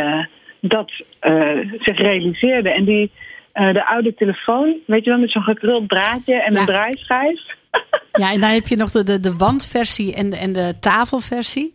dat 0.68 0.90
eh, 1.18 1.58
zich 1.80 1.96
realiseerde. 1.98 2.70
En 2.70 2.84
die 2.84 3.10
eh, 3.52 3.72
de 3.72 3.86
oude 3.86 4.14
telefoon, 4.14 4.76
weet 4.86 5.04
je 5.04 5.10
wel, 5.10 5.18
met 5.18 5.30
zo'n 5.30 5.42
gekruld 5.42 5.88
draadje 5.88 6.42
en 6.42 6.52
Ja. 6.52 6.60
een 6.60 6.66
draaischijf. 6.66 7.40
Ja, 8.12 8.32
en 8.32 8.40
dan 8.40 8.50
heb 8.50 8.66
je 8.66 8.76
nog 8.76 8.90
de, 8.90 9.02
de, 9.04 9.20
de 9.20 9.36
wandversie 9.36 10.14
en 10.14 10.30
de, 10.30 10.36
en 10.36 10.52
de 10.52 10.74
tafelversie. 10.80 11.74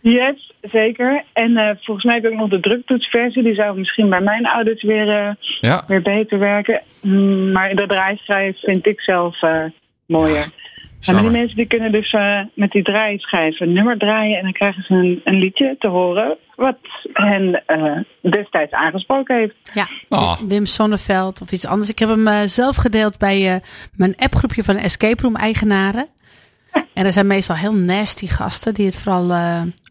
Yes, 0.00 0.52
zeker. 0.60 1.22
En 1.32 1.56
eh, 1.56 1.70
volgens 1.80 2.04
mij 2.06 2.14
heb 2.14 2.24
ik 2.24 2.30
ook 2.32 2.38
nog 2.38 2.48
de 2.50 2.60
druktoetsversie. 2.60 3.42
Die 3.42 3.54
zou 3.54 3.78
misschien 3.78 4.08
bij 4.08 4.20
mijn 4.20 4.46
ouders 4.46 4.82
weer, 4.82 5.08
eh, 5.08 5.30
Ja. 5.60 5.84
weer 5.86 6.02
beter 6.02 6.38
werken. 6.38 6.82
Mm, 7.02 7.52
maar 7.52 7.74
de 7.74 7.86
draaischijf 7.86 8.60
vind 8.60 8.86
ik 8.86 9.00
zelf 9.00 9.42
eh, 9.42 9.64
mooier. 10.06 10.46
En 11.06 11.12
die 11.12 11.22
Summer. 11.22 11.40
mensen 11.40 11.56
die 11.56 11.66
kunnen 11.66 11.92
dus 11.92 12.12
eh, 12.12 12.40
met 12.54 12.70
die 12.70 12.82
draaischijf 12.82 13.60
een 13.60 13.72
nummer 13.72 13.98
draaien 13.98 14.36
en 14.36 14.42
dan 14.42 14.52
krijgen 14.52 14.82
ze 14.82 14.94
een, 14.94 15.20
een 15.24 15.38
liedje 15.38 15.76
te 15.78 15.88
horen 15.88 16.36
wat 16.56 16.78
hen 17.12 17.62
eh, 17.66 17.98
destijds 18.30 18.72
aangesproken 18.72 19.36
heeft. 19.36 19.54
Ja, 19.74 19.86
Ah. 20.08 20.38
Wim 20.48 20.66
Sonneveld 20.66 21.40
of 21.40 21.52
iets 21.52 21.66
anders. 21.66 21.90
Ik 21.90 21.98
heb 21.98 22.08
hem 22.08 22.26
eh, 22.26 22.40
zelf 22.40 22.76
gedeeld 22.76 23.18
bij 23.18 23.54
eh, 23.54 23.60
mijn 23.96 24.14
appgroepje 24.16 24.64
van 24.64 24.76
Escape 24.76 25.22
Room 25.22 25.36
eigenaren. 25.36 26.06
En 26.94 27.04
er 27.04 27.12
zijn 27.12 27.26
meestal 27.26 27.56
heel 27.56 27.74
nasty 27.74 28.26
gasten 28.26 28.74
die 28.74 28.86
het 28.86 28.96
vooral 28.98 29.30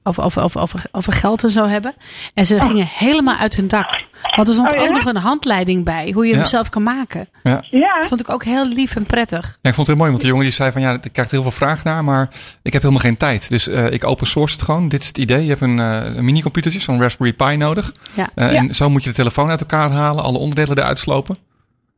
eh, 0.04 0.10
over, 0.10 0.24
over, 0.24 0.42
over, 0.44 0.60
over, 0.62 0.84
over 0.92 1.14
geld 1.14 1.44
en 1.44 1.50
zo 1.50 1.66
hebben. 1.68 1.94
En 2.34 2.46
ze 2.46 2.60
gingen 2.62 2.86
helemaal 2.94 3.36
uit 3.38 3.56
hun 3.56 3.68
dak. 3.68 4.04
Want 4.36 4.48
er 4.48 4.54
stond 4.54 4.70
Oh, 4.76 4.82
ja? 4.82 4.88
ook 4.88 4.94
nog 4.94 5.06
een 5.06 5.16
handleiding 5.22 5.86
bij 5.86 6.12
hoe 6.14 6.26
je 6.26 6.32
Ja. 6.32 6.38
hem 6.38 6.48
zelf 6.48 6.70
kan 6.70 6.84
maken. 6.84 7.30
Ja. 7.44 7.64
Ja, 7.72 8.00
Dat 8.00 8.08
vond 8.08 8.20
ik 8.20 8.30
ook 8.30 8.44
heel 8.44 8.68
lief 8.68 8.96
en 8.96 9.04
prettig. 9.06 9.46
Ja, 9.62 9.70
ik 9.70 9.76
vond 9.76 9.78
het 9.78 9.88
heel 9.88 9.96
mooi, 9.96 10.10
want 10.10 10.22
de 10.22 10.28
jongen 10.28 10.44
die 10.44 10.54
zei 10.54 10.72
van 10.72 10.82
ja, 10.82 10.92
ik 11.02 11.12
krijg 11.12 11.28
er 11.28 11.34
heel 11.34 11.42
veel 11.42 11.52
vragen 11.52 11.82
naar, 11.84 12.04
maar 12.04 12.30
ik 12.62 12.74
heb 12.74 12.82
helemaal 12.82 13.04
geen 13.04 13.18
tijd. 13.18 13.50
Dus 13.50 13.68
eh, 13.68 13.92
ik 13.92 14.04
open 14.06 14.28
source 14.28 14.56
het 14.56 14.64
gewoon. 14.64 14.88
Dit 14.90 15.02
is 15.02 15.08
het 15.08 15.18
idee. 15.18 15.42
Je 15.44 15.50
hebt 15.50 15.62
een, 15.62 15.80
eh 15.80 16.16
een 16.16 16.26
mini-computertje, 16.26 16.80
zo'n 16.80 17.02
Raspberry 17.02 17.34
Pi 17.34 17.56
nodig. 17.58 17.92
Ja. 18.14 18.30
Eh, 18.36 18.58
En 18.58 18.76
zo 18.76 18.90
moet 18.90 19.04
je 19.04 19.10
de 19.10 19.16
telefoon 19.16 19.50
uit 19.50 19.60
elkaar 19.60 19.92
halen, 19.92 20.24
alle 20.24 20.38
onderdelen 20.38 20.78
eruit 20.78 21.00
slopen. 21.00 21.38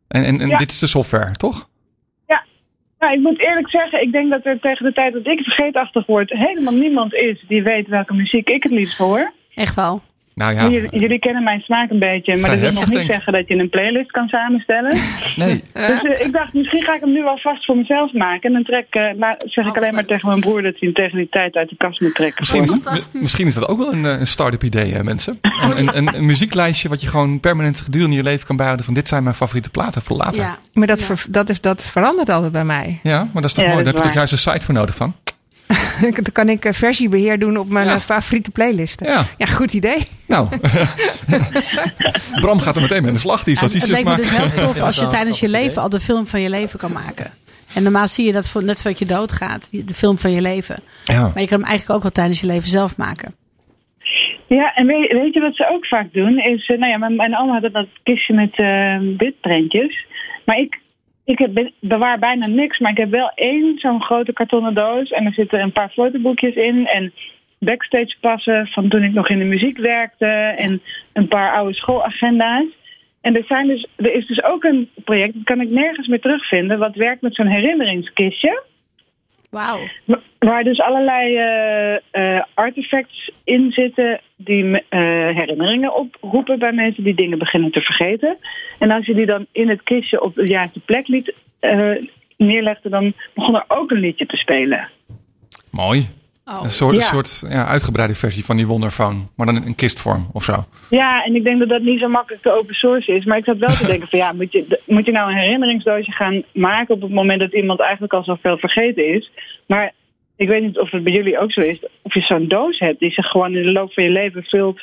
En, 0.08 0.24
en, 0.24 0.42
en 0.42 0.48
Ja. 0.48 0.58
dit 0.58 0.72
is 0.72 0.80
de 0.80 0.88
software, 0.88 1.32
toch? 1.32 1.68
Nou, 3.04 3.16
ik 3.16 3.22
moet 3.22 3.40
eerlijk 3.40 3.70
zeggen, 3.70 4.02
ik 4.02 4.12
denk 4.12 4.32
dat 4.32 4.46
er 4.46 4.60
tegen 4.60 4.86
de 4.86 4.94
tijd 4.94 5.14
dat 5.14 5.28
ik 5.28 5.40
vergeetachtig 5.44 6.06
word, 6.06 6.30
helemaal 6.30 6.74
niemand 6.74 7.14
is 7.14 7.44
die 7.48 7.64
weet 7.64 7.88
welke 7.88 8.14
muziek 8.14 8.50
ik 8.50 8.64
het 8.64 8.72
liefst 8.72 8.98
hoor. 8.98 9.32
Echt 9.56 9.76
wel. 9.76 10.02
Nou 10.36 10.54
ja, 10.56 10.70
Jullie, 10.70 11.00
jullie 11.00 11.20
kennen 11.20 11.44
mijn 11.44 11.62
smaak 11.62 11.90
een 11.90 12.00
beetje, 12.00 12.38
maar 12.38 12.50
dat 12.50 12.60
wil 12.60 12.72
nog 12.72 12.86
niet 12.86 12.98
denk 12.98 13.12
zeggen 13.12 13.34
dat 13.34 13.48
je 13.48 13.56
een 13.56 13.70
playlist 13.70 14.12
kan 14.12 14.28
samenstellen. 14.28 14.98
nee. 15.36 15.64
Dus 15.92 16.02
eh, 16.04 16.26
ik 16.26 16.32
dacht, 16.34 16.54
misschien 16.54 16.82
ga 16.82 16.96
ik 16.96 17.02
hem 17.02 17.12
nu 17.12 17.24
wel 17.24 17.38
vast 17.38 17.66
voor 17.66 17.78
mezelf 17.78 18.14
maken. 18.14 18.42
En 18.42 18.54
dan 18.54 18.64
trek, 18.64 18.86
eh, 18.90 19.18
la- 19.18 19.36
zeg 19.46 19.66
ik 19.68 19.78
alleen 19.78 19.94
maar 19.94 20.06
tegen 20.06 20.28
mijn 20.30 20.40
broer 20.40 20.62
dat 20.62 20.72
hij 20.72 20.80
hem 20.80 20.94
tegen 20.94 21.18
die 21.18 21.28
tijd 21.30 21.56
uit 21.56 21.70
de 21.70 21.76
kast 21.78 22.02
moet 22.02 22.16
trekken. 22.16 22.38
Misschien 22.40 22.94
is, 22.94 23.10
misschien 23.22 23.48
is 23.48 23.54
dat 23.54 23.68
ook 23.68 23.78
wel 23.78 23.94
een, 23.94 24.06
eh, 24.06 24.20
een 24.20 24.28
start-up 24.28 24.64
idee, 24.64 24.94
hè, 24.94 25.04
mensen. 25.04 25.40
Een, 25.62 25.78
een, 25.78 25.98
een, 25.98 26.16
een 26.16 26.26
muzieklijstje 26.26 26.90
wat 26.90 27.02
je 27.02 27.08
gewoon 27.08 27.40
permanent 27.40 27.82
gedurende 27.82 28.16
je 28.16 28.24
leven 28.24 28.46
kan 28.48 28.56
bijhouden. 28.56 28.86
Van 28.86 28.94
dit 28.94 29.08
zijn 29.08 29.24
mijn 29.24 29.36
favoriete 29.36 29.70
platen 29.70 30.02
voor 30.02 30.18
later. 30.18 30.42
Ja, 30.42 30.48
Ja. 30.48 30.58
Maar 30.74 30.88
dat, 30.88 31.00
Ja. 31.00 31.06
ver- 31.06 31.26
dat, 31.30 31.50
is, 31.50 31.62
dat 31.62 31.82
verandert 31.86 32.30
altijd 32.30 32.52
bij 32.52 32.66
mij. 32.66 33.00
maar 33.04 33.28
dat 33.34 33.44
is 33.44 33.54
toch 33.54 33.64
Ja, 33.66 33.72
mooi. 33.72 33.84
Daar 33.84 33.94
heb 33.94 34.02
je 34.02 34.08
toch 34.10 34.18
juist 34.18 34.32
een 34.32 34.38
site 34.38 34.66
voor 34.66 34.74
nodig 34.74 34.98
dan? 34.98 35.16
Dan 36.02 36.32
kan 36.34 36.50
ik 36.50 36.66
eh, 36.66 36.74
versiebeheer 36.74 37.40
doen 37.40 37.58
op 37.58 37.70
mijn 37.70 37.88
Ja. 37.88 37.94
eh, 37.94 38.00
favoriete 38.00 38.52
playlisten. 38.52 39.08
Ja. 39.08 39.24
ja, 39.38 39.46
goed 39.46 39.74
idee. 39.74 40.08
Nou, 40.28 40.48
Bram 42.42 42.60
gaat 42.60 42.76
er 42.76 42.82
meteen 42.82 42.98
mee 43.00 43.08
aan 43.08 43.14
de 43.14 43.20
slag. 43.20 43.44
Die 43.44 43.54
is 43.54 43.60
Ja, 43.60 43.68
dat 43.68 43.76
het 43.82 43.90
lijkt 43.90 44.08
me 44.10 44.16
dus 44.16 44.30
heel 44.38 44.66
tof 44.68 44.82
als 44.88 44.96
je 44.96 45.08
tijdens 45.08 45.40
je 45.40 45.50
leven 45.50 45.82
al 45.82 45.90
de 45.90 46.00
film 46.00 46.28
van 46.28 46.42
je 46.42 46.50
leven 46.50 46.80
kan 46.80 46.92
maken. 46.92 47.32
En 47.76 47.84
normaal 47.84 48.08
zie 48.08 48.26
je 48.26 48.32
dat 48.34 48.48
voor, 48.48 48.64
net 48.64 48.82
voordat 48.82 49.00
je 49.00 49.06
doodgaat, 49.06 49.68
die- 49.72 49.84
de 49.84 49.94
film 49.94 50.18
van 50.18 50.32
je 50.32 50.42
leven. 50.42 50.76
Ja. 51.06 51.22
Maar 51.22 51.42
je 51.42 51.48
kan 51.48 51.60
hem 51.60 51.68
eigenlijk 51.68 51.90
ook 51.98 52.02
wel 52.02 52.12
tijdens 52.12 52.40
je 52.42 52.48
leven 52.48 52.70
zelf 52.70 52.98
maken. 52.98 53.36
Ja, 54.48 54.74
en 54.76 54.86
weet, 54.86 55.12
weet 55.12 55.34
je 55.34 55.40
wat 55.40 55.56
ze 55.56 55.70
ook 55.74 55.86
vaak 55.88 56.14
doen? 56.14 56.38
Is, 56.38 56.68
eh, 56.68 56.78
nou 56.78 56.92
ja, 56.92 56.98
mijn, 56.98 57.16
mijn 57.16 57.38
oma 57.38 57.60
had 57.60 57.74
dat 57.74 57.88
kistje 58.04 58.34
met 58.34 58.52
eh 58.56 58.98
bitprentjes. 59.18 60.06
Maar 60.46 60.58
ik, 60.58 60.80
ik 61.26 61.38
heb, 61.38 61.54
be- 61.54 61.74
bewaar 61.80 62.20
bijna 62.20 62.48
niks, 62.48 62.80
maar 62.80 62.92
ik 62.92 62.98
heb 62.98 63.10
wel 63.10 63.32
één 63.36 63.78
zo'n 63.78 64.04
grote 64.04 64.34
kartonnen 64.34 64.74
doos. 64.74 65.10
En 65.10 65.26
er 65.26 65.34
zitten 65.34 65.62
een 65.62 65.72
paar 65.72 65.90
fotoboekjes 65.90 66.56
in 66.56 66.88
en 66.88 67.14
backstage 67.60 68.16
passen 68.20 68.68
van 68.68 68.90
toen 68.90 69.04
ik 69.04 69.14
nog 69.14 69.30
in 69.30 69.40
de 69.40 69.46
muziek 69.46 69.78
werkte. 69.78 70.26
En 70.56 70.82
een 71.14 71.28
paar 71.28 71.54
oude 71.54 71.74
schoolagenda's. 71.74 72.66
En 73.22 73.36
er, 73.36 73.44
zijn 73.48 73.68
dus, 73.68 73.88
er 73.96 74.14
is 74.14 74.28
dus 74.28 74.44
ook 74.44 74.64
een 74.64 74.90
project, 75.04 75.34
dat 75.34 75.44
kan 75.44 75.62
ik 75.62 75.70
nergens 75.70 76.08
meer 76.08 76.22
terugvinden, 76.22 76.80
wat 76.80 76.96
werkt 76.96 77.22
met 77.22 77.36
zo'n 77.36 77.48
herinneringskistje. 77.48 78.64
Wauw. 79.54 79.80
Wa- 80.06 80.22
Waar 80.40 80.64
dus 80.64 80.80
allerlei 80.80 81.36
eh, 81.38 81.96
eh, 82.12 82.44
artefacts 82.54 83.32
in 83.44 83.72
zitten 83.72 84.20
die 84.36 84.64
eh, 84.90 85.00
herinneringen 85.36 85.96
oproepen 85.96 86.60
bij 86.60 86.72
mensen 86.72 87.04
die 87.04 87.16
dingen 87.16 87.38
beginnen 87.38 87.72
te 87.72 87.82
vergeten. 87.82 88.38
En 88.80 88.92
als 88.92 89.06
je 89.06 89.14
die 89.14 89.26
dan 89.26 89.46
in 89.52 89.70
het 89.70 89.84
kistje 89.84 90.22
op 90.22 90.36
de 90.36 90.48
juiste 90.48 90.80
plek 90.80 91.08
liet 91.08 91.34
eh, 91.60 91.92
neerlegde, 92.38 92.90
dan 92.90 93.14
begon 93.34 93.56
er 93.56 93.66
ook 93.68 93.92
een 93.92 94.00
liedje 94.00 94.26
te 94.26 94.38
spelen. 94.38 94.90
Mooi. 95.72 96.06
Oh. 96.46 96.60
Een 96.64 96.70
soort, 96.70 96.92
Ja. 96.96 96.98
een 96.98 97.04
soort 97.26 97.52
ja, 97.52 97.66
uitgebreide 97.66 98.16
versie 98.16 98.46
van 98.46 98.58
die 98.58 98.68
Wonderphone. 98.68 99.20
Maar 99.36 99.46
dan 99.46 99.56
in 99.56 99.66
een 99.66 99.76
kistvorm 99.76 100.30
of 100.34 100.44
zo. 100.44 100.64
Ja, 100.90 101.24
en 101.24 101.36
ik 101.36 101.44
denk 101.44 101.60
dat 101.60 101.70
dat 101.70 101.82
niet 101.82 102.00
zo 102.00 102.08
makkelijk 102.08 102.44
te 102.44 102.52
open 102.52 102.76
source 102.76 103.14
is. 103.14 103.26
Maar 103.26 103.38
ik 103.38 103.46
zat 103.46 103.58
wel 103.58 103.70
te 103.70 103.88
denken 103.94 104.08
van 104.08 104.20
ja, 104.20 104.32
moet 104.34 104.52
je, 104.52 104.80
moet 104.86 105.06
je 105.06 105.12
nou 105.12 105.32
een 105.32 105.38
herinneringsdoosje 105.38 106.12
gaan 106.12 106.44
maken 106.54 106.96
op 106.96 107.02
het 107.02 107.12
moment 107.12 107.40
dat 107.40 107.54
iemand 107.54 107.80
eigenlijk 107.80 108.14
al 108.14 108.24
zoveel 108.24 108.58
vergeten 108.58 109.14
is. 109.14 109.32
Maar 109.68 109.92
ik 110.36 110.48
weet 110.48 110.62
niet 110.64 110.80
of 110.80 110.92
het 110.92 111.04
bij 111.04 111.14
jullie 111.14 111.40
ook 111.40 111.52
zo 111.52 111.62
is. 111.62 111.80
Of 112.02 112.14
je 112.14 112.22
zo'n 112.22 112.48
doos 112.48 112.80
hebt 112.80 113.00
die 113.00 113.12
zich 113.12 113.26
gewoon 113.26 113.56
in 113.56 113.64
de 113.64 113.72
loop 113.72 113.94
van 113.94 114.04
je 114.04 114.10
leven 114.10 114.44
vult 114.44 114.82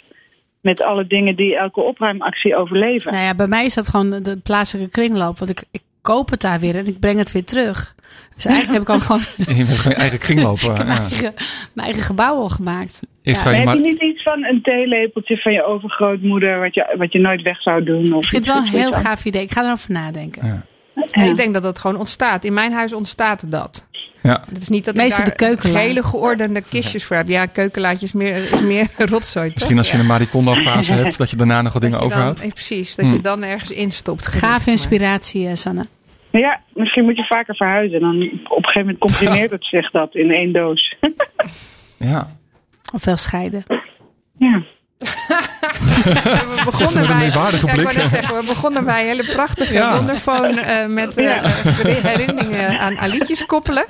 met 0.60 0.82
alle 0.82 1.06
dingen 1.06 1.36
die 1.36 1.56
elke 1.56 1.80
opruimactie 1.80 2.56
overleven. 2.56 3.12
Nou 3.12 3.24
ja, 3.24 3.34
bij 3.34 3.46
mij 3.46 3.64
is 3.64 3.74
dat 3.74 3.88
gewoon 3.88 4.10
de- 4.10 4.20
de 4.20 4.36
plaatselijke 4.36 4.90
kringloop. 4.90 5.38
Want 5.38 5.50
ik, 5.50 5.62
ik 5.70 5.80
koop 6.02 6.30
het 6.30 6.40
daar 6.40 6.60
weer 6.60 6.76
en 6.76 6.86
ik 6.86 7.00
breng 7.00 7.18
het 7.18 7.32
weer 7.32 7.44
terug. 7.44 7.94
Dus 8.34 8.44
eigenlijk 8.44 8.78
heb 8.78 8.82
ik 8.82 8.94
al 8.94 9.00
gewoon 9.06 9.22
Je 9.56 9.64
hebt 9.64 9.70
gewoon 9.78 9.92
je 9.92 9.98
eigen 10.00 10.18
kringlopen. 10.18 10.72
mijn, 10.74 10.86
Ja. 10.86 10.98
eigen, 10.98 11.34
mijn 11.74 11.86
eigen 11.86 12.02
gebouw 12.02 12.34
al 12.36 12.48
gemaakt. 12.48 13.00
Ja. 13.22 13.32
je 13.32 13.48
heb 13.56 13.64
maar... 13.64 13.74
je 13.76 13.80
niet 13.82 14.00
iets 14.02 14.22
van 14.22 14.46
een 14.46 14.62
theelepeltje 14.62 15.36
van 15.36 15.52
je 15.52 15.64
overgrootmoeder 15.64 16.60
wat 16.60 16.74
je, 16.74 16.94
wat 16.98 17.12
je 17.12 17.18
nooit 17.18 17.42
weg 17.42 17.62
zou 17.62 17.84
doen? 17.84 18.12
Of 18.12 18.22
Ik 18.24 18.28
vind 18.28 18.44
het 18.46 18.54
wel 18.54 18.62
een 18.62 18.68
heel 18.80 18.92
gaaf 18.92 19.24
idee. 19.24 19.42
Ik 19.42 19.52
ga 19.52 19.64
erover 19.64 19.90
nadenken. 19.92 20.46
Ja. 20.46 20.64
En 21.10 21.28
ik 21.28 21.36
denk 21.36 21.54
dat 21.54 21.62
dat 21.62 21.78
gewoon 21.78 21.96
ontstaat. 21.98 22.44
In 22.44 22.54
mijn 22.54 22.72
huis 22.72 22.92
ontstaat 22.92 23.50
dat. 23.50 23.88
Ja. 24.22 24.44
Het 24.48 24.60
is 24.62 24.68
niet 24.68 24.84
dat 24.84 24.94
Meestal 24.94 25.18
ik 25.24 25.24
de 25.24 25.36
daar 25.36 25.48
keukenla. 25.48 25.78
hele 25.78 26.02
geordende 26.02 26.62
kistjes 26.70 27.04
voor 27.04 27.16
heb. 27.16 27.28
Ja, 27.28 27.46
keukenlaadje 27.46 28.06
is 28.06 28.12
meer, 28.12 28.36
is 28.52 28.60
meer 28.62 28.86
rotzooi. 28.96 29.46
toch? 29.46 29.54
Misschien 29.54 29.78
als 29.78 29.90
je 29.90 29.96
Ja. 29.96 30.02
een 30.02 30.08
Maricondo 30.08 30.54
fase 30.54 30.92
hebt, 31.02 31.18
dat 31.18 31.30
je 31.30 31.36
daarna 31.36 31.62
nog 31.62 31.72
wat 31.72 31.82
dingen 31.82 32.00
overhoudt. 32.00 32.48
precies, 32.48 32.94
dat 32.94 33.04
je 33.06 33.12
Hmm. 33.12 33.22
dan 33.22 33.42
ergens 33.42 33.70
instopt. 33.70 34.26
Gaaf 34.26 34.66
inspiratie, 34.66 35.46
eh, 35.48 35.54
Sanne. 35.54 35.86
Ja, 36.32 36.60
misschien 36.74 37.04
moet 37.04 37.16
je 37.16 37.24
vaker 37.24 37.56
verhuizen. 37.56 38.00
Dan 38.00 38.16
op 38.44 38.56
een 38.56 38.64
gegeven 38.64 38.80
moment 38.80 38.98
comprimeert 38.98 39.50
het 39.50 39.64
zich 39.74 39.90
dat 39.90 40.14
in 40.14 40.30
één 40.30 40.52
doos. 40.52 40.94
Ja. 41.98 42.30
Ofwel 42.94 43.16
scheiden. 43.16 43.64
Ja. 44.38 44.62
We 45.00 46.62
begonnen 46.64 47.00
met 47.00 47.10
een 47.10 47.84
bij, 47.84 47.94
ja, 47.94 48.08
zeggen, 48.08 48.36
we 48.36 48.44
begonnen 48.46 48.84
bij 48.84 49.00
een 49.00 49.06
hele 49.06 49.24
prachtige 49.24 49.72
Ja. 49.72 49.94
wonderfoon 49.96 50.58
eh, 50.58 50.86
met 50.86 51.16
eh, 51.16 51.44
herinneringen 52.02 52.78
aan, 52.78 52.98
aan 52.98 53.08
liedjes 53.10 53.46
koppelen. 53.46 53.84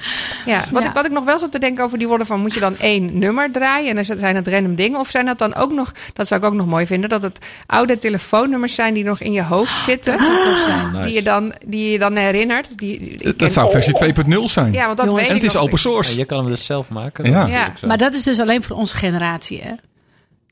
Ja, 0.46 0.64
wat, 0.70 0.82
Ja. 0.82 0.88
Ik, 0.88 0.94
wat 0.94 1.04
ik 1.06 1.10
nog 1.12 1.24
wel 1.24 1.38
zat 1.38 1.52
te 1.52 1.58
denken 1.58 1.84
over 1.84 1.98
die 1.98 2.08
woorden 2.08 2.26
van 2.26 2.40
moet 2.40 2.54
je 2.54 2.60
dan 2.60 2.76
één 2.78 3.18
nummer 3.18 3.50
draaien 3.52 3.96
en 3.96 4.04
dan 4.04 4.18
zijn 4.18 4.36
het 4.36 4.48
random 4.48 4.74
dingen 4.74 5.00
of 5.00 5.08
zijn 5.10 5.26
dat 5.26 5.38
dan 5.38 5.54
ook 5.54 5.72
nog, 5.72 5.92
dat 6.12 6.28
zou 6.28 6.40
ik 6.40 6.46
ook 6.46 6.54
nog 6.54 6.66
mooi 6.66 6.86
vinden, 6.86 7.08
dat 7.08 7.22
het 7.22 7.38
oude 7.66 7.98
telefoonnummers 7.98 8.74
zijn 8.74 8.94
die 8.94 9.04
nog 9.04 9.20
in 9.20 9.32
je 9.32 9.42
hoofd 9.42 9.78
zitten. 9.80 10.16
Dat 10.16 10.24
zou 10.26 10.42
tof 10.42 10.58
zijn. 10.58 10.90
Nice. 10.92 11.04
Die 11.04 11.14
je 11.14 11.22
dan, 11.22 11.52
die 11.66 11.90
je 11.90 11.98
dan 11.98 12.16
herinnert. 12.16 12.78
Die, 12.78 13.34
Dat 13.36 13.52
zou 13.52 13.70
versie 13.70 13.94
2.0 14.14 14.30
zijn. 14.44 14.72
Ja, 14.72 14.84
want 14.86 14.96
dat 14.96 15.06
Jongens, 15.06 15.22
weet 15.28 15.36
en 15.36 15.42
het 15.42 15.54
is 15.54 15.56
open 15.56 15.72
En 15.72 15.78
source. 15.78 16.16
je 16.16 16.24
kan 16.24 16.38
hem 16.38 16.48
dus 16.48 16.64
zelf 16.64 16.88
maken. 16.88 17.24
Ja. 17.30 17.40
Dat 17.46 17.78
zo. 17.80 17.86
Maar 17.86 17.98
dat 17.98 18.14
is 18.14 18.22
dus 18.22 18.40
alleen 18.40 18.62
voor 18.62 18.76
onze 18.76 18.96
generatie, 18.96 19.60
hè? 19.62 19.72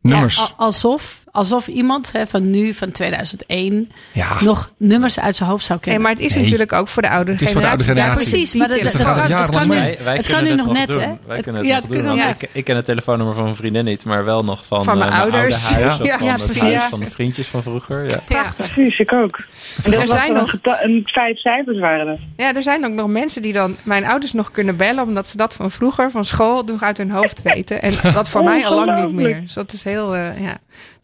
Nummers. 0.02 0.36
Ja, 0.36 0.42
al- 0.42 0.52
alsof, 0.56 1.24
alsof 1.38 1.66
iemand 1.68 2.12
hè, 2.12 2.26
van 2.26 2.50
nu, 2.50 2.74
van 2.74 2.90
2001, 2.90 3.90
Ja. 4.12 4.26
nog 4.42 4.72
nummers 4.76 5.20
uit 5.20 5.36
zijn 5.36 5.48
hoofd 5.48 5.64
zou 5.64 5.78
Nee, 5.78 5.88
kennen. 5.88 6.02
maar 6.02 6.12
het 6.12 6.20
is 6.30 6.34
Nee. 6.34 6.42
natuurlijk 6.44 6.72
ook 6.72 6.88
voor 6.88 7.02
de 7.02 7.08
oudere 7.10 7.32
Het 7.38 7.46
is 7.46 7.52
voor 7.52 7.60
de 7.60 7.66
generatie. 7.66 7.94
ja, 7.94 8.00
generatie. 8.02 8.30
precies. 8.30 8.54
Maar 8.54 8.66
dat, 8.68 8.76
Die 8.76 8.84
dat, 8.84 8.92
Dat 8.92 9.02
gaat 9.02 9.28
kan, 9.28 9.40
het 9.40 9.50
kan. 9.50 9.68
Wij, 9.68 9.98
wij 10.04 10.16
het 10.16 10.26
kan 10.26 10.44
nu 10.44 10.54
nog 10.54 10.72
net, 10.72 10.86
doen. 10.86 11.00
hè? 11.00 11.06
Wij 11.26 11.36
Het- 11.36 11.42
kunnen 11.44 11.60
het 11.60 11.70
ja, 11.70 11.74
nog 11.76 11.82
het 11.88 11.92
doen. 11.92 12.06
kunnen 12.16 12.28
ik, 12.28 12.48
ik 12.52 12.64
ken 12.64 12.76
het 12.76 12.84
telefoonnummer 12.84 13.34
van 13.34 13.44
mijn 13.44 13.56
vriendin 13.56 13.84
niet, 13.84 14.04
maar 14.04 14.24
wel 14.24 14.44
nog 14.44 14.66
van, 14.66 14.84
Van 14.84 14.98
mijn 14.98 15.12
ouders. 15.12 15.66
oude 15.66 15.82
huis 15.82 15.96
Ja. 15.96 15.96
van 15.96 16.26
ja, 16.26 16.32
het 16.34 16.42
precies. 16.44 16.60
huis 16.60 16.72
Ja. 16.72 16.88
van 16.88 17.00
de 17.00 17.10
vriendjes 17.10 17.46
van 17.48 17.62
vroeger. 17.62 18.08
Ja. 18.08 18.20
Prachtig. 18.24 18.72
Precies, 18.72 18.98
ik 18.98 19.12
ook. 19.12 19.36
En 19.84 19.92
er 20.00 20.08
zijn 20.08 20.32
nog- 20.32 20.52
een, 20.62 21.00
vijf 21.04 21.38
cijfers 21.38 21.78
waren 21.78 22.06
er. 22.06 22.18
Ja, 22.36 22.54
er 22.54 22.62
zijn 22.62 22.84
ook 22.84 22.92
nog 22.92 23.06
mensen 23.08 23.42
die 23.42 23.52
dan 23.52 23.76
mijn 23.82 24.04
ouders 24.06 24.32
nog 24.32 24.50
kunnen 24.50 24.76
bellen, 24.76 25.04
omdat 25.04 25.26
ze 25.26 25.36
dat 25.36 25.54
van 25.54 25.70
vroeger, 25.70 26.10
van 26.10 26.24
school, 26.24 26.62
nog 26.62 26.82
uit 26.82 26.96
hun 26.96 27.10
hoofd 27.10 27.42
weten. 27.42 27.82
En 27.82 27.92
dat 28.14 28.28
voor 28.30 28.44
mij 28.44 28.66
al 28.66 28.84
lang 28.84 29.04
niet 29.04 29.14
meer. 29.14 29.40
Dus 29.40 29.54
dat 29.54 29.72
is 29.72 29.84
heel, 29.84 30.14
eh, 30.16 30.40
ja, 30.40 30.58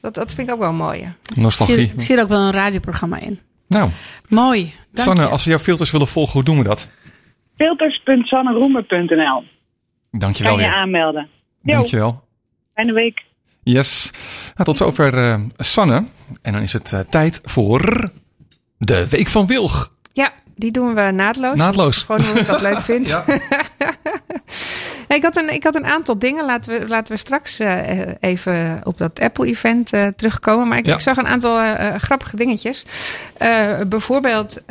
dat, 0.05 0.15
dat 0.15 0.35
vind 0.35 0.49
ik 0.49 0.55
ook 0.55 0.61
wel 0.61 0.73
mooi. 0.73 1.01
ja. 1.01 1.07
Ik 1.07 1.15
zie, 1.35 1.43
Nostalgie. 1.43 1.93
ik 1.95 2.01
zie 2.03 2.17
er 2.17 2.23
ook 2.23 2.29
wel 2.29 2.41
een 2.41 2.53
radioprogramma 2.53 3.21
in. 3.21 3.41
Nou, 3.69 3.91
Mooi. 4.29 4.75
Dank 4.93 5.07
Sanne, 5.09 5.23
je. 5.23 5.29
als 5.29 5.45
we 5.45 5.51
jouw 5.51 5.59
filters 5.59 5.91
willen 5.91 6.09
volgen, 6.09 6.33
hoe 6.33 6.43
doen 6.43 6.59
we 6.59 6.65
dat? 6.65 6.89
Filters.sanneroemer.nl 7.57 9.45
Dankjewel 10.11 10.53
Kan 10.53 10.63
je 10.63 10.69
weer. 10.69 10.77
aanmelden. 10.79 11.29
Dankjewel. 11.63 12.25
fijne 12.75 12.93
week. 12.93 13.23
Yes. 13.63 14.11
Nou, 14.55 14.65
tot 14.65 14.77
zover 14.77 15.19
eh, 15.19 15.41
Sanne. 15.57 16.05
En 16.43 16.53
dan 16.53 16.63
is 16.63 16.73
het 16.73 16.93
eh, 16.93 17.01
tijd 17.01 17.41
voor 17.43 18.11
de 18.79 19.09
Week 19.09 19.29
van 19.29 19.47
Wilg. 19.47 19.93
Ja, 20.13 20.33
die 20.57 20.71
doen 20.71 20.95
we 20.95 21.11
naadloos. 21.11 21.57
Naadloos. 21.57 22.03
Gewoon 22.03 22.21
hoe 22.23 22.41
ik 22.41 22.47
dat 22.47 22.61
leuk 22.61 22.81
vind. 22.81 23.09
Nee, 23.17 23.39
ik, 25.09 25.23
had 25.23 25.37
een, 25.37 25.53
ik 25.55 25.63
had 25.65 25.75
een 25.75 25.85
aantal 25.87 26.19
dingen. 26.19 26.45
Laten 26.47 26.81
we, 26.81 26.89
laten 26.89 27.13
we 27.15 27.19
straks 27.19 27.59
eh, 27.59 27.89
even 28.21 28.81
op 28.85 28.99
dat 28.99 29.21
Apple-event 29.21 29.93
eh, 29.93 30.07
terugkomen. 30.07 30.69
Maar 30.69 30.79
ik, 30.79 30.87
Ja. 30.87 30.95
ik 30.95 31.01
zag 31.01 31.17
een 31.17 31.27
aantal 31.27 31.61
eh, 31.61 31.95
grappige 31.95 32.37
dingetjes. 32.37 32.85
Bijvoorbeeld 33.89 34.63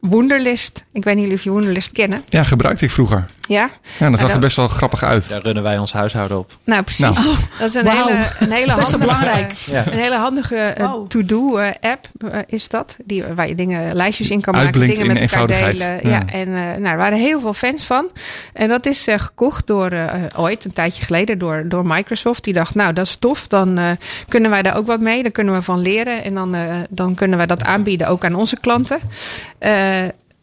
Wunderlist. 0.00 0.84
Ik 0.92 1.04
weet 1.04 1.16
niet 1.16 1.32
of 1.32 1.42
je 1.42 1.52
Wunderlist 1.52 1.92
kennen. 1.92 2.22
Ja, 2.28 2.42
gebruikte 2.44 2.84
ik 2.84 2.90
vroeger. 2.90 3.26
Ja? 3.48 3.70
Ja, 3.98 4.10
dat 4.10 4.18
zag 4.18 4.32
er 4.32 4.38
best 4.38 4.56
wel 4.56 4.68
grappig 4.68 5.02
uit. 5.02 5.28
Daar 5.28 5.42
runnen 5.42 5.62
wij 5.62 5.78
ons 5.78 5.92
huishouden 5.92 6.38
op. 6.38 6.52
Nou, 6.64 6.82
precies. 6.82 7.00
Nou. 7.00 7.36
Dat 7.58 7.68
is 7.68 7.74
een 7.74 7.88
hele, 7.88 8.26
een 8.38 8.52
hele 8.52 8.72
handige, 8.72 8.98
belangrijk. 8.98 9.52
Ja. 9.52 9.86
Een 9.86 9.98
hele 9.98 10.16
handige 10.16 10.56
eh, 10.56 10.92
to-do-app 11.08 12.08
is 12.46 12.68
dat. 12.68 12.96
Die, 13.04 13.24
waar 13.34 13.48
je 13.48 13.54
dingen, 13.54 13.94
lijstjes 13.94 14.30
in 14.30 14.40
kan 14.40 14.54
maken. 14.54 14.80
Dingen 14.80 14.96
in 14.96 15.06
met 15.06 15.20
elkaar 15.20 15.22
eenvoudigheid. 15.22 15.78
delen. 15.78 16.00
Ja. 16.02 16.10
Ja. 16.10 16.26
en 16.26 16.48
eh, 16.48 16.62
nou, 16.62 16.86
er 16.86 16.96
waren 16.96 17.18
heel 17.18 17.40
veel 17.40 17.52
fans 17.52 17.84
van. 17.84 18.06
En 18.52 18.68
dat 18.68 18.86
is 18.86 19.06
eh, 19.06 19.18
gekocht 19.18 19.66
door 19.66 19.90
eh, 19.90 20.10
ooit, 20.36 20.64
een 20.64 20.72
tijdje 20.72 21.04
geleden, 21.04 21.38
door, 21.38 21.64
door 21.68 21.86
Microsoft. 21.86 22.44
Die 22.44 22.52
dacht, 22.52 22.74
nou, 22.74 22.92
dat 22.92 23.06
is 23.06 23.16
tof. 23.16 23.46
Dan 23.46 23.78
eh, 23.78 23.90
kunnen 24.28 24.50
wij 24.50 24.62
daar 24.62 24.76
ook 24.76 24.86
wat 24.86 25.00
mee. 25.00 25.22
Dan 25.22 25.32
kunnen 25.32 25.54
we 25.54 25.62
van 25.62 25.80
leren. 25.80 26.24
En 26.24 26.34
dan, 26.34 26.54
eh, 26.54 26.74
dan 26.90 27.14
kunnen 27.14 27.36
wij 27.36 27.46
dat 27.46 27.64
aanbieden 27.64 28.08
ook 28.08 28.24
aan 28.24 28.34
onze 28.34 28.56
klanten. 28.60 28.98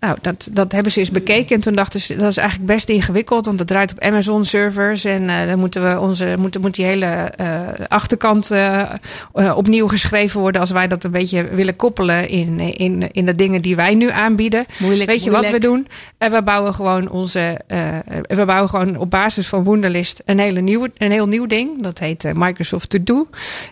Nou, 0.06 0.18
dat, 0.22 0.48
dat 0.52 0.72
hebben 0.72 0.92
ze 0.92 1.00
eens 1.00 1.12
bekeken. 1.12 1.56
En 1.56 1.62
toen 1.62 1.76
dachten 1.76 2.00
ze, 2.00 2.16
dat 2.16 2.30
is 2.30 2.38
eigenlijk 2.38 2.70
best 2.72 2.90
ingewikkeld. 2.90 3.46
Want 3.46 3.60
het 3.60 3.68
draait 3.68 3.92
op 3.92 4.00
Amazon-servers. 4.00 5.06
En 5.06 5.30
eh, 5.30 5.48
dan 5.48 5.60
moeten 5.60 5.90
we 5.92 6.00
onze, 6.00 6.36
moet, 6.40 6.60
moet 6.60 6.76
die 6.76 6.86
hele 6.86 7.06
eh, 7.06 7.60
achterkant 7.88 8.52
eh, 8.52 8.84
opnieuw 9.56 9.88
geschreven 9.88 10.40
worden. 10.40 10.62
Als 10.62 10.72
wij 10.72 10.88
dat 10.88 11.04
een 11.04 11.12
beetje 11.12 11.44
willen 11.44 11.76
koppelen 11.76 12.30
in, 12.30 12.60
in, 12.60 13.12
in 13.12 13.26
de 13.26 13.36
dingen 13.36 13.62
die 13.62 13.76
wij 13.76 13.94
nu 13.94 14.10
aanbieden. 14.10 14.66
Moeilijk, 14.78 15.10
Weet 15.10 15.24
je 15.24 15.30
moeilijk. 15.30 15.52
wat 15.54 15.62
we 15.62 15.68
doen? 15.68 15.88
En 16.18 16.32
we 16.32 16.44
bouwen 16.44 16.74
gewoon 16.74 17.10
onze. 17.10 17.60
eh, 17.68 17.78
we 18.22 18.46
bouwen 18.46 18.70
gewoon 18.70 18.98
op 18.98 19.10
basis 19.10 19.48
van 19.48 19.64
Wunderlist 19.64 20.22
een, 20.26 20.40
hele 20.40 20.62
nieuwe, 20.62 20.92
een 20.98 21.12
heel 21.12 21.28
nieuw 21.28 21.46
ding. 21.46 21.84
Dat 21.84 22.00
heet 22.00 22.32
Microsoft 22.36 22.90
To 22.90 23.04
Do. 23.04 23.28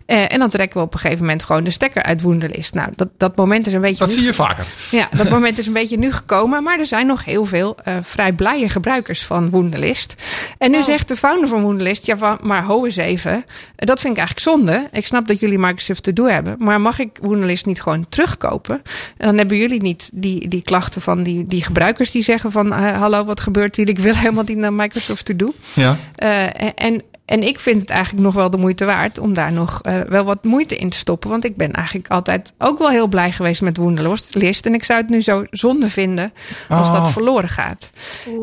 Eh, 0.06 0.32
en 0.34 0.40
dan 0.40 0.50
trekken 0.50 0.80
we 0.80 0.86
op 0.86 0.94
een 0.94 1.00
gegeven 1.00 1.26
moment 1.26 1.44
gewoon 1.44 1.64
de 1.64 1.70
stekker 1.72 2.04
uit 2.04 2.22
Wunderlist. 2.22 2.74
Nou, 2.74 2.90
dat, 2.96 3.08
dat 3.18 3.36
moment 3.36 3.68
is 3.68 3.74
een 3.74 3.82
beetje. 3.82 3.98
Dat 4.00 4.08
nu 4.08 4.14
zie 4.14 4.24
je 4.24 4.34
vaker. 4.34 4.66
ja, 4.92 5.10
dat 5.18 5.30
moment 5.30 5.58
is 5.58 5.66
een 5.66 5.74
beetje 5.74 5.98
nu 5.98 6.12
gekomen. 6.28 6.64
Maar 6.64 6.80
er 6.80 6.86
zijn 6.86 7.08
nog 7.08 7.26
heel 7.26 7.46
veel 7.46 7.76
eh, 7.84 7.94
vrij 8.02 8.34
blije 8.34 8.70
gebruikers 8.70 9.24
van 9.24 9.50
Wunderlist. 9.50 10.16
En 10.58 10.72
nu 10.72 10.84
zegt 10.84 11.08
de 11.08 11.16
founder 11.16 11.48
van 11.48 11.66
Wunderlist... 11.66 12.06
ja, 12.06 12.18
van, 12.18 12.38
maar 12.42 12.64
ho 12.64 12.86
eens 12.86 12.96
even. 12.96 13.46
Dat 13.76 14.00
vind 14.00 14.14
ik 14.14 14.20
eigenlijk 14.20 14.40
zonde. 14.40 14.88
Ik 14.92 15.06
snap 15.06 15.28
dat 15.28 15.40
jullie 15.40 15.58
Microsoft 15.58 16.04
to 16.04 16.14
do 16.14 16.26
hebben. 16.26 16.56
Maar 16.58 16.82
mag 16.82 17.00
ik 17.00 17.18
Wunderlist 17.22 17.66
niet 17.66 17.82
gewoon 17.82 18.06
terugkopen? 18.10 18.82
En 19.18 19.28
dan 19.28 19.38
hebben 19.38 19.58
jullie 19.58 19.82
niet 19.82 20.10
die, 20.14 20.48
die 20.48 20.62
klachten 20.62 21.02
van 21.02 21.24
die, 21.24 21.46
die 21.46 21.64
gebruikers... 21.64 22.12
die 22.12 22.24
zeggen 22.24 22.52
van, 22.52 22.74
eh, 22.74 22.98
hallo, 22.98 23.26
wat 23.26 23.40
gebeurt 23.40 23.76
hier? 23.76 23.90
Ik 23.90 24.00
wil 24.00 24.16
helemaal 24.24 24.44
niet 24.48 24.58
naar 24.58 24.74
Microsoft 24.74 25.26
to 25.26 25.36
do. 25.36 25.54
Ja. 25.74 25.98
Eh, 26.16 26.46
en, 26.76 27.04
en 27.26 27.44
ik 27.44 27.60
vind 27.60 27.82
het 27.82 27.90
eigenlijk 27.90 28.24
nog 28.24 28.34
wel 28.34 28.50
de 28.50 28.58
moeite 28.58 28.86
waard 28.86 29.18
om 29.18 29.34
daar 29.34 29.52
nog 29.52 29.82
eh, 29.82 30.00
wel 30.08 30.24
wat 30.24 30.44
moeite 30.44 30.76
in 30.76 30.90
te 30.90 30.98
stoppen. 30.98 31.30
Want 31.30 31.46
ik 31.46 31.56
ben 31.56 31.72
eigenlijk 31.72 32.08
altijd 32.08 32.54
ook 32.58 32.80
wel 32.80 32.90
heel 32.90 33.08
blij 33.08 33.32
geweest 33.32 33.62
met 33.62 33.78
Wunderlist. 33.78 34.66
En 34.66 34.74
ik 34.74 34.84
zou 34.84 35.00
het 35.02 35.10
nu 35.10 35.22
zo 35.22 35.46
zonde 35.52 35.90
vinden 35.90 36.34
als 36.70 36.88
Oh. 36.88 36.94
dat 36.94 37.12
verloren 37.12 37.50
gaat. 37.50 37.92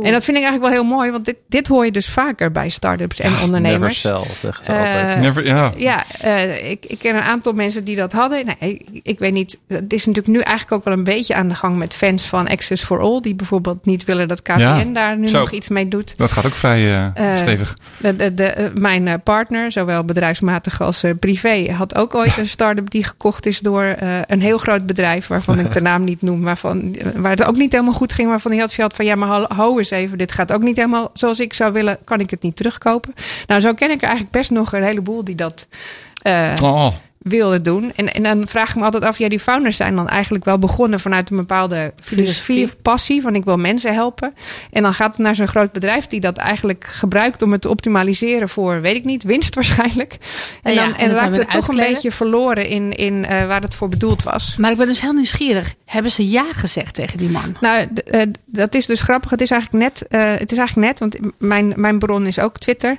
En 0.02 0.12
dat 0.12 0.24
vind 0.24 0.36
ik 0.36 0.42
eigenlijk 0.42 0.62
wel 0.62 0.70
heel 0.70 0.84
mooi, 0.96 1.10
want 1.10 1.24
dit, 1.24 1.36
dit 1.48 1.68
hoor 1.68 1.84
je 1.84 1.90
dus 1.90 2.08
vaker 2.08 2.50
bij 2.52 2.68
start-ups 2.68 3.20
en 3.20 3.30
Never 3.30 3.44
ondernemers. 3.44 4.00
sell, 4.00 4.22
zeggen 4.24 4.64
ze 4.64 4.72
Eh, 4.72 4.78
altijd. 4.78 5.20
Never, 5.20 5.46
ja. 5.46 5.72
Ja, 5.76 6.04
eh, 6.20 6.70
ik, 6.70 6.84
ik 6.86 6.98
ken 6.98 7.14
een 7.16 7.22
aantal 7.22 7.52
mensen 7.52 7.84
die 7.84 7.96
dat 7.96 8.12
hadden. 8.12 8.46
Nee, 8.60 8.74
ik, 8.92 9.00
ik 9.02 9.18
weet 9.18 9.32
niet. 9.32 9.58
Het 9.68 9.92
is 9.92 10.06
natuurlijk 10.06 10.36
nu 10.36 10.40
eigenlijk 10.40 10.72
ook 10.76 10.84
wel 10.84 10.94
een 10.94 11.04
beetje 11.04 11.34
aan 11.34 11.48
de 11.48 11.54
gang 11.54 11.76
met 11.76 11.94
fans 11.94 12.24
van 12.26 12.48
Access 12.48 12.84
for 12.84 13.00
All. 13.00 13.20
Die 13.20 13.34
bijvoorbeeld 13.34 13.84
niet 13.86 14.04
willen 14.04 14.28
dat 14.28 14.42
KPN 14.42 14.58
Ja, 14.60 14.84
daar 14.84 15.18
nu 15.18 15.28
zo. 15.28 15.38
nog 15.38 15.50
iets 15.50 15.68
mee 15.68 15.88
doet. 15.88 16.14
Dat 16.16 16.32
gaat 16.32 16.46
ook 16.46 16.52
vrij 16.54 17.12
stevig. 17.36 17.76
De, 17.96 18.16
de, 18.16 18.34
de, 18.34 18.69
mijn 18.74 19.08
eh, 19.08 19.14
partner, 19.24 19.72
zowel 19.72 20.04
bedrijfsmatig 20.04 20.80
als 20.80 21.02
eh, 21.02 21.10
privé, 21.20 21.72
had 21.72 21.94
ook 21.94 22.14
ooit 22.14 22.36
een 22.36 22.48
start-up 22.58 22.90
die 22.90 23.04
gekocht 23.04 23.46
is 23.46 23.60
door 23.60 23.82
eh, 23.82 24.08
een 24.26 24.40
heel 24.40 24.58
groot 24.58 24.86
bedrijf, 24.86 25.26
waarvan 25.26 25.58
ik 25.58 25.72
de 25.72 25.80
naam 25.80 26.04
niet 26.04 26.22
noem, 26.22 26.42
waarvan, 26.42 26.96
waar 27.14 27.30
het 27.30 27.44
ook 27.44 27.56
niet 27.56 27.72
helemaal 27.72 27.94
goed 27.94 28.12
ging, 28.12 28.28
waarvan 28.28 28.50
hij 28.50 28.60
had 28.60 28.76
had 28.76 28.94
van 28.94 29.04
ja, 29.04 29.14
maar 29.14 29.46
hou, 29.48 29.78
eens 29.78 29.90
even, 29.90 30.18
dit 30.18 30.32
gaat 30.32 30.52
ook 30.52 30.62
niet 30.62 30.76
helemaal 30.76 31.10
zoals 31.12 31.40
ik 31.40 31.54
zou 31.54 31.72
willen, 31.72 31.98
kan 32.04 32.20
ik 32.20 32.30
het 32.30 32.42
niet 32.42 32.56
terugkopen. 32.56 33.14
Nou, 33.46 33.60
zo 33.60 33.74
ken 33.74 33.90
ik 33.90 33.96
er 33.96 34.08
eigenlijk 34.08 34.32
best 34.32 34.50
nog 34.50 34.72
een 34.72 34.84
heleboel 34.84 35.24
die 35.24 35.34
dat. 35.34 35.66
Oh, 36.62 36.92
wilde 37.22 37.62
doen. 37.62 37.92
En, 37.96 38.14
en 38.14 38.22
dan 38.22 38.48
vraag 38.48 38.70
ik 38.70 38.76
me 38.76 38.82
altijd 38.82 39.04
af, 39.04 39.18
ja, 39.18 39.28
die 39.28 39.40
founders 39.40 39.76
zijn 39.76 39.96
dan 39.96 40.08
eigenlijk 40.08 40.44
wel 40.44 40.58
begonnen 40.58 41.00
vanuit 41.00 41.30
een 41.30 41.36
bepaalde 41.36 41.92
filosofie 42.02 42.64
of 42.64 42.76
passie 42.82 43.22
van 43.22 43.34
ik 43.34 43.44
wil 43.44 43.56
mensen 43.56 43.94
helpen. 43.94 44.34
En 44.70 44.82
dan 44.82 44.94
gaat 44.94 45.10
het 45.10 45.18
naar 45.18 45.34
zo'n 45.34 45.48
groot 45.48 45.72
bedrijf 45.72 46.06
die 46.06 46.20
dat 46.20 46.36
eigenlijk 46.36 46.84
gebruikt 46.84 47.42
om 47.42 47.52
het 47.52 47.60
te 47.60 47.68
optimaliseren 47.68 48.48
voor, 48.48 48.80
weet 48.80 48.96
ik 48.96 49.04
niet, 49.04 49.22
winst 49.22 49.54
waarschijnlijk. 49.54 50.18
En 50.62 50.74
Ja, 50.74 50.84
dan, 50.84 50.94
en 50.94 50.98
en 50.98 51.10
raakt 51.10 51.22
dan 51.22 51.30
weer 51.30 51.40
het 51.40 51.50
toch 51.50 51.68
een 51.68 51.76
beetje 51.76 52.12
verloren 52.12 52.66
in, 52.66 52.92
in 52.92 53.24
eh, 53.24 53.46
waar 53.46 53.62
het 53.62 53.74
voor 53.74 53.88
bedoeld 53.88 54.22
was. 54.22 54.56
Maar 54.56 54.70
ik 54.70 54.76
ben 54.76 54.86
dus 54.86 55.00
heel 55.00 55.12
nieuwsgierig. 55.12 55.74
Hebben 55.84 56.10
ze 56.10 56.28
ja 56.28 56.44
gezegd 56.52 56.94
tegen 56.94 57.18
die 57.18 57.30
man? 57.30 57.56
Nou, 57.60 57.86
eh, 58.04 58.22
dat 58.44 58.74
is 58.74 58.86
dus 58.86 59.00
grappig. 59.00 59.30
Het 59.30 59.40
is 59.40 59.50
eigenlijk 59.50 59.84
net, 59.84 60.06
eh, 60.08 60.20
het 60.38 60.52
is 60.52 60.58
eigenlijk 60.58 60.88
net 60.88 60.98
want 60.98 61.34
mijn, 61.38 61.72
mijn 61.76 61.98
bron 61.98 62.26
is 62.26 62.38
ook 62.38 62.58
Twitter. 62.58 62.98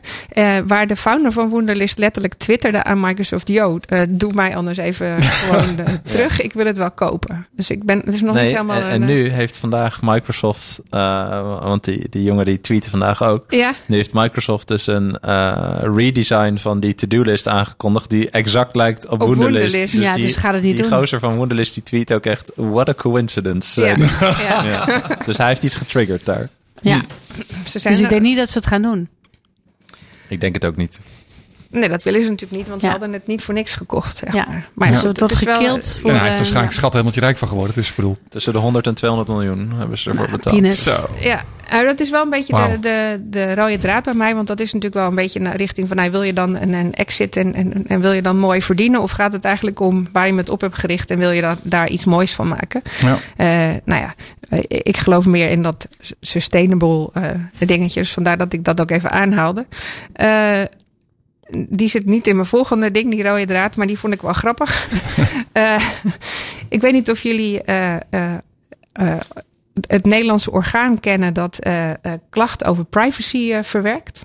waar 0.67 0.87
de 0.87 0.95
founder 0.95 1.31
van 1.31 1.49
Wunderlist 1.49 1.97
letterlijk 1.97 2.33
twitterde 2.33 2.83
aan 2.83 2.99
Microsoft: 2.99 3.47
Yo, 3.47 3.79
doe 4.17 4.33
mij 4.33 4.55
anders 4.55 4.77
even 4.77 5.21
gewoon 5.43 5.75
terug. 6.03 6.41
Ik 6.41 6.53
wil 6.53 6.65
het 6.65 6.77
wel 6.77 6.91
kopen. 6.91 7.47
Dus 7.55 7.69
ik 7.69 7.83
ben, 7.83 7.99
het 7.99 8.13
is 8.13 8.21
nog 8.21 8.33
Nee, 8.33 8.43
niet 8.45 8.53
helemaal. 8.53 8.81
en, 8.81 8.93
een, 8.93 9.01
eh, 9.01 9.07
nu 9.07 9.29
heeft 9.29 9.57
vandaag 9.57 10.01
Microsoft, 10.01 10.79
eh, 10.89 11.59
want 11.63 11.83
die, 11.83 12.09
die 12.09 12.23
jongen 12.23 12.45
die 12.45 12.61
tweette 12.61 12.89
vandaag 12.89 13.23
ook. 13.23 13.43
Ja, 13.49 13.73
Nu 13.87 13.95
heeft 13.95 14.13
Microsoft 14.13 14.67
dus 14.67 14.87
een 14.87 15.17
eh, 15.19 15.79
redesign 15.81 16.57
van 16.57 16.79
die 16.79 16.95
to-do-list 16.95 17.47
aangekondigd... 17.47 18.09
die 18.09 18.29
exact 18.29 18.75
lijkt 18.75 19.07
op, 19.07 19.21
Op 19.21 19.27
Wunderlist. 19.27 19.63
Wunderlist. 19.73 19.93
Ja, 20.03 20.15
die, 20.15 20.25
dus 20.25 20.35
ga 20.35 20.53
het 20.53 20.63
niet 20.63 20.75
die 20.77 20.87
doen. 20.89 20.97
gozer 20.99 21.19
van 21.19 21.37
Wunderlist 21.37 21.73
die 21.73 21.83
tweet 21.83 22.13
ook 22.13 22.25
echt... 22.25 22.51
what 22.55 22.89
a 22.89 22.93
coincidence. 22.93 23.81
ja, 23.81 23.95
ja. 24.19 24.63
ja. 24.63 25.01
Dus 25.25 25.37
hij 25.37 25.47
heeft 25.47 25.63
iets 25.63 25.75
getriggerd 25.75 26.25
daar. 26.25 26.49
Ja, 26.81 27.01
Ze 27.67 27.79
zijn 27.79 27.93
dus 27.93 28.03
ik 28.03 28.09
er- 28.09 28.11
denk 28.11 28.21
niet 28.21 28.37
dat 28.37 28.49
ze 28.49 28.57
het 28.57 28.67
gaan 28.67 28.81
doen. 28.81 29.09
Ik 30.27 30.41
denk 30.41 30.53
het 30.53 30.65
ook 30.65 30.75
niet. 30.75 30.99
Nee, 31.71 31.89
dat 31.89 32.03
willen 32.03 32.21
ze 32.21 32.29
natuurlijk 32.29 32.57
niet, 32.59 32.67
want 32.69 32.81
Ja. 32.81 32.87
ze 32.87 32.91
hadden 32.93 33.13
het 33.13 33.27
niet 33.27 33.43
voor 33.43 33.53
niks 33.53 33.73
gekocht. 33.73 34.17
Zeg 34.17 34.33
Ja. 34.33 34.45
maar. 34.47 34.69
maar 34.73 34.87
Dus 34.87 34.99
goed, 34.99 35.07
het 35.07 35.19
wordt 35.19 35.33
is 35.33 35.43
wel, 35.43 35.55
gekild 35.57 35.99
eh, 36.03 36.11
hij 36.11 36.19
heeft 36.19 36.29
eh, 36.31 36.35
waarschijnlijk 36.37 36.73
schat 36.73 36.93
helemaal 36.93 37.13
rijk 37.15 37.37
van 37.37 37.47
geworden. 37.47 37.75
Dus 37.75 37.89
ik 37.89 37.95
bedoel, 37.95 38.17
Tussen 38.29 38.53
de 38.53 38.59
100 38.59 38.87
en 38.87 38.93
200 38.93 39.29
miljoen 39.29 39.71
hebben 39.77 39.97
ze 39.97 40.09
ervoor 40.09 40.29
betaald. 40.29 40.55
peanuts. 40.55 40.83
zo. 40.83 41.09
Ja, 41.19 41.43
nou, 41.69 41.85
dat 41.85 41.99
is 41.99 42.09
wel 42.09 42.23
een 42.23 42.29
beetje 42.29 42.53
de, 42.53 42.79
de, 42.79 43.19
de 43.29 43.55
rode 43.55 43.77
draad 43.77 44.03
bij 44.03 44.13
mij. 44.13 44.35
Want 44.35 44.47
dat 44.47 44.59
is 44.59 44.65
natuurlijk 44.73 45.01
wel 45.01 45.09
een 45.09 45.15
beetje 45.15 45.39
naar 45.39 45.55
richting 45.55 45.87
van... 45.87 45.97
Nou, 45.97 46.11
wil 46.11 46.23
je 46.23 46.33
dan 46.33 46.55
een, 46.55 46.73
een 46.73 46.93
exit 46.93 47.35
en, 47.35 47.53
en, 47.53 47.87
en 47.87 48.01
wil 48.01 48.11
je 48.11 48.21
dan 48.21 48.37
mooi 48.37 48.61
verdienen? 48.61 49.01
Of 49.01 49.11
gaat 49.11 49.31
het 49.33 49.45
eigenlijk 49.45 49.79
om 49.79 50.05
waar 50.11 50.27
je 50.27 50.33
het 50.33 50.49
op 50.49 50.61
hebt 50.61 50.77
gericht... 50.77 51.09
en 51.11 51.17
wil 51.17 51.31
je 51.31 51.41
daar, 51.41 51.57
daar 51.61 51.89
iets 51.89 52.05
moois 52.05 52.31
van 52.33 52.47
maken? 52.47 52.81
Ja. 53.01 53.17
Eh, 53.37 53.75
nou 53.85 54.01
ja, 54.01 54.13
eh, 54.49 54.59
ik 54.67 54.97
geloof 54.97 55.25
meer 55.25 55.49
in 55.49 55.61
dat 55.61 55.87
sustainable 56.21 57.09
eh 57.13 57.23
dingetjes. 57.57 58.11
Vandaar 58.11 58.37
dat 58.37 58.53
ik 58.53 58.63
dat 58.63 58.81
ook 58.81 58.91
even 58.91 59.11
aanhaalde. 59.11 59.65
Eh, 60.13 60.61
die 61.53 61.87
zit 61.87 62.05
niet 62.05 62.27
in 62.27 62.35
mijn 62.35 62.47
volgende 62.47 62.91
ding, 62.91 63.11
die 63.11 63.23
rode 63.23 63.45
draad, 63.45 63.75
maar 63.75 63.87
die 63.87 63.99
vond 63.99 64.13
ik 64.13 64.21
wel 64.21 64.33
grappig. 64.33 64.69
Eh, 65.51 65.83
ik 66.69 66.81
weet 66.81 66.93
niet 66.93 67.09
of 67.09 67.21
jullie 67.21 67.61
eh, 67.61 67.95
eh, 68.09 68.33
het 69.87 70.05
Nederlandse 70.05 70.51
orgaan 70.51 70.99
kennen 70.99 71.33
dat 71.33 71.59
klachten 72.29 72.67
over 72.67 72.85
privacy 72.85 73.61
verwerkt. 73.61 74.23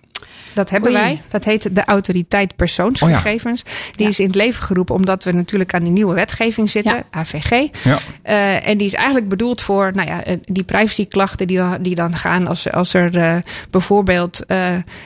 Dat 0.54 0.70
hebben 0.70 0.90
Oei. 0.90 1.00
wij. 1.00 1.22
Dat 1.28 1.44
heet 1.44 1.74
de 1.74 1.84
Autoriteit 1.84 2.56
Persoonsgegevens. 2.56 3.62
Die 3.96 4.04
Ja. 4.04 4.08
is 4.08 4.18
in 4.18 4.26
het 4.26 4.34
leven 4.34 4.62
geroepen 4.62 4.94
omdat 4.94 5.24
we 5.24 5.32
natuurlijk 5.32 5.74
aan 5.74 5.82
die 5.82 5.92
nieuwe 5.92 6.14
wetgeving 6.14 6.70
zitten, 6.70 6.94
Ja. 6.94 7.04
AVG. 7.10 7.68
Ja. 7.84 7.98
Eh, 8.22 8.68
en 8.68 8.78
die 8.78 8.86
is 8.86 8.94
eigenlijk 8.94 9.28
bedoeld 9.28 9.60
voor 9.60 9.90
nou 9.94 10.08
ja, 10.08 10.24
eh, 10.24 10.36
die 10.44 10.64
privacyklachten 10.64 11.46
die 11.46 11.56
dan, 11.56 11.82
die 11.82 11.94
dan 11.94 12.16
gaan 12.16 12.46
als, 12.46 12.72
als 12.72 12.94
er 12.94 13.16
eh, 13.18 13.36
bijvoorbeeld 13.70 14.40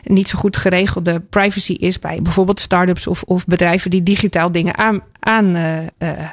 niet 0.03 0.28
zo 0.28 0.39
goed 0.39 0.57
geregelde 0.57 1.20
privacy 1.20 1.72
is 1.72 1.99
bij 1.99 2.18
bijvoorbeeld 2.22 2.61
start-ups 2.61 3.07
of, 3.07 3.22
of 3.22 3.45
bedrijven 3.47 3.91
die 3.91 4.03
digitaal 4.03 4.53
dingen 4.53 4.78
aan, 4.78 5.01
aan 5.21 5.55
eh, 5.55 5.79
eh. 5.99 6.29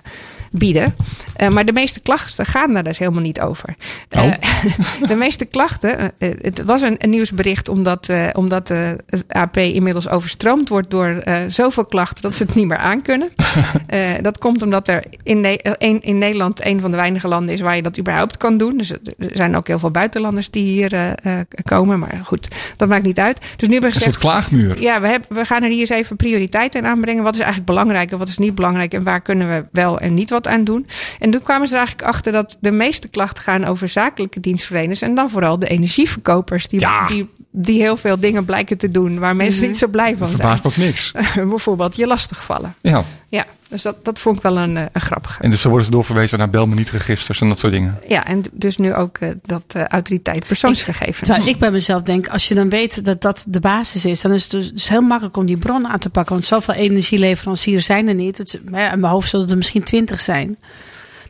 Eh, 1.35 1.49
maar 1.49 1.65
de 1.65 1.73
meeste 1.73 1.99
klachten 1.99 2.45
gaan 2.45 2.73
daar 2.73 2.83
dus 2.83 2.97
helemaal 2.97 3.21
niet 3.21 3.39
over. 3.41 3.75
Oh. 4.17 4.31
De 5.07 5.15
meeste 5.15 5.45
klachten, 5.45 6.11
het 6.19 6.63
was 6.63 6.81
een, 6.81 6.95
een 6.97 7.09
nieuwsbericht 7.09 7.69
omdat, 7.69 8.09
omdat 8.33 8.67
het 8.67 9.23
AP 9.27 9.57
inmiddels 9.57 10.09
overstroomd 10.09 10.69
wordt 10.69 10.89
door 10.91 11.23
zoveel 11.47 11.85
klachten 11.85 12.21
dat 12.23 12.35
ze 12.35 12.43
het 12.43 12.55
niet 12.55 12.67
meer 12.67 12.77
aankunnen. 12.77 13.29
Dat 14.21 14.37
komt 14.37 14.61
omdat 14.61 14.87
er 14.87 15.03
in, 15.23 15.41
Ne- 15.41 15.59
een- 15.61 16.01
in 16.01 16.17
Nederland 16.17 16.65
een 16.65 16.81
van 16.81 16.91
de 16.91 16.97
weinige 16.97 17.27
landen 17.27 17.53
is 17.53 17.59
waar 17.61 17.75
je 17.75 17.81
dat 17.81 17.99
überhaupt 17.99 18.37
kan 18.37 18.57
doen. 18.57 18.77
Dus 18.77 18.91
er 18.91 18.99
zijn 19.33 19.55
ook 19.55 19.67
heel 19.67 19.79
veel 19.79 19.91
buitenlanders 19.91 20.49
die 20.49 20.63
hier 20.63 21.15
komen. 21.63 21.99
Maar 21.99 22.19
goed, 22.23 22.47
dat 22.77 22.87
maakt 22.87 23.03
niet 23.05 23.19
uit. 23.19 23.39
Dus 23.55 23.67
nu 23.67 23.73
hebben 23.73 23.79
we 23.79 23.85
Een 23.95 24.01
gezegd. 24.01 24.03
soort 24.21 24.33
klaagmuur. 24.33 24.81
Ja, 24.81 25.01
we, 25.01 25.07
hebben, 25.07 25.37
we 25.37 25.45
gaan 25.45 25.63
er 25.63 25.69
hier 25.69 25.79
eens 25.79 25.89
even 25.89 26.15
prioriteiten 26.15 26.79
in 26.79 26.85
aanbrengen. 26.87 27.23
Wat 27.23 27.33
is 27.33 27.39
eigenlijk 27.39 27.69
belangrijk 27.69 28.11
en 28.11 28.17
wat 28.17 28.27
is 28.27 28.37
niet 28.37 28.55
belangrijk? 28.55 28.75
En 28.81 29.03
waar 29.03 29.21
kunnen 29.21 29.47
we 29.49 29.65
wel 29.71 29.99
en 29.99 30.13
niet 30.13 30.29
wat 30.29 30.47
aan 30.47 30.63
doen? 30.63 30.87
En 31.19 31.31
toen 31.31 31.41
kwamen 31.43 31.67
ze 31.67 31.73
er 31.73 31.79
eigenlijk 31.79 32.07
achter 32.07 32.31
dat 32.31 32.57
de 32.59 32.71
meeste 32.71 33.07
klachten 33.07 33.43
gaan 33.43 33.65
over 33.65 33.87
zakelijke 33.87 34.39
dienstverleners. 34.39 35.01
En 35.01 35.15
dan 35.15 35.29
vooral 35.29 35.59
de 35.59 35.67
energieverkopers. 35.67 36.67
Die, 36.67 36.79
Ja. 36.79 37.07
die, 37.07 37.29
die 37.51 37.81
heel 37.81 37.97
veel 37.97 38.19
dingen 38.19 38.45
blijken 38.45 38.77
te 38.77 38.91
doen 38.91 39.19
waar 39.19 39.35
mensen 39.35 39.67
niet 39.67 39.77
zo 39.77 39.87
blij 39.87 40.09
van 40.17 40.27
Dat 40.27 40.29
zijn. 40.29 40.41
verbaast 40.41 40.63
me 40.63 40.69
ook 40.69 40.87
niks. 40.87 41.11
Bijvoorbeeld 41.49 41.95
je 41.95 42.07
lastigvallen. 42.07 42.75
Ja. 42.81 43.03
Ja, 43.29 43.45
dus 43.69 43.81
dat, 43.81 44.05
dat 44.05 44.19
vond 44.19 44.35
ik 44.35 44.41
wel 44.41 44.57
een, 44.57 44.77
eh, 44.77 44.85
een 44.91 45.01
grappige. 45.01 45.41
En 45.43 45.49
dus 45.49 45.61
zo 45.61 45.67
worden 45.67 45.85
ze 45.85 45.91
doorverwezen 45.91 46.37
naar 46.37 46.49
bel 46.49 46.67
me 46.67 46.75
niet 46.75 46.89
registers 46.89 47.41
en 47.41 47.47
dat 47.47 47.59
soort 47.59 47.73
dingen. 47.73 47.99
Ja, 48.07 48.25
en 48.25 48.41
dus 48.51 48.77
nu 48.77 48.93
ook 48.93 49.17
eh, 49.17 49.29
dat 49.45 49.63
eh, 49.67 49.85
autoriteit 49.85 50.45
persoonsgegevens. 50.45 51.29
Terwijl 51.29 51.47
ik 51.47 51.59
bij 51.59 51.71
mezelf 51.71 52.01
denk, 52.01 52.27
als 52.27 52.47
je 52.47 52.55
dan 52.55 52.69
weet 52.69 53.05
dat 53.05 53.21
dat 53.21 53.45
de 53.47 53.59
basis 53.59 54.05
is, 54.05 54.21
dan 54.21 54.33
is 54.33 54.43
het 54.43 54.51
dus, 54.51 54.71
dus 54.71 54.87
heel 54.87 55.01
makkelijk 55.01 55.37
om 55.37 55.45
die 55.45 55.57
bron 55.57 55.87
aan 55.87 55.99
te 55.99 56.09
pakken. 56.09 56.33
Want 56.33 56.45
zoveel 56.45 56.73
energieleveranciers 56.73 57.85
zijn 57.85 58.07
er 58.07 58.15
niet. 58.15 58.37
Het, 58.37 58.53
in 58.53 58.71
mijn 58.71 59.03
hoofd 59.03 59.29
zullen 59.29 59.41
het 59.41 59.51
er 59.51 59.59
misschien 59.59 59.83
twintig 59.83 60.19
zijn. 60.19 60.57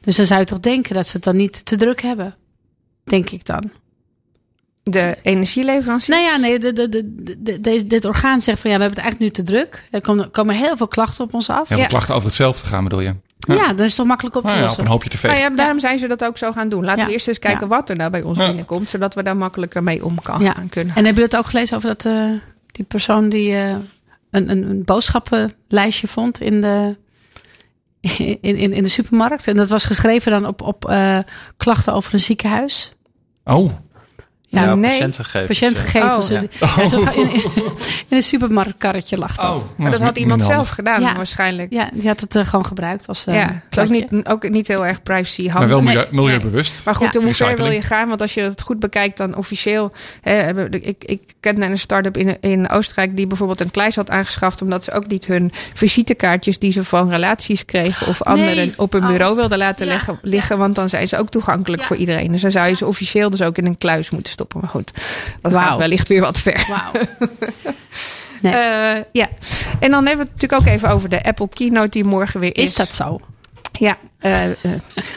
Dus 0.01 0.15
dan 0.15 0.25
zou 0.25 0.39
je 0.39 0.45
toch 0.45 0.59
denken 0.59 0.95
dat 0.95 1.07
ze 1.07 1.15
het 1.15 1.23
dan 1.23 1.35
niet 1.35 1.65
te 1.65 1.75
druk 1.75 2.01
hebben. 2.01 2.35
Denk 3.03 3.29
ik 3.29 3.45
dan. 3.45 3.71
De 4.91 5.17
energieleverancier. 5.21 6.15
Nou 6.15 6.27
ja, 6.27 6.37
nee, 6.37 6.59
de, 6.59 6.73
de, 6.73 6.89
de, 6.89 7.13
de- 7.43 7.61
deze- 7.61 7.87
dit 7.87 8.05
orgaan 8.05 8.41
zegt 8.41 8.59
van 8.59 8.69
ja, 8.71 8.75
we 8.77 8.81
hebben 8.83 9.01
het 9.03 9.11
eigenlijk 9.11 9.37
nu 9.37 9.43
te 9.43 9.51
druk. 9.51 9.83
Er 9.91 10.01
komen, 10.01 10.31
komen 10.31 10.55
heel 10.55 10.77
veel 10.77 10.87
klachten 10.87 11.23
op 11.23 11.33
ons 11.33 11.49
af. 11.49 11.57
Heel 11.57 11.65
veel 11.67 11.77
Ja. 11.77 11.85
klachten 11.85 12.13
over 12.15 12.27
hetzelfde 12.27 12.67
gaan 12.67 12.83
bedoel 12.83 12.99
je? 13.01 13.15
Ja, 13.39 13.67
dat 13.73 13.85
is 13.85 13.95
toch 13.95 14.05
makkelijk 14.05 14.35
op 14.35 14.41
te 14.41 14.47
Nou 14.47 14.61
ja, 14.61 14.71
op 14.71 14.77
een 14.77 14.85
hoopje 14.87 15.09
te 15.09 15.17
Nou 15.21 15.33
vegen. 15.35 15.49
ja, 15.49 15.55
daarom 15.55 15.79
zijn 15.79 15.99
ze 15.99 16.07
dat 16.07 16.23
ook 16.23 16.37
zo 16.37 16.51
gaan 16.51 16.69
doen. 16.69 16.83
Laten 16.83 16.99
Ja. 17.01 17.05
we 17.07 17.11
eerst 17.13 17.27
eens 17.27 17.39
kijken 17.39 17.61
Ja. 17.61 17.67
wat 17.67 17.89
er 17.89 17.95
nou 17.95 18.11
bij 18.11 18.21
ons 18.21 18.37
Ja. 18.37 18.45
binnenkomt. 18.47 18.89
Zodat 18.89 19.13
we 19.13 19.23
daar 19.23 19.37
makkelijker 19.37 19.83
mee 19.83 20.05
om 20.05 20.21
kan 20.21 20.41
Ja. 20.43 20.51
gaan 20.51 20.69
kunnen. 20.69 20.95
En 20.95 21.05
hebben 21.05 21.23
jullie 21.23 21.29
het 21.35 21.37
ook 21.45 21.45
gelezen 21.51 21.77
over 21.77 21.89
dat 21.89 22.05
eh, 22.05 22.29
die 22.71 22.85
persoon 22.85 23.29
die 23.29 23.53
eh, 23.53 23.69
een, 24.31 24.49
een, 24.49 24.69
een 24.69 24.83
boodschappenlijstje 24.83 26.07
vond 26.07 26.39
in 26.41 26.61
de, 26.61 26.95
in, 28.17 28.37
in, 28.41 28.73
in 28.73 28.83
de 28.83 28.89
supermarkt? 28.89 29.47
En 29.47 29.55
dat 29.55 29.69
was 29.69 29.85
geschreven 29.85 30.31
dan 30.31 30.45
op, 30.45 30.61
op 30.61 30.89
eh, 30.89 31.17
klachten 31.57 31.93
over 31.93 32.13
een 32.13 32.19
ziekenhuis. 32.19 32.93
Oh, 33.43 33.71
Ja, 34.49 34.63
Ja, 34.63 34.75
nee. 34.75 34.89
patiëntengegevens. 34.91 35.47
Patiëntgegevens. 35.59 36.31
Oh, 36.31 36.41
Ja. 36.59 36.67
Ja, 36.77 36.87
zo 36.87 37.01
in, 37.15 37.41
een 38.09 38.21
supermarktkarretje 38.23 39.17
lag 39.17 39.35
dat. 39.35 39.57
oh. 39.57 39.63
Maar 39.75 39.91
dat 39.91 40.01
had 40.01 40.17
iemand 40.17 40.43
zelf 40.43 40.69
gedaan 40.69 41.01
Ja. 41.01 41.15
waarschijnlijk. 41.15 41.71
Ja, 41.73 41.89
die 41.93 42.07
had 42.07 42.19
het 42.19 42.35
eh, 42.35 42.45
gewoon 42.45 42.65
gebruikt 42.65 43.07
als 43.07 43.25
eh 43.25 43.35
ja, 43.35 43.61
ook 43.79 43.89
niet, 43.89 44.07
ook 44.27 44.49
niet 44.49 44.67
heel 44.67 44.85
erg 44.85 45.03
privacy 45.03 45.49
handig. 45.49 45.59
Maar 45.59 45.67
wel 45.69 45.81
milieu, 45.81 46.05
milieubewust. 46.11 46.85
Maar 46.85 46.95
goed, 46.95 47.13
Ja. 47.13 47.19
hoe 47.21 47.33
ver 47.35 47.55
wil 47.55 47.71
je 47.71 47.81
gaan? 47.81 48.07
Want 48.07 48.21
als 48.21 48.33
je 48.33 48.41
het 48.41 48.61
goed 48.61 48.79
bekijkt, 48.79 49.17
dan 49.17 49.35
officieel. 49.35 49.91
Hè, 50.21 50.65
ik, 50.69 51.03
ik 51.03 51.21
ken 51.39 51.61
een 51.61 51.79
start-up 51.79 52.17
in, 52.17 52.37
in 52.41 52.69
Oostenrijk 52.69 53.15
die 53.15 53.27
bijvoorbeeld 53.27 53.59
een 53.61 53.71
kluis 53.71 53.95
had 53.95 54.09
aangeschaft. 54.09 54.61
omdat 54.61 54.83
ze 54.83 54.91
ook 54.91 55.07
niet 55.07 55.25
hun 55.25 55.51
visitekaartjes 55.73 56.59
die 56.59 56.71
ze 56.71 56.83
van 56.83 57.09
relaties 57.09 57.65
kregen. 57.65 58.07
of 58.07 58.23
Nee. 58.25 58.33
anderen 58.37 58.73
op 58.77 58.91
hun 58.91 59.01
Oh. 59.03 59.07
bureau 59.09 59.35
wilden 59.35 59.57
laten 59.57 59.85
Ja. 59.85 59.91
leggen, 59.91 60.19
liggen. 60.21 60.57
Want 60.57 60.75
dan 60.75 60.89
zijn 60.89 61.07
ze 61.07 61.17
ook 61.17 61.29
toegankelijk 61.29 61.81
Ja. 61.81 61.87
voor 61.87 61.95
iedereen. 61.95 62.31
Dus 62.31 62.41
dan 62.41 62.51
zou 62.51 62.67
je 62.67 62.75
ze 62.75 62.85
officieel 62.85 63.29
dus 63.29 63.41
ook 63.41 63.57
in 63.57 63.65
een 63.65 63.77
kluis 63.77 64.09
moeten 64.09 64.35
stoppen. 64.37 64.59
Maar 64.59 64.69
goed, 64.69 64.91
dat 65.41 65.51
Wauw. 65.51 65.63
gaat 65.63 65.77
wellicht 65.77 66.07
weer 66.07 66.21
wat 66.21 66.37
ver. 66.37 66.65
Wauw. 66.69 66.91
Nee. 68.41 68.53
Eh, 68.53 69.03
ja, 69.11 69.29
en 69.79 69.91
dan 69.91 70.05
hebben 70.05 70.25
we 70.25 70.31
het 70.31 70.41
natuurlijk 70.41 70.61
ook 70.61 70.67
even 70.67 70.89
over 70.89 71.09
de 71.09 71.23
Apple 71.23 71.47
Keynote 71.49 71.89
die 71.89 72.03
morgen 72.03 72.39
weer 72.39 72.55
is. 72.57 72.63
is 72.63 72.75
dat 72.75 72.93
zo? 72.93 73.19
Ja, 73.79 73.97
eh, 74.19 74.49
eh, 74.49 74.55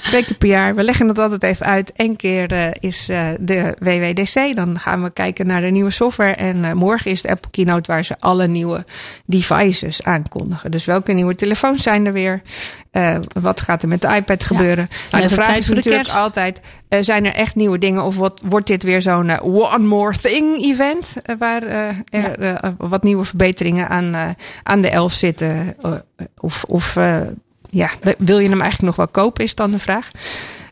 twee 0.02 0.24
keer 0.24 0.36
per 0.36 0.48
jaar. 0.48 0.74
We 0.74 0.82
leggen 0.82 1.08
het 1.08 1.18
altijd 1.18 1.42
even 1.42 1.66
uit. 1.66 1.92
Eén 1.96 2.16
keer 2.16 2.52
eh, 2.52 2.66
is 2.80 3.06
de 3.40 3.76
WWDC. 3.78 4.56
Dan 4.56 4.78
gaan 4.78 5.02
we 5.02 5.10
kijken 5.10 5.46
naar 5.46 5.60
de 5.60 5.70
nieuwe 5.70 5.90
software. 5.90 6.34
En 6.34 6.76
morgen 6.76 7.10
is 7.10 7.22
de 7.22 7.28
Apple 7.28 7.50
Keynote 7.50 7.92
waar 7.92 8.04
ze 8.04 8.16
alle 8.18 8.46
nieuwe 8.46 8.84
devices 9.26 10.02
aankondigen. 10.02 10.70
Dus 10.70 10.84
welke 10.84 11.12
nieuwe 11.12 11.34
telefoons 11.34 11.82
zijn 11.82 12.06
er 12.06 12.12
weer? 12.12 12.42
Wat 13.40 13.60
gaat 13.60 13.82
er 13.82 13.88
met 13.88 14.00
de 14.00 14.14
iPad 14.14 14.44
gebeuren? 14.44 14.88
Nou, 15.10 15.22
net 15.22 15.28
de 15.28 15.42
vraag 15.42 15.56
is 15.56 15.68
natuurlijk 15.68 16.04
kerst. 16.04 16.16
altijd: 16.16 16.60
zijn 17.00 17.24
er 17.24 17.34
echt 17.34 17.54
nieuwe 17.54 17.78
dingen? 17.78 18.04
Of 18.04 18.16
wat, 18.16 18.40
wordt 18.44 18.66
dit 18.66 18.82
weer 18.82 19.02
zo'n 19.02 19.40
one 19.40 19.86
more 19.86 20.16
thing 20.16 20.64
event? 20.64 21.14
waar 21.38 21.62
er 22.10 22.74
wat 22.78 23.02
nieuwe 23.02 23.24
verbeteringen 23.24 23.88
aan, 23.88 24.36
aan 24.62 24.80
de 24.80 24.90
11 24.90 25.12
zitten? 25.12 25.76
Of. 26.40 26.64
of 26.64 26.96
ja, 27.70 27.90
wil 28.18 28.38
je 28.38 28.48
hem 28.48 28.60
eigenlijk 28.60 28.96
nog 28.96 28.96
wel 28.96 29.24
kopen, 29.24 29.44
is 29.44 29.54
dan 29.54 29.70
de 29.70 29.78
vraag. 29.78 30.10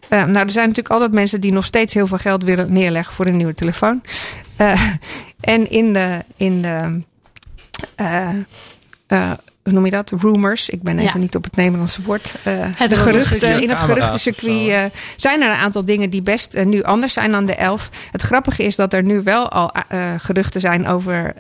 Eh, 0.09 0.25
nou, 0.25 0.39
er 0.39 0.51
zijn 0.51 0.69
natuurlijk 0.69 0.95
altijd 0.95 1.13
mensen 1.13 1.41
die 1.41 1.53
nog 1.53 1.65
steeds 1.65 1.95
heel 1.95 2.07
veel 2.07 2.19
geld 2.19 2.43
willen 2.43 2.73
neerleggen 2.73 3.15
voor 3.15 3.27
een 3.27 3.37
nieuwe 3.37 3.55
telefoon. 3.55 4.03
Eh, 4.57 4.83
en 5.41 5.71
in 5.71 5.93
de, 5.93 6.19
in 6.37 6.63
de 6.63 7.01
eh, 7.97 8.29
hoe 9.63 9.73
noem 9.73 9.85
je 9.85 9.91
dat? 9.91 10.13
Rumors. 10.21 10.69
Ik 10.69 10.83
ben 10.83 10.99
even 10.99 11.13
Ja. 11.13 11.19
niet 11.19 11.37
op 11.37 11.45
het 11.45 11.57
Nederlandse 11.57 12.03
woord. 12.03 12.35
Het 12.77 12.95
geruchten, 12.95 13.63
in 13.63 13.69
het 13.69 13.81
geruchtencircuit 13.81 14.93
zijn 15.17 15.43
er 15.43 15.51
een 15.51 15.57
aantal 15.57 15.85
dingen 15.85 16.11
die 16.11 16.23
best 16.23 16.65
nu 16.65 16.83
anders 16.83 17.13
zijn 17.13 17.31
dan 17.31 17.47
de 17.47 17.55
11. 17.55 17.91
Het 18.11 18.23
grappige 18.23 18.63
is 18.63 18.77
dat 18.77 18.93
er 18.93 19.03
nu 19.03 19.23
wel 19.23 19.49
al 19.49 19.73
geruchten 20.19 20.61
zijn 20.61 20.87
over 20.87 21.35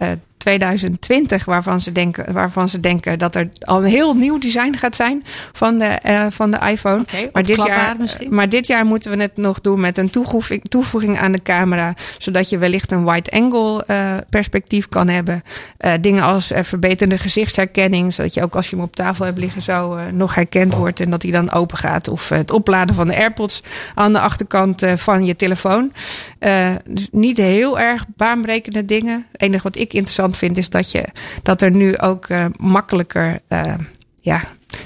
2020, 0.48 1.44
waarvan 1.44 1.80
ze, 1.80 1.92
denken, 1.92 2.32
waarvan 2.32 2.68
ze 2.68 2.80
denken 2.80 3.18
dat 3.18 3.34
er 3.34 3.48
al 3.60 3.78
een 3.78 3.90
heel 3.90 4.14
nieuw 4.14 4.38
design 4.38 4.74
gaat 4.74 4.96
zijn 4.96 5.22
van 5.52 5.78
de, 5.78 5.84
eh, 5.84 6.26
van 6.30 6.50
de 6.50 6.58
iPhone. 6.70 7.04
maar, 7.32 7.42
dit 7.42 7.66
jaar, 7.66 7.96
misschien? 7.98 8.34
maar 8.34 8.48
dit 8.48 8.66
jaar 8.66 8.84
moeten 8.84 9.10
we 9.10 9.22
het 9.22 9.36
nog 9.36 9.60
doen 9.60 9.80
met 9.80 9.98
een 9.98 10.10
toevoeging, 10.10 10.64
toevoeging 10.68 11.18
aan 11.18 11.32
de 11.32 11.42
camera, 11.42 11.94
zodat 12.18 12.48
je 12.48 12.58
wellicht 12.58 12.92
een 12.92 13.04
wide 13.04 13.30
angle 13.30 13.84
eh, 13.86 14.14
perspectief 14.30 14.88
kan 14.88 15.08
hebben. 15.08 15.42
Eh, 15.76 15.92
dingen 16.00 16.22
als 16.22 16.52
verbeterde 16.54 17.18
gezichtsherkenning, 17.18 18.14
zodat 18.14 18.34
je 18.34 18.42
ook 18.42 18.54
als 18.54 18.70
je 18.70 18.76
hem 18.76 18.84
op 18.84 18.96
tafel 18.96 19.24
hebt 19.24 19.38
liggen 19.38 19.62
zo 19.62 19.96
eh, 19.96 20.12
nog 20.12 20.34
herkend 20.34 20.74
wordt 20.74 21.00
en 21.00 21.10
dat 21.10 21.22
hij 21.22 21.32
dan 21.32 21.50
open 21.50 21.78
gaat. 21.78 22.08
Of 22.08 22.28
het 22.28 22.50
opladen 22.50 22.94
van 22.94 23.08
de 23.08 23.16
AirPods 23.16 23.62
aan 23.94 24.12
de 24.12 24.20
achterkant 24.20 24.82
eh, 24.82 24.96
van 24.96 25.24
je 25.24 25.36
telefoon. 25.36 25.92
Eh, 26.38 26.70
dus 26.88 27.08
niet 27.12 27.36
heel 27.36 27.78
erg 27.78 28.04
baanbrekende 28.16 28.84
dingen. 28.84 29.26
Het 29.32 29.40
enige 29.40 29.62
wat 29.62 29.76
ik 29.76 29.92
interessant 29.92 30.36
vind 30.38 30.56
is 30.56 30.70
dat, 30.70 30.90
je, 30.90 31.04
dat 31.42 31.62
er 31.62 31.70
nu 31.70 31.98
ook 31.98 32.28
eh, 32.28 32.44
makkelijker, 32.56 33.40
eh, 33.48 33.74
ja, 34.20 34.40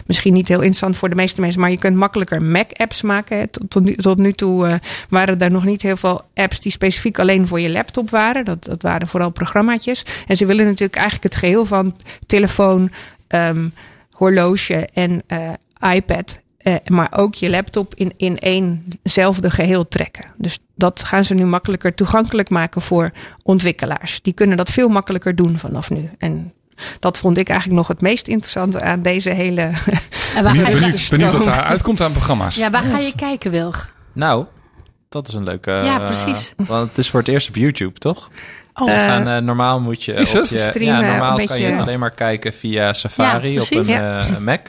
misschien 0.07 0.33
niet 0.33 0.49
heel 0.49 0.57
interessant 0.57 0.97
voor 0.97 1.09
de 1.09 1.15
meeste 1.15 1.41
mensen, 1.41 1.61
maar 1.61 1.71
je 1.71 1.79
kunt 1.79 1.97
makkelijker 1.97 2.43
Mac-apps 2.43 3.03
maken. 3.03 3.51
Tot, 3.51 3.71
tot, 3.71 3.83
nu, 3.83 3.97
tot 3.97 4.19
nu 4.19 4.33
toe 4.33 4.67
eh, 4.67 4.75
waren 5.09 5.41
er 5.41 5.51
nog 5.51 5.65
niet 5.65 5.83
heel 5.83 5.97
veel 5.97 6.21
apps 6.35 6.61
die 6.61 6.73
specifiek 6.73 7.19
alleen 7.19 7.47
voor 7.47 7.61
je 7.61 7.71
laptop 7.71 8.11
waren. 8.11 8.45
Dat, 8.45 8.65
dat 8.65 8.83
waren 8.83 9.09
vooral 9.09 9.31
programmaatjes. 9.31 10.05
En 10.27 10.37
ze 10.37 10.47
willen 10.47 10.65
natuurlijk 10.65 10.97
eigenlijk 10.97 11.35
het 11.35 11.43
geheel 11.43 11.65
van 11.65 11.97
telefoon, 12.27 12.91
ehm, 13.27 13.69
horloge 14.11 14.89
en 14.93 15.23
iPad. 15.95 16.42
Eh, 16.63 16.75
maar 16.87 17.09
ook 17.17 17.35
je 17.35 17.51
laptop 17.51 17.95
in, 17.95 18.13
in 18.17 18.39
éénzelfde 18.39 19.51
geheel 19.51 19.89
trekken. 19.89 20.25
Dus 20.37 20.59
dat 20.75 21.05
gaan 21.05 21.25
ze 21.25 21.35
nu 21.35 21.45
makkelijker 21.45 21.95
toegankelijk 21.95 22.51
maken 22.51 22.81
voor 22.81 23.11
ontwikkelaars. 23.43 24.23
Die 24.23 24.33
kunnen 24.33 24.57
dat 24.57 24.71
veel 24.71 24.89
makkelijker 24.89 25.35
doen 25.35 25.59
vanaf 25.59 25.91
nu. 25.91 26.11
En 26.19 26.53
dat 26.99 27.19
vond 27.19 27.39
ik 27.39 27.49
eigenlijk 27.49 27.79
nog 27.79 27.89
het 27.89 28.01
meest 28.01 28.29
interessante 28.29 28.81
aan 28.81 29.03
deze 29.03 29.31
hele. 29.31 29.71
En 30.37 30.45
waar 30.45 30.55
ga 30.55 30.69
je, 30.69 30.75
benieuwd, 30.75 31.07
benieuwd 31.11 31.33
wat 31.33 31.45
daar 31.45 31.63
uitkomt 31.63 32.01
aan 32.01 32.13
programma's. 32.13 32.57
ja, 32.57 32.71
waar 32.71 32.83
ga 32.83 32.99
je 32.99 33.13
kijken, 33.17 33.51
Wilg? 33.51 33.89
Nou, 34.13 34.45
dat 35.09 35.29
is 35.29 35.35
een 35.35 35.45
leuke... 35.45 35.71
Ja, 35.71 36.01
eh, 36.01 36.05
precies. 36.05 36.55
want 36.57 36.89
het 36.89 36.99
is 36.99 37.11
voor 37.11 37.21
het 37.21 37.29
eerst 37.29 37.49
op 37.49 37.57
YouTube, 37.57 37.99
toch? 37.99 38.31
Oh, 38.75 38.91
Eh, 38.91 39.07
gaan, 39.07 39.45
normaal 39.45 39.81
moet 39.81 40.05
je, 40.05 40.13
is 40.13 40.33
het? 40.33 40.49
je 40.49 40.57
Streamen, 40.59 41.05
ja, 41.05 41.11
normaal 41.11 41.39
een 41.39 41.47
kan 41.47 41.61
je 41.61 41.67
het 41.67 41.81
alleen 41.81 41.99
maar 41.99 42.11
kijken 42.11 42.53
via 42.53 42.93
Safari 42.93 43.53
Ja, 43.53 43.61
op 43.61 43.71
een 43.71 43.87
eh, 43.89 44.37
Mac. 44.39 44.67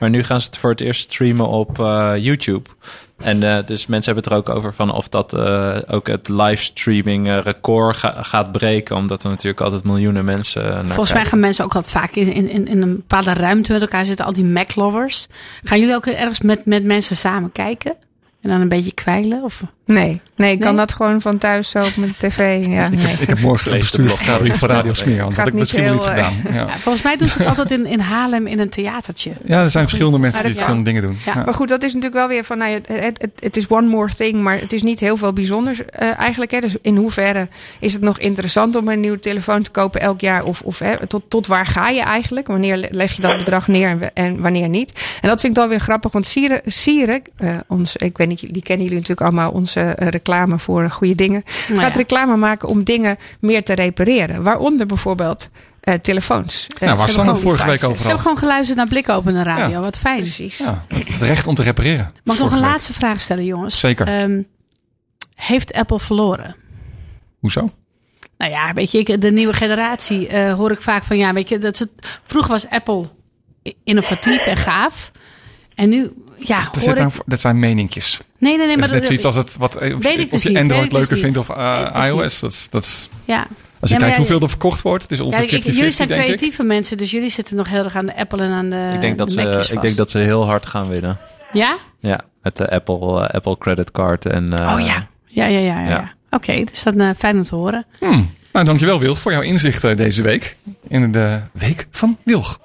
Maar 0.00 0.10
nu 0.10 0.22
gaan 0.24 0.40
ze 0.40 0.46
het 0.46 0.56
voor 0.56 0.70
het 0.70 0.80
eerst 0.80 1.02
streamen 1.12 1.48
op 1.48 1.78
eh, 1.80 2.12
YouTube. 2.16 2.70
En 3.16 3.42
eh, 3.42 3.66
dus 3.66 3.86
mensen 3.86 4.12
hebben 4.12 4.32
het 4.32 4.46
er 4.46 4.52
ook 4.52 4.56
over 4.58 4.74
van 4.74 4.92
of 4.92 5.08
dat 5.08 5.32
eh, 5.32 5.76
ook 5.86 6.06
het 6.06 6.28
livestreaming 6.28 7.42
record 7.42 7.96
ga- 7.96 8.22
gaat 8.22 8.52
breken. 8.52 8.96
Omdat 8.96 9.24
er 9.24 9.30
natuurlijk 9.30 9.60
altijd 9.60 9.84
miljoenen 9.84 10.24
mensen 10.24 10.62
naar 10.62 10.86
Volgens 10.86 11.12
mij 11.12 11.24
gaan 11.24 11.40
mensen 11.40 11.64
ook 11.64 11.74
altijd 11.74 11.92
vaak 11.94 12.14
in, 12.14 12.32
in, 12.32 12.66
in 12.66 12.82
een 12.82 12.96
bepaalde 12.96 13.32
ruimte 13.32 13.72
met 13.72 13.80
elkaar 13.80 14.04
zitten. 14.04 14.24
Al 14.26 14.32
die 14.32 14.44
Mac-lovers. 14.44 15.26
Gaan 15.64 15.80
jullie 15.80 15.94
ook 15.94 16.06
ergens 16.06 16.40
met, 16.40 16.64
met 16.66 16.84
mensen 16.84 17.16
samen 17.16 17.52
kijken? 17.52 17.94
En 18.42 18.48
dan 18.50 18.60
een 18.60 18.68
beetje 18.68 18.92
kwijlen? 18.94 19.42
Of? 19.42 19.62
Nee, 19.84 20.20
nee, 20.36 20.52
ik 20.52 20.60
kan 20.60 20.68
Nee? 20.74 20.86
dat 20.86 20.92
gewoon 20.92 21.20
van 21.20 21.38
thuis 21.38 21.70
zo 21.70 21.82
op 21.82 21.96
mijn 21.96 22.14
tv. 22.18 22.66
Ja, 22.66 22.88
nee. 22.88 23.16
Ik 23.20 23.28
heb 23.28 23.40
morgen 23.40 23.72
de 23.72 23.78
bestuursvergadering 23.78 24.56
van 24.56 24.68
Radio 24.68 24.92
Smeer. 24.92 25.18
Anders 25.20 25.38
had 25.38 25.46
ik 25.46 25.52
misschien 25.54 25.82
wel 25.84 25.92
niet 25.92 26.02
iets 26.02 26.12
heel, 26.12 26.24
gedaan. 26.24 26.40
Ja. 26.52 26.54
Ja, 26.54 26.68
volgens 26.68 27.04
mij 27.04 27.16
doen 27.16 27.28
ze 27.28 27.38
het 27.38 27.46
altijd 27.46 27.70
in, 27.70 27.86
in 27.86 28.00
Haarlem 28.00 28.46
in 28.46 28.58
een 28.58 28.68
theatertje. 28.68 29.32
ja, 29.44 29.62
er 29.62 29.70
zijn 29.70 29.84
verschillende 29.84 30.18
mensen 30.18 30.44
die 30.44 30.52
verschillende 30.52 30.84
dingen 30.84 31.02
doen. 31.02 31.16
Ja. 31.24 31.32
Ja. 31.34 31.44
Maar 31.44 31.54
goed, 31.54 31.68
dat 31.68 31.82
is 31.82 31.88
natuurlijk 31.94 32.14
wel 32.20 32.28
weer 32.28 32.44
van, 32.44 32.58
nou, 32.58 32.72
het, 32.72 32.88
het, 33.18 33.30
het 33.38 33.56
is 33.56 33.68
one 33.68 33.86
more 33.86 34.14
thing, 34.14 34.40
maar 34.42 34.58
het 34.60 34.72
is 34.72 34.82
niet 34.82 35.00
heel 35.00 35.16
veel 35.16 35.32
bijzonders 35.32 35.84
eh, 35.84 36.18
eigenlijk. 36.18 36.50
Hè. 36.50 36.60
Dus 36.60 36.76
in 36.82 36.96
hoeverre 36.96 37.48
is 37.80 37.92
het 37.92 38.02
nog 38.02 38.18
interessant 38.18 38.76
om 38.76 38.88
een 38.88 39.00
nieuwe 39.00 39.18
telefoon 39.18 39.62
te 39.62 39.70
kopen 39.70 40.00
elk 40.00 40.20
jaar? 40.20 40.44
Of, 40.44 40.62
of 40.62 40.78
hè, 40.78 41.06
tot, 41.06 41.22
tot 41.28 41.46
waar 41.46 41.66
ga 41.66 41.88
je 41.88 42.02
eigenlijk? 42.02 42.46
Wanneer 42.46 42.76
le- 42.76 42.88
leg 42.90 43.12
je 43.12 43.22
dat 43.22 43.36
bedrag 43.36 43.68
neer 43.68 43.88
en, 43.88 43.98
we- 43.98 44.10
en 44.14 44.40
wanneer 44.40 44.68
niet? 44.68 44.92
En 45.20 45.28
dat 45.28 45.40
vind 45.40 45.52
ik 45.52 45.58
dan 45.58 45.68
weer 45.68 45.80
grappig, 45.80 46.12
want 46.12 46.26
Sieren, 46.26 46.60
Sieren 46.64 47.22
eh, 47.36 47.50
ons, 47.66 47.96
ik 47.96 48.16
weet 48.18 48.28
die 48.36 48.62
kennen 48.62 48.86
jullie 48.86 49.00
natuurlijk 49.00 49.20
allemaal, 49.20 49.50
onze 49.50 49.80
eh, 49.80 50.08
reclame 50.08 50.58
voor 50.58 50.90
goede 50.90 51.14
dingen, 51.14 51.42
Nou 51.68 51.80
gaat 51.80 51.96
reclame 51.96 52.36
maken 52.36 52.68
om 52.68 52.84
dingen 52.84 53.16
meer 53.40 53.64
te 53.64 53.72
repareren. 53.72 54.42
Waaronder 54.42 54.86
bijvoorbeeld 54.86 55.48
eh, 55.80 55.94
telefoons. 55.94 56.66
Eh, 56.74 56.80
Nou, 56.80 56.96
waar 56.98 57.06
hebben 57.06 57.26
het 57.26 57.38
vorige 57.38 57.60
gewoon 57.62 57.74
week 57.76 57.84
over 57.84 57.96
hebben 57.96 58.12
had. 58.12 58.20
gewoon 58.20 58.38
geluisterd 58.38 58.76
naar 58.78 58.88
Blikopende 58.88 59.42
Radio. 59.42 59.68
Ja. 59.76 59.80
Wat 59.80 59.96
fijn. 59.98 60.16
Precies. 60.18 60.58
Ja, 60.58 60.84
het 60.88 61.22
recht 61.22 61.46
om 61.46 61.54
te 61.54 61.62
repareren. 61.62 62.12
Mag 62.24 62.36
ik 62.36 62.42
nog 62.42 62.50
een 62.52 62.58
week. 62.60 62.66
laatste 62.68 62.92
vraag 62.92 63.20
stellen, 63.20 63.44
jongens? 63.44 63.78
Zeker. 63.80 64.06
Ehm, 64.06 64.42
heeft 65.34 65.72
Apple 65.72 65.98
verloren? 66.00 66.56
Hoezo? 67.38 67.70
Nou 68.38 68.50
ja, 68.52 68.72
weet 68.72 68.90
je, 68.90 68.98
ik- 68.98 69.20
de 69.20 69.30
nieuwe 69.32 69.52
generatie 69.52 70.28
eh, 70.28 70.54
hoor 70.54 70.70
ik 70.70 70.80
vaak 70.80 71.02
van 71.02 71.16
ja, 71.18 71.32
weet 71.32 71.48
je, 71.48 71.58
dat 71.58 71.76
ze, 71.76 71.88
vroeger 72.24 72.50
was 72.50 72.68
Apple 72.68 73.08
innovatief 73.84 74.46
en 74.46 74.56
gaaf. 74.56 75.10
En 75.74 75.88
nu, 75.88 76.10
ja, 76.46 76.64
Dat, 76.72 76.84
hoor 76.84 76.96
zit 76.98 77.06
ik... 77.06 77.22
dat 77.26 77.40
zijn 77.40 77.58
meninkjes. 77.58 78.20
Nee, 78.38 78.56
nee, 78.56 78.66
nee, 78.66 78.66
Dat 78.66 78.76
maar 78.76 78.84
is 78.84 78.90
net 78.90 78.96
dat- 78.98 79.04
zoiets 79.06 79.24
als 79.24 79.34
het 79.36 79.56
wat 79.56 79.76
of, 79.76 79.82
Weet 80.02 80.18
ik 80.18 80.24
of 80.24 80.30
dus 80.30 80.42
je 80.42 80.48
niet, 80.48 80.58
weet 80.58 80.66
Android 80.70 80.90
dus 80.90 80.98
leuker 80.98 81.16
vindt 81.18 81.36
of 81.36 81.48
eh, 81.48 81.94
dus 81.94 82.06
iOS. 82.06 82.40
Dat 82.40 82.52
is, 82.52 82.66
dat 82.70 82.84
is, 82.84 83.08
ja. 83.24 83.46
als 83.80 83.90
je 83.90 83.96
Ja, 83.96 84.00
kijkt 84.00 84.16
ja, 84.16 84.20
hoeveel 84.22 84.40
er 84.40 84.48
verkocht 84.48 84.82
wordt, 84.82 85.02
het 85.02 85.12
is 85.12 85.18
Ja, 85.18 85.24
ongeveer 85.24 85.52
ik- 85.54 85.62
50-50 85.64 85.64
jullie 85.76 85.90
zijn 85.90 86.10
ik. 86.10 86.14
creatieve 86.16 86.62
mensen, 86.62 86.96
dus 86.96 87.10
jullie 87.10 87.30
zitten 87.30 87.56
nog 87.56 87.68
heel 87.68 87.84
erg 87.84 87.96
aan 87.96 88.06
de 88.06 88.16
Apple 88.16 88.42
en 88.42 88.50
aan 88.50 88.70
de 88.70 88.90
Ik 88.94 89.00
denk, 89.00 89.18
dat 89.18 89.28
de 89.28 89.62
ze, 89.64 89.72
ik 89.72 89.80
denk 89.80 89.96
dat 89.96 90.10
ze 90.10 90.18
heel 90.18 90.46
hard 90.46 90.66
gaan 90.66 90.88
winnen. 90.88 91.18
Ja? 91.52 91.76
Ja, 91.98 92.20
met 92.42 92.56
de 92.56 92.70
Apple, 92.70 93.26
eh, 93.26 93.34
Apple 93.34 93.58
Credit 93.58 93.90
Card. 93.90 94.26
En, 94.26 94.58
eh, 94.58 94.74
oh 94.74 94.80
ja. 94.80 95.08
Ja, 95.26 95.46
ja, 95.46 95.58
ja. 95.58 95.58
ja, 95.58 95.80
ja. 95.80 95.88
ja. 95.88 96.12
Oké, 96.30 96.64
dus 96.64 96.82
dat 96.82 96.94
is 96.94 97.04
fijn 97.18 97.36
om 97.36 97.42
te 97.44 97.54
horen. 97.54 97.86
Hmm. 97.98 98.30
Nou, 98.52 98.64
dankjewel 98.66 99.00
Wilg 99.00 99.18
voor 99.18 99.32
jouw 99.32 99.40
inzichten 99.42 99.96
deze 99.96 100.22
week. 100.22 100.56
In 100.88 101.12
de 101.12 101.40
week 101.52 101.86
van 101.90 102.16
Wilg. 102.24 102.60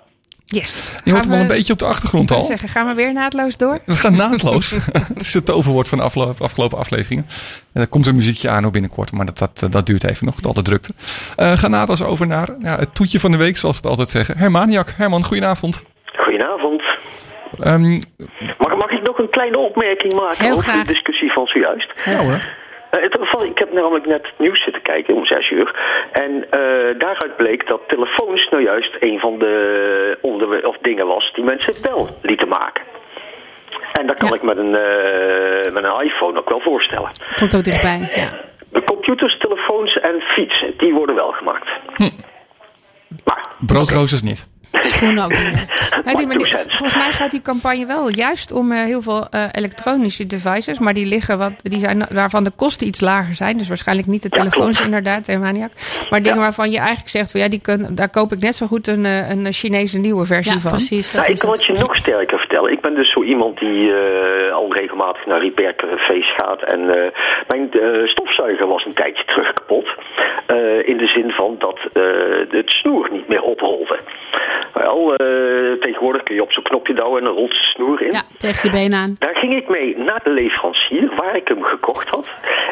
Yes. 0.46 0.96
Je 1.04 1.12
hoort 1.12 1.24
Gaan 1.24 1.32
hem 1.32 1.42
al 1.42 1.50
een 1.50 1.56
beetje 1.56 1.74
op 1.74 1.80
de 1.80 1.86
achtergrond 1.86 2.32
al. 2.32 2.42
zeggen, 2.42 2.70
gaan 2.70 2.88
we 2.88 2.94
weer 2.94 3.14
naadloos 3.14 3.58
door? 3.58 3.80
We 3.86 3.96
gaan 3.96 4.16
naadloos. 4.16 4.72
het 5.14 5.22
is 5.22 5.34
het 5.34 5.46
toverwoord 5.46 5.90
van 5.90 5.98
de 5.98 6.04
afgelopen 6.40 6.78
afleveringen. 6.78 7.26
En 7.74 7.82
er 7.82 7.88
komt 7.88 8.06
een 8.06 8.16
muziekje 8.16 8.50
aan 8.50 8.66
ook 8.66 8.72
binnenkort, 8.72 9.12
maar 9.12 9.26
dat, 9.26 9.38
dat, 9.38 9.68
dat 9.72 9.86
duurt 9.86 10.04
even 10.04 10.26
nog, 10.26 10.36
tot 10.36 10.54
alle 10.54 10.64
drukte. 10.64 10.94
Eh 11.36 11.52
ga 11.58 11.68
naadloos 11.68 12.04
over 12.04 12.28
naar 12.28 12.50
ja, 12.60 12.78
het 12.78 12.96
toetje 12.96 13.20
van 13.20 13.32
de 13.32 13.38
week, 13.38 13.58
zoals 13.58 13.76
we 13.76 13.82
het 13.82 13.92
altijd 13.92 14.10
zeggen. 14.10 14.38
Hermaniak. 14.38 14.94
Herman, 14.98 15.24
goedenavond. 15.24 15.84
Goedenavond. 16.06 16.82
Ehm, 17.60 17.92
Mag, 18.58 18.76
mag 18.78 18.90
ik 18.92 19.02
nog 19.04 19.18
een 19.18 19.30
kleine 19.30 19.58
opmerking 19.58 20.14
maken 20.14 20.44
Heel 20.46 20.54
over 20.54 20.70
graag. 20.70 20.86
de 20.86 20.92
discussie 20.94 21.32
van 21.32 21.46
zojuist? 21.46 21.92
ja 22.06 22.18
hoor. 22.24 22.50
Eh, 22.96 23.02
het 23.04 23.16
geval- 23.20 23.46
ik 23.46 23.58
heb 23.58 23.74
namelijk 23.74 24.06
net 24.06 24.26
het 24.26 24.40
nieuws 24.40 24.64
zitten 24.64 24.82
kijken 24.82 25.16
om 25.16 25.26
zes 25.26 25.50
uur. 25.50 25.76
En 26.12 26.32
eh, 26.50 26.60
daaruit 27.00 27.36
bleek 27.38 27.68
dat 27.68 27.82
telefoons 27.88 28.50
nou 28.50 28.64
juist 28.64 28.96
een 29.00 29.20
van 29.20 29.40
de 29.40 30.18
onderwe- 30.22 30.68
of 30.68 30.78
dingen 30.78 31.08
was 31.08 31.32
die 31.34 31.44
mensen 31.44 31.74
wel 31.82 32.10
lieten 32.22 32.48
maken. 32.48 32.84
En 33.94 34.08
dat 34.08 34.18
kan 34.18 34.34
ik 34.34 34.42
met 34.42 34.58
een, 34.58 34.76
eh, 34.76 35.74
met 35.74 35.84
een 35.84 36.02
iPhone 36.02 36.40
ook 36.40 36.50
wel 36.50 36.62
voorstellen. 36.62 37.10
Komt 37.36 37.56
ook 37.56 37.64
dichtbij. 37.64 38.12
Ja. 38.16 38.30
De 38.72 38.84
computers, 38.84 39.38
telefoons 39.38 40.00
en 40.00 40.22
fietsen, 40.22 40.74
die 40.78 40.94
worden 40.94 41.16
wel 41.16 41.32
gemaakt. 41.32 41.68
Maar, 43.24 43.46
Broodroosters 43.60 44.22
niet. 44.22 44.55
Schoenen 44.96 45.24
ook 45.24 45.30
niet. 45.32 45.40
meer. 45.54 45.74
Nee, 46.06 46.16
die- 46.16 46.28
maar 46.28 46.64
volgens 46.68 46.96
mij 46.96 47.12
gaat 47.12 47.32
die 47.32 47.42
campagne 47.42 47.86
wel 47.86 48.10
juist 48.10 48.52
om 48.54 48.72
eh, 48.72 48.84
heel 48.84 49.02
veel 49.02 49.28
eh, 49.30 49.44
elektronische 49.52 50.26
devices. 50.26 50.80
Maar 50.80 50.94
die 50.94 51.06
liggen 51.06 51.38
wat, 51.38 51.52
die 51.62 51.80
zijn, 51.80 52.06
waarvan 52.14 52.44
de 52.44 52.52
kosten 52.56 52.88
iets 52.88 53.02
lager 53.02 53.34
zijn. 53.36 53.58
Dus 53.58 53.68
waarschijnlijk 53.68 54.08
niet 54.08 54.22
de 54.24 54.30
telefoons 54.30 54.82
inderdaad, 54.82 55.28
hè, 55.28 55.38
Maniac. 55.38 55.72
Maar 56.10 56.22
dingen 56.22 56.38
Ja. 56.38 56.44
waarvan 56.44 56.72
je 56.72 56.78
eigenlijk 56.78 57.10
zegt, 57.10 57.32
van, 57.32 57.40
ja, 57.40 57.50
die 57.50 57.62
kun, 57.62 57.88
daar 57.96 58.10
koop 58.10 58.32
ik 58.32 58.40
net 58.40 58.56
zo 58.56 58.66
goed 58.66 58.88
een, 58.88 59.06
eh, 59.06 59.30
een 59.30 59.54
Chinese 59.54 60.00
nieuwe 60.00 60.26
versie 60.26 60.54
Ja, 60.54 60.60
van. 60.60 60.72
precies. 60.72 61.12
Dat 61.12 61.22
Nou, 61.22 61.34
ik 61.34 61.40
kan 61.40 61.52
het. 61.52 61.66
je 61.66 61.74
nog 61.74 61.96
sterker 61.96 62.38
vertellen. 62.38 62.72
Ik 62.72 62.82
ben 62.82 62.96
dus 62.96 63.12
zo 63.12 63.24
iemand 63.24 63.60
die 63.60 63.92
eh, 63.94 64.54
al 64.54 64.74
regelmatig 64.74 65.26
naar 65.26 65.42
repaircafés 65.42 66.34
gaat. 66.38 66.62
En 66.64 66.80
eh, 66.90 67.12
mijn 67.48 67.72
eh, 67.72 68.08
stofzuiger 68.08 68.68
was 68.68 68.86
een 68.86 68.94
tijdje 68.94 69.26
terug 69.26 69.54
kapot. 69.54 69.88
Eh, 70.48 70.88
in 70.88 70.98
de 70.98 71.08
zin 71.08 71.30
van 71.32 71.56
dat 71.60 71.80
eh, 71.94 72.04
het 72.50 72.70
snoer 72.70 73.10
niet 73.12 73.28
meer 73.28 73.42
oprolde. 73.42 74.00
Wel, 74.86 75.16
eh, 75.16 75.80
tegenwoordig 75.80 76.24
kun 76.24 76.36
je 76.36 76.42
op 76.42 76.52
zo'n 76.52 76.64
knopje 76.64 76.94
douwen 76.94 77.20
en 77.20 77.26
dan 77.26 77.36
rolt 77.36 77.54
snoer 77.54 78.02
in. 78.02 78.12
Ja, 78.12 78.22
tegen 78.38 78.70
je 78.72 78.78
benen 78.78 79.00
aan. 79.00 79.16
Daar 79.20 79.36
ging 79.36 79.56
ik 79.56 79.70
mee 79.70 79.98
naar 79.98 80.22
de 80.24 80.30
leverancier 80.30 81.12
waar 81.16 81.36
ik 81.36 81.48
hem 81.48 81.64
gekocht 81.64 82.10
had. 82.10 82.28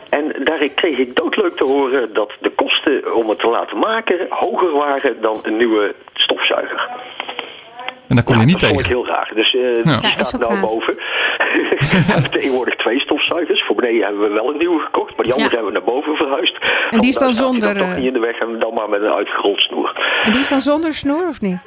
En 0.10 0.36
daar 0.44 0.68
kreeg 0.76 0.98
ik 0.98 1.16
doodleuk 1.16 1.54
te 1.54 1.64
horen 1.64 2.14
dat 2.14 2.32
de 2.42 2.50
kosten 2.50 3.16
om 3.16 3.30
het 3.30 3.40
te 3.40 3.48
laten 3.48 3.78
maken 3.80 4.26
hoger 4.30 4.72
waren 4.72 5.22
dan 5.22 5.36
een 5.44 5.58
nieuwe 5.58 5.96
stofzuiger. 6.14 6.90
En 8.08 8.16
daar 8.16 8.24
kom 8.28 8.40
je 8.40 8.46
niet 8.46 8.60
dat 8.60 8.70
vond 8.70 8.82
ik 8.82 8.88
tegen. 8.88 9.00
heel 9.02 9.16
raar. 9.16 9.32
Dus 9.36 9.54
eh 9.56 9.62
Ja. 9.84 10.00
die 10.16 10.26
staat 10.26 10.40
nou 10.40 10.52
raar. 10.54 10.62
boven. 10.62 10.94
we 12.08 12.12
hebben 12.14 12.32
tegenwoordig 12.32 12.76
twee 12.76 13.00
stofzuigers. 13.00 13.64
Voor 13.66 13.76
beneden 13.76 14.04
hebben 14.06 14.22
we 14.22 14.34
wel 14.34 14.50
een 14.50 14.58
nieuwe 14.58 14.80
gekocht. 14.80 15.16
Maar 15.16 15.26
die 15.26 15.34
andere 15.34 15.50
Ja. 15.56 15.56
hebben 15.62 15.74
we 15.74 15.80
naar 15.80 15.94
boven 15.96 16.16
verhuisd. 16.16 16.58
En 16.90 17.00
die 17.00 17.10
is 17.10 17.18
dan 17.18 17.34
zonder, 17.34 17.74
toch 17.78 17.88
eh, 17.90 17.96
niet 17.96 18.06
in 18.06 18.14
de 18.14 18.20
weg 18.20 18.40
en 18.40 18.60
dan 18.60 18.74
maar 18.74 18.90
met 18.90 19.02
een 19.02 19.14
uitgerold 19.14 19.60
snoer. 19.60 20.20
En 20.24 20.32
die 20.32 20.40
is 20.42 20.50
dan 20.50 20.62
zonder 20.62 20.94
snoer 20.94 21.28
of 21.28 21.42
niet? 21.42 21.58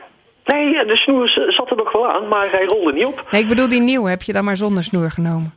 Nee, 0.47 0.77
eh, 0.79 0.87
de 0.89 0.97
snoer 0.97 1.29
zat 1.49 1.71
er 1.71 1.77
nog 1.77 1.93
wel 1.93 2.09
aan, 2.11 2.29
maar 2.29 2.49
hij 2.51 2.65
rolde 2.65 2.93
niet 2.93 3.07
op. 3.07 3.23
Nee, 3.31 3.43
ik 3.43 3.49
bedoel 3.49 3.69
die 3.69 3.81
nieuwe. 3.81 4.09
Heb 4.09 4.23
je 4.23 4.33
dan 4.33 4.45
maar 4.45 4.57
zonder 4.57 4.83
snoer 4.85 5.11
genomen? 5.11 5.55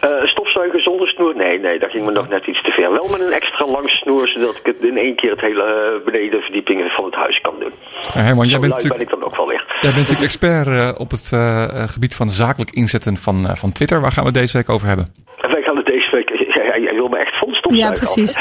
Eh, 0.00 0.10
stofzuiger 0.24 0.80
zonder 0.80 1.08
snoer? 1.08 1.36
Nee, 1.36 1.58
nee, 1.60 1.78
dat 1.78 1.90
ging 1.90 2.04
me 2.04 2.12
nog 2.12 2.28
net 2.28 2.46
iets 2.46 2.62
te 2.62 2.70
ver. 2.70 2.90
Wel 2.92 3.08
met 3.10 3.20
een 3.20 3.32
extra 3.32 3.66
lang 3.66 3.90
snoer, 3.90 4.28
zodat 4.28 4.56
ik 4.56 4.66
het 4.66 4.82
in 4.84 4.96
één 4.98 5.16
keer 5.16 5.30
het 5.30 5.40
hele 5.40 5.62
eh, 5.62 6.04
benedenverdiepingen 6.04 6.90
van 6.90 7.04
het 7.04 7.14
huis 7.14 7.40
kan 7.40 7.54
doen. 7.58 7.72
Ja, 8.14 8.20
Herman, 8.20 8.46
jij 8.46 8.54
Zo 8.54 8.60
bent, 8.60 8.72
lui 8.72 8.88
ben 8.88 8.98
natuurlijk, 8.98 9.00
ik 9.00 9.10
dan 9.10 9.24
ook 9.24 9.36
wel 9.36 9.48
weer. 9.48 9.64
jij 9.80 9.92
bent 9.92 9.96
natuurlijk 9.96 10.22
expert 10.30 10.66
eh, 10.66 10.90
op 10.98 11.10
het 11.10 11.30
eh, 11.32 11.64
eh, 11.64 11.88
gebied 11.88 12.14
van 12.16 12.28
zakelijk 12.28 12.70
inzetten 12.70 13.16
van, 13.16 13.46
eh, 13.48 13.54
van 13.54 13.72
Twitter. 13.72 14.00
Waar 14.00 14.12
gaan 14.12 14.24
we 14.24 14.30
het 14.30 14.38
deze 14.38 14.56
week 14.56 14.70
over 14.70 14.86
hebben? 14.86 15.06
En 15.40 15.50
wij 15.50 15.62
gaan 15.62 15.76
het 15.76 15.86
deze 15.86 16.10
week... 16.10 16.28
Jij, 16.54 16.80
jij 16.80 16.94
wil 16.94 17.08
me 17.08 17.18
echt 17.18 17.38
van 17.38 17.48
de 17.48 17.54
stofzuiger 17.56 17.94
Ja, 17.94 17.98
precies. 18.02 18.36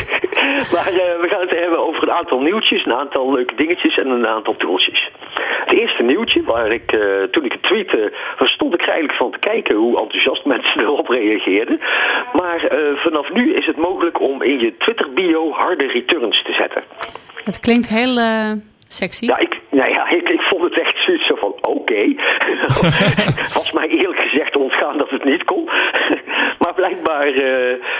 maar 0.74 0.86
eh, 0.86 1.20
we 1.22 1.26
gaan 1.30 1.40
het 1.40 1.50
hebben 1.50 1.78
over 1.86 2.02
een 2.02 2.12
aantal 2.14 2.40
nieuwtjes, 2.40 2.84
een 2.84 2.92
aantal 2.92 3.32
leuke 3.32 3.54
dingetjes 3.54 3.96
en 3.98 4.08
een 4.10 4.26
aantal 4.26 4.56
tooltjes. 4.56 5.05
Het 5.64 5.78
eerste 5.78 6.02
nieuwtje, 6.02 6.42
waar 6.42 6.72
ik 6.72 6.92
eh, 6.92 7.22
toen 7.30 7.44
ik 7.44 7.52
het 7.52 7.62
tweette, 7.62 8.12
daar 8.38 8.48
stond 8.48 8.74
ik 8.74 8.80
eigenlijk 8.80 9.18
van 9.18 9.30
te 9.30 9.38
kijken 9.38 9.74
hoe 9.74 9.98
enthousiast 9.98 10.44
mensen 10.54 10.80
erop 10.80 11.08
reageerden. 11.08 11.80
Maar 12.32 12.64
eh, 12.64 12.96
vanaf 12.96 13.32
nu 13.32 13.54
is 13.54 13.66
het 13.66 13.76
mogelijk 13.76 14.20
om 14.20 14.42
in 14.42 14.58
je 14.58 14.76
Twitter 14.76 15.12
bio 15.12 15.52
harde 15.52 15.86
returns 15.86 16.42
te 16.42 16.52
zetten. 16.52 16.82
Het 17.44 17.60
klinkt 17.60 17.88
heel 17.88 18.18
eh, 18.18 18.52
sexy. 18.86 19.24
Ja, 19.24 19.38
ik, 19.38 19.60
nou 19.70 19.90
ja, 19.90 20.08
ik, 20.08 20.28
ik 20.28 20.40
vond 20.40 20.62
het 20.62 20.78
echt 20.78 20.96
zoiets 21.04 21.26
zo 21.26 21.34
van, 21.34 21.54
oké, 21.60 22.14
was 23.60 23.72
mij 23.72 23.88
eerlijk 23.88 24.20
gezegd 24.20 24.56
ontgaan 24.56 24.98
dat 24.98 25.10
het 25.10 25.24
niet 25.24 25.44
kon. 25.44 25.64
maar 26.62 26.74
blijkbaar 26.74 27.32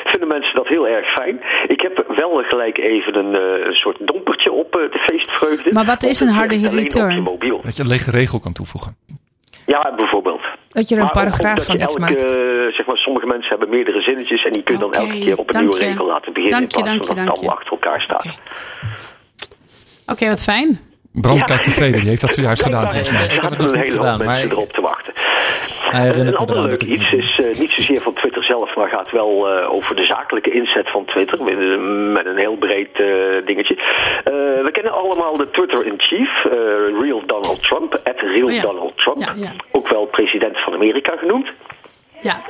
vinden 0.05 0.29
mensen 0.29 0.55
dat 0.55 0.69
heel 0.69 0.89
erg 0.89 1.13
fijn. 1.13 1.41
Ik 2.41 2.47
gelijk 2.47 2.79
even 2.79 3.15
een, 3.17 3.35
eh, 3.35 3.67
een 3.67 3.75
soort 3.75 3.97
dompertje 4.07 4.53
op 4.53 4.75
eh, 4.75 4.81
de 4.93 4.99
feestvreugde. 4.99 5.73
Maar 5.73 5.85
wat 5.85 6.03
is 6.03 6.21
een 6.21 6.29
harde 6.29 6.61
je 6.61 6.69
return? 6.69 7.23
mobiel. 7.23 7.61
Dat 7.65 7.77
je 7.77 7.83
een 7.83 7.89
lege 7.89 8.11
regel 8.11 8.39
kan 8.41 8.53
toevoegen. 8.53 8.97
Ja, 9.67 9.93
bijvoorbeeld. 9.97 10.41
Dat 10.69 10.89
je 10.89 10.95
er 10.95 11.01
een 11.01 11.07
Maar 11.07 11.25
paragraaf 11.25 11.65
van 11.65 11.75
iets 11.75 11.85
elke, 11.85 12.01
maakt. 12.01 12.31
eh, 12.31 12.43
zeg 12.77 12.87
maar, 12.87 12.97
sommige 12.97 13.27
mensen 13.27 13.49
hebben 13.49 13.69
meerdere 13.69 14.01
zinnetjes 14.01 14.45
en 14.45 14.51
die 14.53 14.63
kun 14.63 14.75
je 14.75 14.81
dan 14.81 14.93
elke 14.93 15.19
keer 15.19 15.39
op 15.39 15.55
een 15.55 15.61
nieuwe 15.61 15.77
je. 15.79 15.85
regel 15.89 16.07
laten 16.07 16.33
beginnen 16.33 16.59
Dank 16.59 16.71
je, 16.73 16.77
in 16.79 16.83
plaats 16.85 16.89
dank 16.99 17.01
je, 17.01 17.07
van 17.07 17.17
dat 17.17 17.25
het 17.25 17.35
dank 17.35 17.39
je. 17.39 17.41
allemaal 17.41 17.57
achter 17.57 17.73
elkaar 17.73 18.01
staat. 18.01 18.41
Oké, 20.07 20.29
wat 20.29 20.43
fijn. 20.43 20.81
Bram 21.13 21.37
Ja. 21.37 21.45
kijkt 21.45 21.65
tevreden. 21.65 22.01
Die 22.01 22.09
heeft 22.09 22.21
dat 22.21 22.35
zojuist 22.35 22.63
gedaan 22.63 22.89
volgens 22.91 23.11
mij. 23.11 23.23
Er 23.23 23.33
heb 23.33 23.43
het 23.43 23.59
nog 23.59 23.73
een 23.73 23.79
niet 23.79 23.89
hele 23.89 23.91
hoop 23.99 24.01
gedaan, 24.11 24.25
maar- 24.27 24.41
erop 24.45 24.73
te 24.73 24.81
wachten. 24.81 25.13
Hij 25.15 25.25
herinnert 25.25 25.86
een 26.05 26.37
ander 26.37 26.63
leuk 26.63 26.83
iets 26.83 27.13
is 27.13 27.41
eh, 27.41 27.59
niet 27.59 27.71
zozeer 27.71 28.01
van 28.01 28.13
Twitter 28.13 28.45
zelf, 28.45 28.77
maar 28.77 28.89
gaat 28.89 29.11
wel 29.11 29.49
eh, 29.49 29.73
over 29.73 29.97
de 29.97 30.05
zakelijke 30.05 30.51
inzet 30.51 30.91
van 30.91 31.05
Twitter. 31.05 31.43
Met, 31.43 31.59
eh, 31.59 32.13
met 32.13 32.27
een 32.27 32.37
heel 32.37 32.57
breed 32.57 32.97
dingetje. 33.45 33.77
Eh, 34.25 34.33
we 34.65 34.71
kennen 34.73 34.93
allemaal 34.93 35.37
de 35.37 35.51
Twitter-in-chief, 35.51 36.45
eh, 36.45 36.51
Real 37.01 37.23
Donald 37.27 37.63
Trump, 37.63 38.01
at 38.05 38.21
Real 38.21 38.47
Oh 38.47 38.53
ja. 38.53 38.61
Donald 38.61 38.99
Trump. 38.99 39.19
Ja, 39.19 39.33
ja. 39.37 39.53
Ook 39.73 39.89
wel 39.89 40.07
president 40.07 40.59
van 40.59 40.75
Amerika 40.75 41.17
genoemd. 41.17 41.49
Ja. 42.21 42.43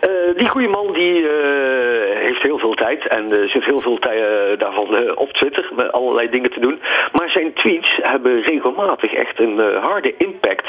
Eh, 0.00 0.36
die 0.36 0.48
goede 0.48 0.68
man 0.68 0.92
die 0.92 1.28
eh, 1.28 2.16
heeft 2.26 2.42
heel 2.42 2.58
veel 2.58 2.74
tijd 2.74 3.08
en 3.08 3.32
eh, 3.32 3.48
zit 3.48 3.64
heel 3.64 3.80
veel 3.80 3.98
tijd 3.98 4.58
daarvan 4.58 5.16
op 5.16 5.32
Twitter 5.32 5.70
met 5.76 5.92
allerlei 5.92 6.30
dingen 6.30 6.50
te 6.50 6.60
doen. 6.60 6.80
Maar 7.12 7.30
zijn 7.30 7.52
tweets 7.52 7.98
hebben 8.02 8.42
regelmatig 8.42 9.12
echt 9.12 9.38
een 9.38 9.58
harde 9.80 10.14
impact 10.16 10.66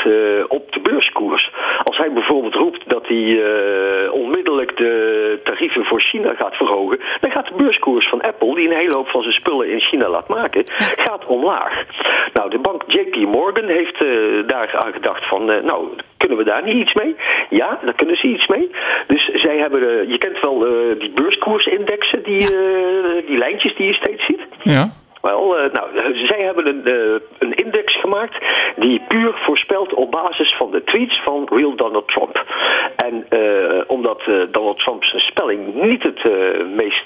op 0.47 0.71
de 0.71 0.79
beurskoers. 0.79 1.51
Als 1.83 1.97
hij 1.97 2.11
bijvoorbeeld 2.11 2.53
roept 2.53 2.89
dat 2.89 3.07
hij 3.07 3.41
onmiddellijk 4.09 4.77
de 4.77 5.39
tarieven 5.43 5.85
voor 5.85 6.01
China 6.01 6.33
gaat 6.33 6.55
verhogen, 6.55 6.99
dan 7.21 7.31
gaat 7.31 7.47
de 7.47 7.53
beurskoers 7.57 8.09
van 8.09 8.21
Apple, 8.21 8.55
die 8.55 8.69
een 8.69 8.77
hele 8.77 8.95
hoop 8.95 9.07
van 9.07 9.21
zijn 9.21 9.33
spullen 9.33 9.69
in 9.69 9.79
China 9.79 10.09
laat 10.09 10.27
maken, 10.27 10.63
gaat 11.07 11.25
omlaag. 11.25 11.83
Nou, 12.33 12.49
de 12.49 12.59
bank 12.59 12.83
JP 12.87 13.15
Morgan 13.15 13.67
heeft 13.67 13.99
daar 14.47 14.77
aan 14.77 14.93
gedacht 14.93 15.27
van, 15.27 15.45
nou, 15.45 15.87
kunnen 16.19 16.37
we 16.37 16.43
daar 16.43 16.63
niet 16.63 16.81
iets 16.83 16.93
mee? 16.93 17.15
Ja, 17.49 17.79
daar 17.83 17.95
kunnen 17.95 18.17
ze 18.17 18.27
iets 18.27 18.47
mee. 18.47 18.71
Dus 19.07 19.23
zij 19.25 19.57
hebben, 19.57 19.81
eh, 19.81 20.09
je 20.09 20.17
kent 20.17 20.39
wel 20.41 20.65
eh, 20.65 20.99
die 20.99 21.11
beurskoersindexen, 21.11 22.23
die, 22.23 22.43
eh, 22.43 23.27
die 23.27 23.37
lijntjes 23.37 23.75
die 23.75 23.87
je 23.87 23.93
steeds 23.93 24.25
ziet. 24.25 24.41
Ja. 24.63 24.89
Wel, 25.21 25.57
eh, 25.57 25.73
nou, 25.73 25.87
zij 26.27 26.41
hebben 26.41 26.67
een, 26.67 26.85
eh, 26.85 27.19
een 27.39 27.53
index 27.53 27.99
gemaakt 27.99 28.37
die 28.75 29.01
puur 29.07 29.33
voorspelt 29.45 29.93
op 29.93 30.11
basis 30.11 30.55
van 30.57 30.71
de 30.71 30.83
tweets 30.83 31.21
van 31.23 31.47
Real 31.53 31.75
Donald 31.75 32.07
Trump. 32.07 32.45
En 32.95 33.25
eh, 33.29 33.81
omdat 33.87 34.21
Donald 34.51 34.79
Trump 34.79 35.03
zijn 35.03 35.21
spelling 35.21 35.73
niet 35.73 36.03
het 36.03 36.23
meest 36.75 37.05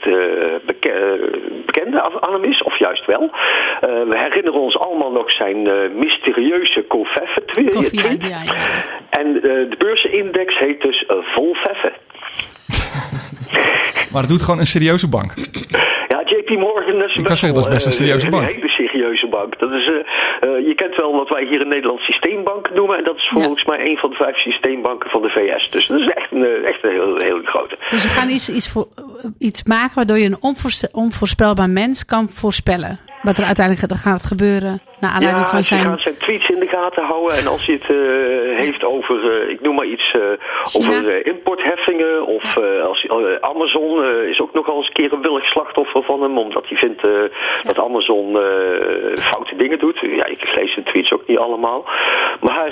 beke- 0.66 1.30
bekende 1.66 2.02
aan 2.22 2.34
hem 2.34 2.44
is, 2.44 2.64
of 2.64 2.78
juist 2.80 3.06
wel. 3.06 3.30
eh, 3.82 3.90
we 3.90 4.18
herinneren 4.18 4.60
ons 4.60 4.78
allemaal 4.78 5.12
nog 5.12 5.32
zijn 5.32 5.62
mysterieuze 5.98 6.82
Kofeffe 6.82 7.42
ja, 7.46 7.70
tweet. 8.02 8.28
ja, 8.28 8.42
ja. 8.46 8.54
En 9.10 9.34
de 9.34 9.76
beursindex 9.78 10.58
heet 10.60 10.82
dus 10.82 11.02
uh, 11.10 11.18
Volfeffe. 11.22 11.92
Maar 14.12 14.22
het 14.22 14.32
doet 14.32 14.42
gewoon 14.42 14.60
een 14.60 14.66
serieuze 14.66 15.10
bank. 15.10 15.34
is, 17.14 17.20
Ik 17.22 17.28
kan 17.32 17.38
zeggen, 17.38 17.58
dat 17.60 17.68
is 17.68 17.74
best 17.74 17.86
een 17.86 17.92
eh, 17.92 17.98
serieuze 17.98 18.30
bank. 18.30 18.50
Een 18.50 18.56
hele 18.56 18.68
serieuze 18.70 19.28
bank. 19.28 19.60
Dat 19.60 19.72
is, 19.72 19.86
eh, 19.88 19.94
eh, 19.96 20.68
je 20.68 20.76
kent 20.76 20.96
wel 20.96 21.12
wat 21.22 21.30
wij 21.30 21.44
hier 21.46 21.62
in 21.62 21.68
Nederland 21.68 22.00
systeembank 22.00 22.74
noemen. 22.74 22.98
En 22.98 23.04
dat 23.04 23.16
is 23.16 23.28
volgens 23.34 23.64
mij 23.66 23.80
een 23.90 23.98
van 23.98 24.10
de 24.10 24.16
vijf 24.16 24.38
systeembanken 24.38 25.10
van 25.10 25.22
de 25.22 25.30
VS. 25.30 25.70
Dus 25.70 25.88
dat 25.88 26.00
is 26.00 26.08
echt 26.08 26.32
een, 26.32 26.66
echt 26.66 26.84
een 26.84 26.90
heel, 26.92 27.14
hele 27.18 27.42
grote. 27.44 27.78
Dus 27.90 28.04
we 28.04 28.10
gaan 28.10 28.30
iets, 28.30 28.50
iets, 28.50 28.72
voor, 28.72 28.88
iets 29.40 29.64
maken 29.64 29.96
waardoor 29.96 30.18
je 30.18 30.26
een 30.26 30.42
onvoorspelbaar 30.92 31.70
mens 31.70 32.06
kan 32.06 32.30
voorspellen. 32.30 33.00
Wat 33.22 33.38
er 33.38 33.44
uiteindelijk 33.46 33.86
gaat- 33.92 34.00
gaat 34.00 34.26
gebeuren 34.26 34.82
naar 35.04 35.14
aanleiding 35.16 35.46
ja, 35.46 35.52
van 35.54 35.64
ze 35.64 35.74
zijn... 35.74 35.86
gaan 35.86 36.00
zijn 36.00 36.18
tweets 36.18 36.50
in 36.50 36.60
de 36.60 36.68
gaten 36.68 37.04
houden. 37.04 37.38
En 37.38 37.48
als 37.48 37.66
hij 37.66 37.76
het 37.76 37.90
eh, 37.90 38.58
heeft 38.64 38.84
over, 38.84 39.18
eh, 39.32 39.50
ik 39.50 39.62
noem 39.62 39.76
maar 39.76 39.86
iets, 39.86 40.12
eh, 40.12 40.82
over 40.82 41.26
importheffingen. 41.26 42.26
Of 42.26 42.58
als, 42.92 43.08
Amazon 43.40 44.04
is 44.34 44.40
ook 44.42 44.54
nogal 44.54 44.78
eens 44.78 44.88
een 44.88 44.94
keer 44.94 45.14
een 45.14 45.22
willig 45.22 45.46
slachtoffer 45.46 46.04
van 46.04 46.22
hem. 46.22 46.38
Omdat 46.38 46.68
hij 46.68 46.78
vindt 46.78 47.02
dat 47.62 47.80
Amazon 47.80 48.38
foute 49.20 49.56
dingen 49.56 49.80
doet. 49.80 50.00
Ja, 50.00 50.26
ik 50.26 50.54
lees 50.56 50.76
de 50.76 50.84
tweets 50.84 51.12
ook 51.12 51.28
niet 51.28 51.38
allemaal. 51.38 51.86
Maar 52.40 52.72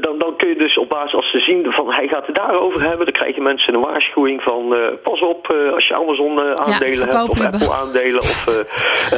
dan, 0.00 0.18
dan 0.18 0.36
kun 0.36 0.48
je 0.48 0.56
dus 0.56 0.78
op 0.78 0.88
basis, 0.88 1.14
als 1.14 1.30
ze 1.30 1.38
zien 1.38 1.72
van 1.72 1.92
hij 1.92 2.08
gaat 2.08 2.26
het 2.26 2.36
daarover 2.36 2.80
hebben. 2.80 3.04
Dan 3.06 3.14
krijgen 3.14 3.42
mensen 3.42 3.74
een 3.74 3.80
waarschuwing 3.80 4.42
van 4.42 4.74
pas 5.02 5.20
op 5.20 5.46
als 5.74 5.86
je 5.88 5.94
Amazon 5.94 6.40
aandelen 6.40 7.08
hebt. 7.08 7.28
Of 7.28 7.38
hebben. 7.38 7.60
Apple 7.60 7.74
aandelen. 7.74 8.18
Of 8.18 8.64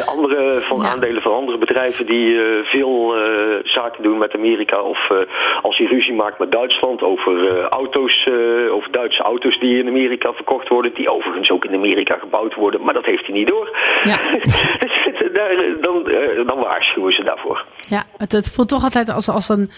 andere 0.07 0.61
van 0.61 0.81
Ja. 0.81 0.89
aandelen 0.89 1.23
van 1.23 1.33
andere 1.33 1.59
bedrijven 1.59 2.07
die 2.07 2.34
eh, 2.41 2.65
veel 2.65 3.15
eh, 3.17 3.23
zaken 3.65 4.03
doen 4.03 4.19
met 4.19 4.35
Amerika. 4.35 4.81
Of 4.83 5.11
eh, 5.11 5.17
als 5.63 5.77
hij 5.79 5.87
ruzie 5.87 6.15
maakt 6.15 6.39
met 6.39 6.51
Duitsland 6.53 7.03
over 7.03 7.49
eh, 7.49 7.65
auto's, 7.65 8.25
eh, 8.25 8.73
over 8.75 8.93
Duitse 8.93 9.23
auto's 9.23 9.61
die 9.61 9.79
in 9.79 9.89
Amerika 9.89 10.33
verkocht 10.33 10.69
worden. 10.69 10.95
Die 10.95 11.11
overigens 11.13 11.51
ook 11.51 11.65
in 11.65 11.75
Amerika 11.75 12.17
gebouwd 12.19 12.55
worden. 12.55 12.83
Maar 12.85 12.95
dat 12.95 13.05
heeft 13.05 13.27
hij 13.27 13.37
niet 13.37 13.49
door. 13.49 13.77
Ja. 14.05 14.17
dus 14.41 15.81
dan, 15.81 16.05
dan 16.47 16.59
waarschuwen 16.59 17.13
ze 17.13 17.25
daarvoor. 17.25 17.65
Ja, 17.89 18.03
het, 18.17 18.33
het 18.33 18.51
voelt 18.53 18.69
toch 18.69 18.83
altijd 18.83 19.11
als, 19.13 19.29
als 19.29 19.49
een, 19.49 19.71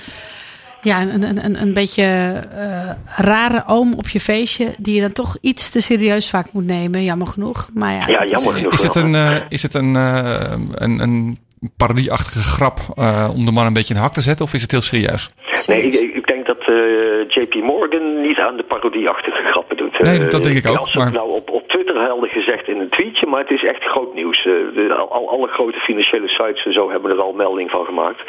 ja, 0.83 1.01
een, 1.03 1.23
een, 1.23 1.45
een, 1.45 1.61
een 1.63 1.75
beetje 1.75 2.03
eh, 2.03 2.91
rare 3.17 3.63
oom 3.67 3.95
op 3.97 4.09
je 4.09 4.21
feestje. 4.21 4.75
Die 4.79 4.95
je 4.95 5.01
dan 5.01 5.13
toch 5.13 5.37
iets 5.41 5.71
te 5.71 5.81
serieus 5.83 6.31
vaak 6.31 6.53
moet 6.53 6.67
nemen. 6.67 7.03
Jammer 7.03 7.27
genoeg. 7.27 7.69
Maar 7.75 7.93
ja, 7.93 8.07
Ja, 8.07 8.13
dat 8.13 8.23
is- 8.25 8.31
jammer 8.31 8.53
genoeg. 8.55 8.73
Is 8.73 8.83
het 8.83 8.95
een, 8.95 9.15
is 9.49 9.63
het 9.63 9.75
een, 9.75 9.95
een, 9.95 10.99
een 11.01 11.39
parodieachtige 11.77 12.39
grap 12.41 12.79
eh, 12.95 13.31
om 13.35 13.45
de 13.45 13.53
man 13.53 13.67
een 13.67 13.73
beetje 13.73 13.95
in 13.95 14.01
de 14.01 14.07
hak 14.07 14.13
te 14.13 14.21
zetten? 14.21 14.45
Of 14.45 14.53
is 14.55 14.63
het 14.63 14.71
heel 14.71 14.81
serieus? 14.81 15.31
Nee, 15.67 15.83
ik, 15.83 15.95
ik- 15.95 16.15
ik 16.15 16.27
denk 16.27 16.47
dat 16.47 16.59
eh, 16.61 17.29
JP 17.29 17.55
Morgan 17.55 18.21
niet 18.21 18.39
aan 18.39 18.57
de 18.57 18.63
parodieachtige 18.63 19.43
grappen 19.51 19.77
doet. 19.77 19.99
Nee, 20.01 20.19
Eh, 20.21 20.29
dat 20.29 20.45
denk 20.45 20.57
ik 20.57 20.67
ook, 20.67 20.77
Als 20.77 20.95
maar- 20.95 21.13
nou 21.13 21.31
op, 21.31 21.51
op 21.51 21.69
Twitter 21.69 21.97
hadden 22.09 22.29
gezegd 22.29 22.69
in 22.69 22.81
een 22.81 22.89
tweetje, 22.91 23.27
maar 23.27 23.41
het 23.41 23.51
is 23.51 23.65
echt 23.65 23.83
groot 23.83 24.15
nieuws. 24.15 24.43
De, 24.45 24.95
al, 25.11 25.29
alle 25.31 25.49
grote 25.49 25.79
financiële 25.79 26.29
sites 26.29 26.65
en 26.65 26.73
zo 26.73 26.91
hebben 26.91 27.11
er 27.11 27.21
al 27.21 27.33
melding 27.33 27.71
van 27.71 27.85
gemaakt. 27.85 28.21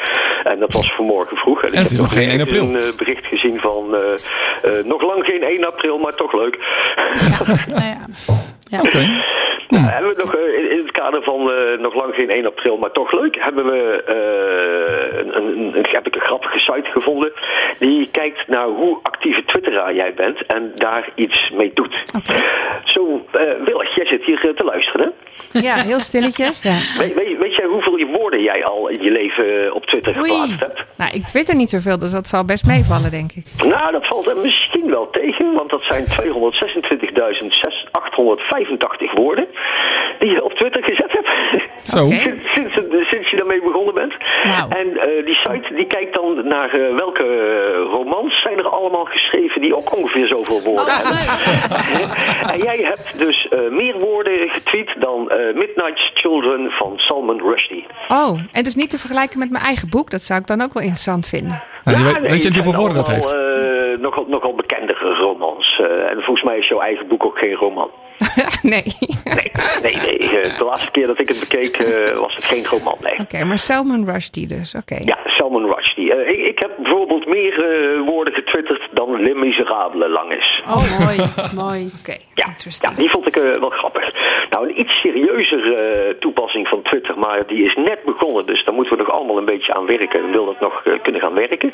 En 0.44 0.58
dat 0.58 0.72
was 0.72 0.94
vanmorgen 0.94 1.36
vroeg. 1.36 1.62
En, 1.62 1.68
ik 1.68 1.74
het 1.74 1.82
heb 1.82 1.92
is 1.92 1.98
nog 1.98 2.12
geen 2.12 2.28
1 2.28 2.40
even 2.40 2.42
april. 2.42 2.62
een 2.68 2.76
eh, 2.76 2.96
bericht 2.96 3.26
gezien 3.26 3.58
van 3.60 3.94
eh, 3.94 4.00
eh, 4.78 4.84
nog 4.84 5.02
lang 5.02 5.24
geen 5.24 5.42
1 5.42 5.64
april, 5.66 5.98
maar 5.98 6.14
toch 6.14 6.32
leuk. 6.32 6.56
nou 7.74 7.84
ja. 7.84 7.98
Ja. 8.70 8.80
Oké. 8.80 8.98
Nou, 9.68 9.84
hebben 9.84 10.14
we 10.14 10.22
nog 10.22 10.34
eh, 10.34 10.58
in, 10.58 10.70
in 10.70 10.78
het 10.78 10.90
kader 10.90 11.22
van 11.22 11.50
eh, 11.50 11.78
nog 11.78 11.94
lang 11.94 12.14
geen 12.14 12.30
1 12.30 12.46
april, 12.46 12.76
maar 12.76 12.90
toch 12.90 13.12
leuk, 13.12 13.36
hebben 13.38 13.64
we 13.64 14.02
eh, 14.06 15.18
een, 15.18 15.36
een, 15.36 15.76
een, 15.76 15.86
heb 15.90 16.06
ik 16.06 16.14
een 16.14 16.20
grappige 16.20 16.58
site 16.58 16.90
gevonden 16.90 17.32
die 17.78 18.10
kijkt 18.10 18.48
naar 18.48 18.66
hoe 18.66 18.98
actieve 19.02 19.44
twitteraar 19.44 19.94
jij 19.94 20.14
bent 20.14 20.46
en 20.46 20.70
daar 20.74 21.10
iets 21.14 21.50
mee 21.50 21.70
doet. 21.74 21.94
Zo, 22.84 23.26
eh 23.32 23.40
Willig, 23.64 23.94
jij 23.94 24.06
zit 24.06 24.24
hier 24.24 24.54
te 24.54 24.64
luisteren. 24.64 25.12
Hè? 25.52 25.58
Ja, 25.60 25.74
heel 25.74 26.00
stilletjes. 26.00 26.62
Ja. 26.62 26.78
Weet, 26.98 27.14
weet, 27.14 27.38
weet 27.38 27.54
jij 27.56 27.66
hoeveel 27.66 27.87
woorden 28.38 28.54
jij 28.54 28.64
al 28.64 28.88
in 28.88 29.02
je 29.02 29.10
leven 29.10 29.64
eh, 29.64 29.74
op 29.74 29.86
Twitter 29.86 30.12
geplaatst 30.12 30.60
hebt? 30.60 30.84
Nou, 30.96 31.10
ik 31.14 31.24
twitter 31.24 31.54
niet 31.54 31.70
zoveel, 31.70 31.98
dus 31.98 32.12
dat 32.12 32.26
zal 32.26 32.44
best 32.44 32.66
meevallen, 32.66 33.10
denk 33.10 33.32
ik. 33.32 33.44
Nou, 33.64 33.92
dat 33.92 34.06
valt 34.06 34.26
er 34.26 34.36
misschien 34.36 34.90
wel 34.90 35.10
tegen, 35.10 35.52
want 35.54 35.70
dat 35.70 35.82
zijn 35.88 36.04
226.885 36.06 36.10
woorden 39.14 39.46
die 40.18 40.30
je 40.30 40.44
op 40.44 40.52
Twitter 40.52 40.82
gezet 40.82 41.12
hebt. 41.12 41.28
Zo. 41.82 42.06
Sinds, 42.06 42.74
sinds, 43.10 43.30
je 43.30 43.36
daarmee 43.36 43.62
begonnen 43.62 43.94
bent. 43.94 44.14
Wauw. 44.44 44.68
En 44.68 44.96
eh, 44.96 45.24
die 45.24 45.34
site 45.34 45.74
die 45.74 45.86
kijkt 45.86 46.14
dan 46.14 46.48
naar 46.48 46.70
eh, 46.74 46.94
welke 46.96 47.22
eh, 47.22 47.90
romans 47.90 48.40
zijn 48.42 48.58
er 48.58 48.68
allemaal 48.68 49.04
geschreven 49.04 49.60
die 49.60 49.76
ook 49.76 49.96
ongeveer 49.96 50.26
zoveel 50.26 50.60
woorden 50.62 50.84
Oh, 50.84 50.96
hebben. 50.96 52.52
en 52.54 52.58
jij 52.62 52.78
hebt 52.82 53.18
dus 53.18 53.48
eh, 53.48 53.58
meer 53.70 53.98
woorden 53.98 54.48
getweet 54.48 54.90
dan 54.98 55.30
eh, 55.30 55.54
Midnight's 55.54 56.10
Children 56.14 56.70
van 56.70 56.92
Salman 56.96 57.40
Rushdie. 57.40 57.86
Oh, 58.08 58.40
en 58.52 58.62
dus 58.62 58.74
niet 58.74 58.90
te 58.90 58.98
vergelijken 58.98 59.38
met 59.38 59.50
mijn 59.50 59.64
eigen 59.64 59.88
boek. 59.88 60.10
Dat 60.10 60.22
zou 60.22 60.40
ik 60.40 60.46
dan 60.46 60.62
ook 60.62 60.72
wel 60.72 60.82
interessant 60.82 61.28
vinden. 61.28 61.62
Nou, 61.84 61.98
je 61.98 62.04
weet, 62.04 62.20
nee, 62.20 62.30
weet 62.30 62.42
je 62.42 62.52
hoeveel 62.54 62.74
woorden 62.80 62.96
dat 62.96 63.10
heeft? 63.12 63.36
nogal, 64.00 64.24
nogal 64.28 64.54
bekendere 64.54 64.97
Eh, 65.78 66.10
en 66.10 66.22
volgens 66.22 66.42
mij 66.42 66.58
is 66.58 66.68
jouw 66.68 66.80
eigen 66.80 67.08
boek 67.08 67.24
ook 67.24 67.38
geen 67.38 67.54
roman. 67.54 67.90
nee. 68.62 68.82
Nee, 69.24 69.50
nee, 69.82 69.96
nee. 69.96 70.40
eh, 70.40 70.58
de 70.58 70.64
laatste 70.64 70.90
keer 70.90 71.06
dat 71.06 71.18
ik 71.18 71.28
het 71.28 71.46
bekeek 71.48 71.76
eh, 71.76 72.18
was 72.18 72.34
het 72.34 72.44
geen 72.44 72.64
roman. 72.64 72.96
Nee. 73.00 73.18
Oké, 73.18 73.44
maar 73.44 73.58
Salman 73.58 74.04
Rushdie 74.04 74.46
dus. 74.46 74.74
Oké. 74.74 74.96
Ja, 75.04 75.18
Salman 75.24 75.64
Rushdie. 75.64 75.87
Eh, 76.10 76.28
ik, 76.28 76.46
ik 76.46 76.58
heb 76.58 76.70
bijvoorbeeld 76.76 77.26
meer 77.26 77.64
eh, 77.64 78.00
woorden 78.06 78.34
getwitterd 78.34 78.88
dan 78.90 79.22
Le 79.22 79.34
Miserabele 79.34 80.08
lang 80.08 80.32
is. 80.32 80.62
Oh, 80.66 81.06
mooi. 81.06 81.16
mooi. 81.64 81.90
Oké, 82.00 82.16
Ja, 82.34 82.46
ja, 82.80 82.90
die 82.96 83.10
vond 83.10 83.26
ik 83.26 83.36
eh, 83.36 83.60
wel 83.60 83.68
grappig. 83.68 84.12
Nou, 84.50 84.68
een 84.68 84.80
iets 84.80 85.00
serieuzer 85.00 86.18
toepassing 86.18 86.68
van 86.68 86.82
Twitter, 86.82 87.18
maar 87.18 87.46
die 87.46 87.64
is 87.64 87.74
net 87.74 88.02
begonnen, 88.04 88.46
dus 88.46 88.64
daar 88.64 88.74
moeten 88.74 88.96
we 88.96 89.02
nog 89.02 89.12
allemaal 89.12 89.38
een 89.38 89.44
beetje 89.44 89.74
aan 89.74 89.86
werken 89.86 90.20
en 90.20 90.30
wil 90.30 90.44
dat 90.44 90.60
nog 90.60 90.82
kunnen 91.02 91.20
gaan 91.20 91.34
werken, 91.34 91.72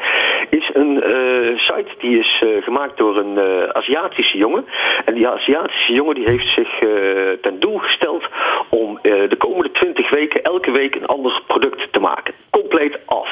is 0.51 0.70
een 0.72 1.03
eh, 1.03 1.59
site 1.59 1.95
die 1.99 2.18
is 2.18 2.43
gemaakt 2.61 2.97
door 2.97 3.16
een 3.16 3.39
eh, 3.39 3.68
Aziatische 3.68 4.39
jongen. 4.39 4.64
En 5.05 5.14
die 5.14 5.28
Aziatische 5.28 5.93
jongen 5.93 6.14
die 6.14 6.28
heeft 6.28 6.55
zich 6.55 6.80
eh, 6.80 6.89
ten 7.41 7.61
doel 7.61 7.78
gesteld 7.78 8.24
om 8.68 8.99
eh, 9.03 9.03
de 9.28 9.37
komende 9.39 9.70
20 9.70 10.11
weken 10.11 10.43
elke 10.43 10.70
week 10.70 10.95
een 10.95 11.07
ander 11.07 11.43
product 11.47 11.93
te 11.93 12.01
maken. 12.01 12.35
Compleet 12.51 12.99
af. 13.07 13.28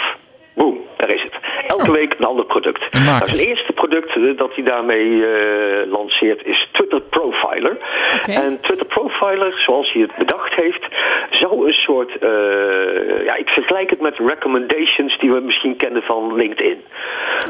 Elke 1.78 1.92
week 1.92 2.14
een 2.18 2.24
ander 2.24 2.44
product. 2.44 2.82
Een. 2.90 3.04
Nou, 3.04 3.20
zijn 3.24 3.48
eerste 3.48 3.72
product 3.72 4.16
eh, 4.16 4.36
dat 4.36 4.54
hij 4.54 4.64
daarmee 4.64 5.26
eh, 5.26 5.90
lanceert 5.90 6.46
is 6.46 6.68
Twitter 6.72 7.00
Profiler. 7.00 7.76
En 8.26 8.60
Twitter 8.60 8.86
Profiler, 8.86 9.52
zoals 9.66 9.92
hij 9.92 10.02
het 10.02 10.16
bedacht 10.16 10.54
heeft, 10.54 10.84
zou 11.30 11.66
een 11.66 11.72
soort, 11.72 12.18
eh, 12.18 13.24
ja, 13.24 13.34
ik 13.34 13.48
vergelijk 13.48 13.90
het 13.90 14.00
met 14.00 14.18
recommendations 14.18 15.18
die 15.18 15.32
we 15.32 15.40
misschien 15.40 15.76
kennen 15.76 16.02
van 16.02 16.34
LinkedIn. 16.34 16.78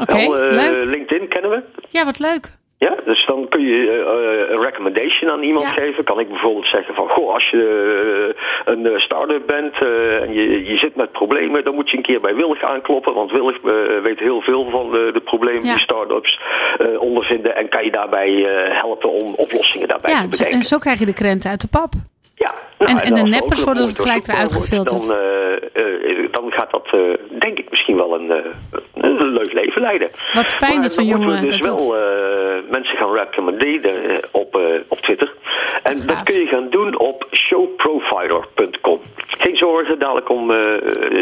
Oké, 0.01 0.13
Wel, 0.13 0.37
eh, 0.37 0.71
leuk. 0.71 0.83
LinkedIn 0.83 1.27
kennen 1.27 1.51
we. 1.51 1.61
Ja, 1.89 2.05
wat 2.05 2.19
leuk. 2.19 2.61
Ja, 2.77 2.95
dus 3.05 3.25
dan 3.25 3.47
kun 3.49 3.61
je 3.61 3.89
eh, 3.89 4.49
een 4.55 4.61
recommendation 4.63 5.31
aan 5.31 5.43
iemand 5.43 5.65
Ja. 5.65 5.71
geven. 5.71 6.03
Kan 6.03 6.19
ik 6.19 6.27
bijvoorbeeld 6.29 6.67
zeggen 6.67 6.95
van, 6.95 7.07
goh, 7.09 7.33
als 7.33 7.49
je 7.49 7.63
eh, 8.65 8.73
een 8.73 8.85
eh, 8.85 8.99
start-up 8.99 9.45
bent 9.47 9.73
eh, 9.81 10.21
en 10.21 10.33
je, 10.33 10.63
je 10.65 10.77
zit 10.77 10.95
met 10.95 11.11
problemen, 11.11 11.63
dan 11.63 11.75
moet 11.75 11.89
je 11.89 11.97
een 11.97 12.03
keer 12.03 12.21
bij 12.21 12.35
Willig 12.35 12.63
aankloppen. 12.63 13.13
Want 13.13 13.31
Willig 13.31 13.55
eh, 13.63 14.01
weet 14.03 14.19
heel 14.19 14.41
veel 14.41 14.69
van 14.69 14.91
de, 14.91 15.09
de 15.13 15.19
problemen 15.21 15.65
Ja. 15.65 15.73
die 15.73 15.83
start-ups 15.83 16.39
eh, 16.77 17.01
ondervinden. 17.01 17.55
En 17.55 17.69
kan 17.69 17.83
je 17.83 17.91
daarbij 17.91 18.45
eh, 18.45 18.79
helpen 18.81 19.09
om 19.09 19.33
oplossingen 19.35 19.87
daarbij 19.87 20.11
Ja, 20.11 20.21
te 20.21 20.29
bedenken. 20.29 20.55
en 20.57 20.63
zo 20.63 20.77
krijg 20.77 20.99
je 20.99 21.05
de 21.05 21.13
krenten 21.13 21.49
uit 21.49 21.61
de 21.61 21.67
pap. 21.71 21.91
Ja. 22.43 22.53
En- 22.77 22.99
en 22.99 23.13
de 23.13 23.19
er 23.19 23.27
neppers 23.27 23.63
worden 23.63 23.95
gelijk 23.95 24.27
eruit 24.27 24.53
gefilterd. 24.53 25.07
Dan, 25.07 25.17
eh, 25.17 25.53
eh, 25.73 26.31
dan 26.31 26.51
gaat 26.51 26.71
dat, 26.71 26.85
eh, 26.91 26.99
denk 27.39 27.57
ik, 27.57 27.69
misschien 27.69 27.95
wel 27.95 28.13
een, 28.19 28.31
een 28.93 29.33
leuk 29.33 29.53
leven 29.53 29.81
leiden. 29.81 30.09
Wat 30.33 30.47
fijn 30.53 30.73
Maar 30.73 30.81
dat 30.81 30.91
zo'n 30.93 31.05
jongen 31.05 31.41
we 31.41 31.47
dus 31.47 31.59
dat 31.59 31.83
wel 31.83 31.95
eh, 31.97 32.69
mensen 32.69 32.97
gaan 32.97 33.13
recommenderen 33.13 34.19
op, 34.31 34.59
op 34.87 34.99
Twitter. 34.99 35.33
En 35.83 35.93
dat 35.93 36.15
gaaf. 36.15 36.23
kun 36.23 36.35
je 36.35 36.45
gaan 36.45 36.69
doen 36.69 36.97
op 36.99 37.27
showprofiler.com. 37.31 38.99
Geen 39.43 39.57
zorgen, 39.57 39.99
dadelijk 39.99 40.29
om 40.29 40.51
eh, 40.51 40.57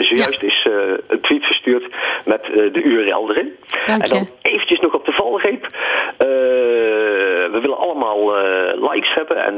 zojuist 0.02 0.44
is 0.44 0.68
eh, 0.68 0.74
een 1.08 1.22
tweet 1.22 1.44
verstuurd 1.44 1.86
met 2.26 2.44
de 2.44 2.82
URL 2.84 3.30
erin. 3.30 3.56
Dank 3.86 4.04
en 4.04 4.08
je. 4.08 4.14
dan 4.14 4.28
eventjes 4.42 4.80
nog 4.80 4.94
op 4.94 5.06
de 5.06 5.12
valreep. 5.12 5.66
We 7.52 7.60
willen 7.62 7.78
allemaal 7.78 8.34
likes 8.92 9.14
hebben. 9.14 9.38
En 9.46 9.56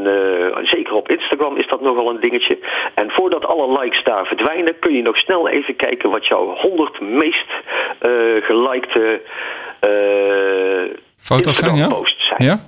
zeker 0.64 0.94
op 0.94 1.10
Instagram 1.10 1.58
is 1.58 1.68
dat 1.68 1.82
nogal 1.82 2.10
een 2.10 2.20
dingetje. 2.20 2.58
En 2.94 3.12
voordat 3.12 3.46
alle 3.46 3.80
likes 3.80 4.04
daar 4.04 4.26
verdwijnen, 4.26 4.80
kun 4.80 4.94
je 4.94 5.02
nog 5.02 5.18
snel 5.18 5.50
even 5.50 5.76
kijken 5.76 6.10
wat 6.10 6.28
jouw 6.28 6.56
100 6.56 7.00
meest 7.02 7.50
gelikte 8.42 9.22
Foto's 11.18 11.58
zijn, 11.58 11.76
ja? 11.76 11.82
Instagram-posts 11.82 12.28
zijn. 12.28 12.44
Ja? 12.50 12.60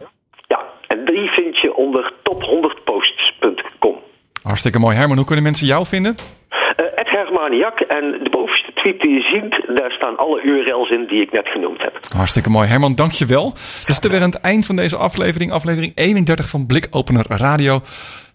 Ja, 0.48 0.66
en 0.88 1.06
die 1.06 1.30
vind 1.30 1.60
je 1.60 1.76
onder 1.76 2.14
top100posts.com. 2.24 2.75
Hartstikke 4.46 4.80
mooi. 4.80 4.96
Herman, 4.96 5.18
hoe 5.18 5.26
kunnen 5.26 5.44
mensen 5.44 5.68
jou 5.68 5.86
vinden? 5.86 6.16
Eh 6.50 6.86
Ed 7.02 7.10
Hermaniak 7.10 7.80
en 7.80 8.06
de 8.24 8.30
bovenste 8.30 8.72
tweet 8.74 9.00
die 9.02 9.12
je 9.12 9.22
ziet, 9.22 9.78
daar 9.78 9.92
staan 9.92 10.18
alle 10.18 10.42
URL's 10.42 10.90
in 10.90 11.06
die 11.08 11.22
ik 11.22 11.32
net 11.32 11.48
genoemd 11.48 11.82
heb. 11.82 12.00
Hartstikke 12.16 12.50
mooi. 12.50 12.68
Herman, 12.68 12.96
dank 12.96 13.12
je 13.12 13.26
wel. 13.26 13.52
We 13.86 13.94
zitten 13.94 14.12
weer 14.12 14.22
aan 14.22 14.30
het 14.32 14.42
eind 14.42 14.66
van 14.66 14.76
deze 14.76 14.98
aflevering. 14.98 15.52
Aflevering 15.52 15.92
31 15.96 16.50
van 16.50 16.66
Blikopener 16.66 17.26
Radio. 17.30 17.82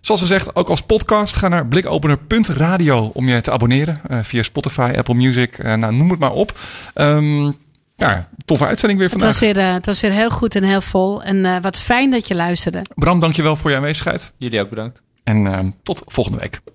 Zoals 0.00 0.20
gezegd, 0.20 0.56
ook 0.56 0.68
als 0.68 0.82
podcast. 0.82 1.36
Ga 1.36 1.48
naar 1.48 1.66
blikopener.radio 1.66 3.10
om 3.14 3.28
je 3.28 3.40
te 3.40 3.50
abonneren. 3.50 4.00
eh, 4.08 4.18
via 4.22 4.42
Spotify, 4.42 4.92
Apple 4.96 5.14
Music, 5.14 5.58
eh, 5.58 5.74
nou, 5.74 5.94
noem 5.94 6.10
het 6.10 6.18
maar 6.18 6.32
op. 6.32 6.52
Ehm 6.94 7.50
ja, 7.96 8.28
toffe 8.44 8.66
uitzending 8.66 9.00
weer 9.00 9.08
Het 9.10 9.18
vandaag. 9.20 9.40
was, 9.40 9.52
weer, 9.52 9.58
eh, 9.64 9.72
het 9.72 9.86
was 9.86 10.00
weer 10.00 10.10
heel 10.12 10.30
goed 10.30 10.54
en 10.54 10.62
heel 10.62 10.80
vol. 10.80 11.22
En 11.22 11.44
eh, 11.44 11.56
wat 11.62 11.78
fijn 11.80 12.10
dat 12.10 12.28
je 12.28 12.34
luisterde. 12.34 12.82
Bram, 12.94 13.20
dank 13.20 13.32
je 13.32 13.42
wel 13.42 13.56
voor 13.56 13.70
je 13.70 13.76
aanwezigheid. 13.76 14.32
Jullie 14.38 14.60
ook 14.60 14.68
bedankt. 14.68 15.02
En 15.30 15.46
ehm, 15.46 15.70
tot 15.82 16.02
volgende 16.06 16.38
week. 16.38 16.60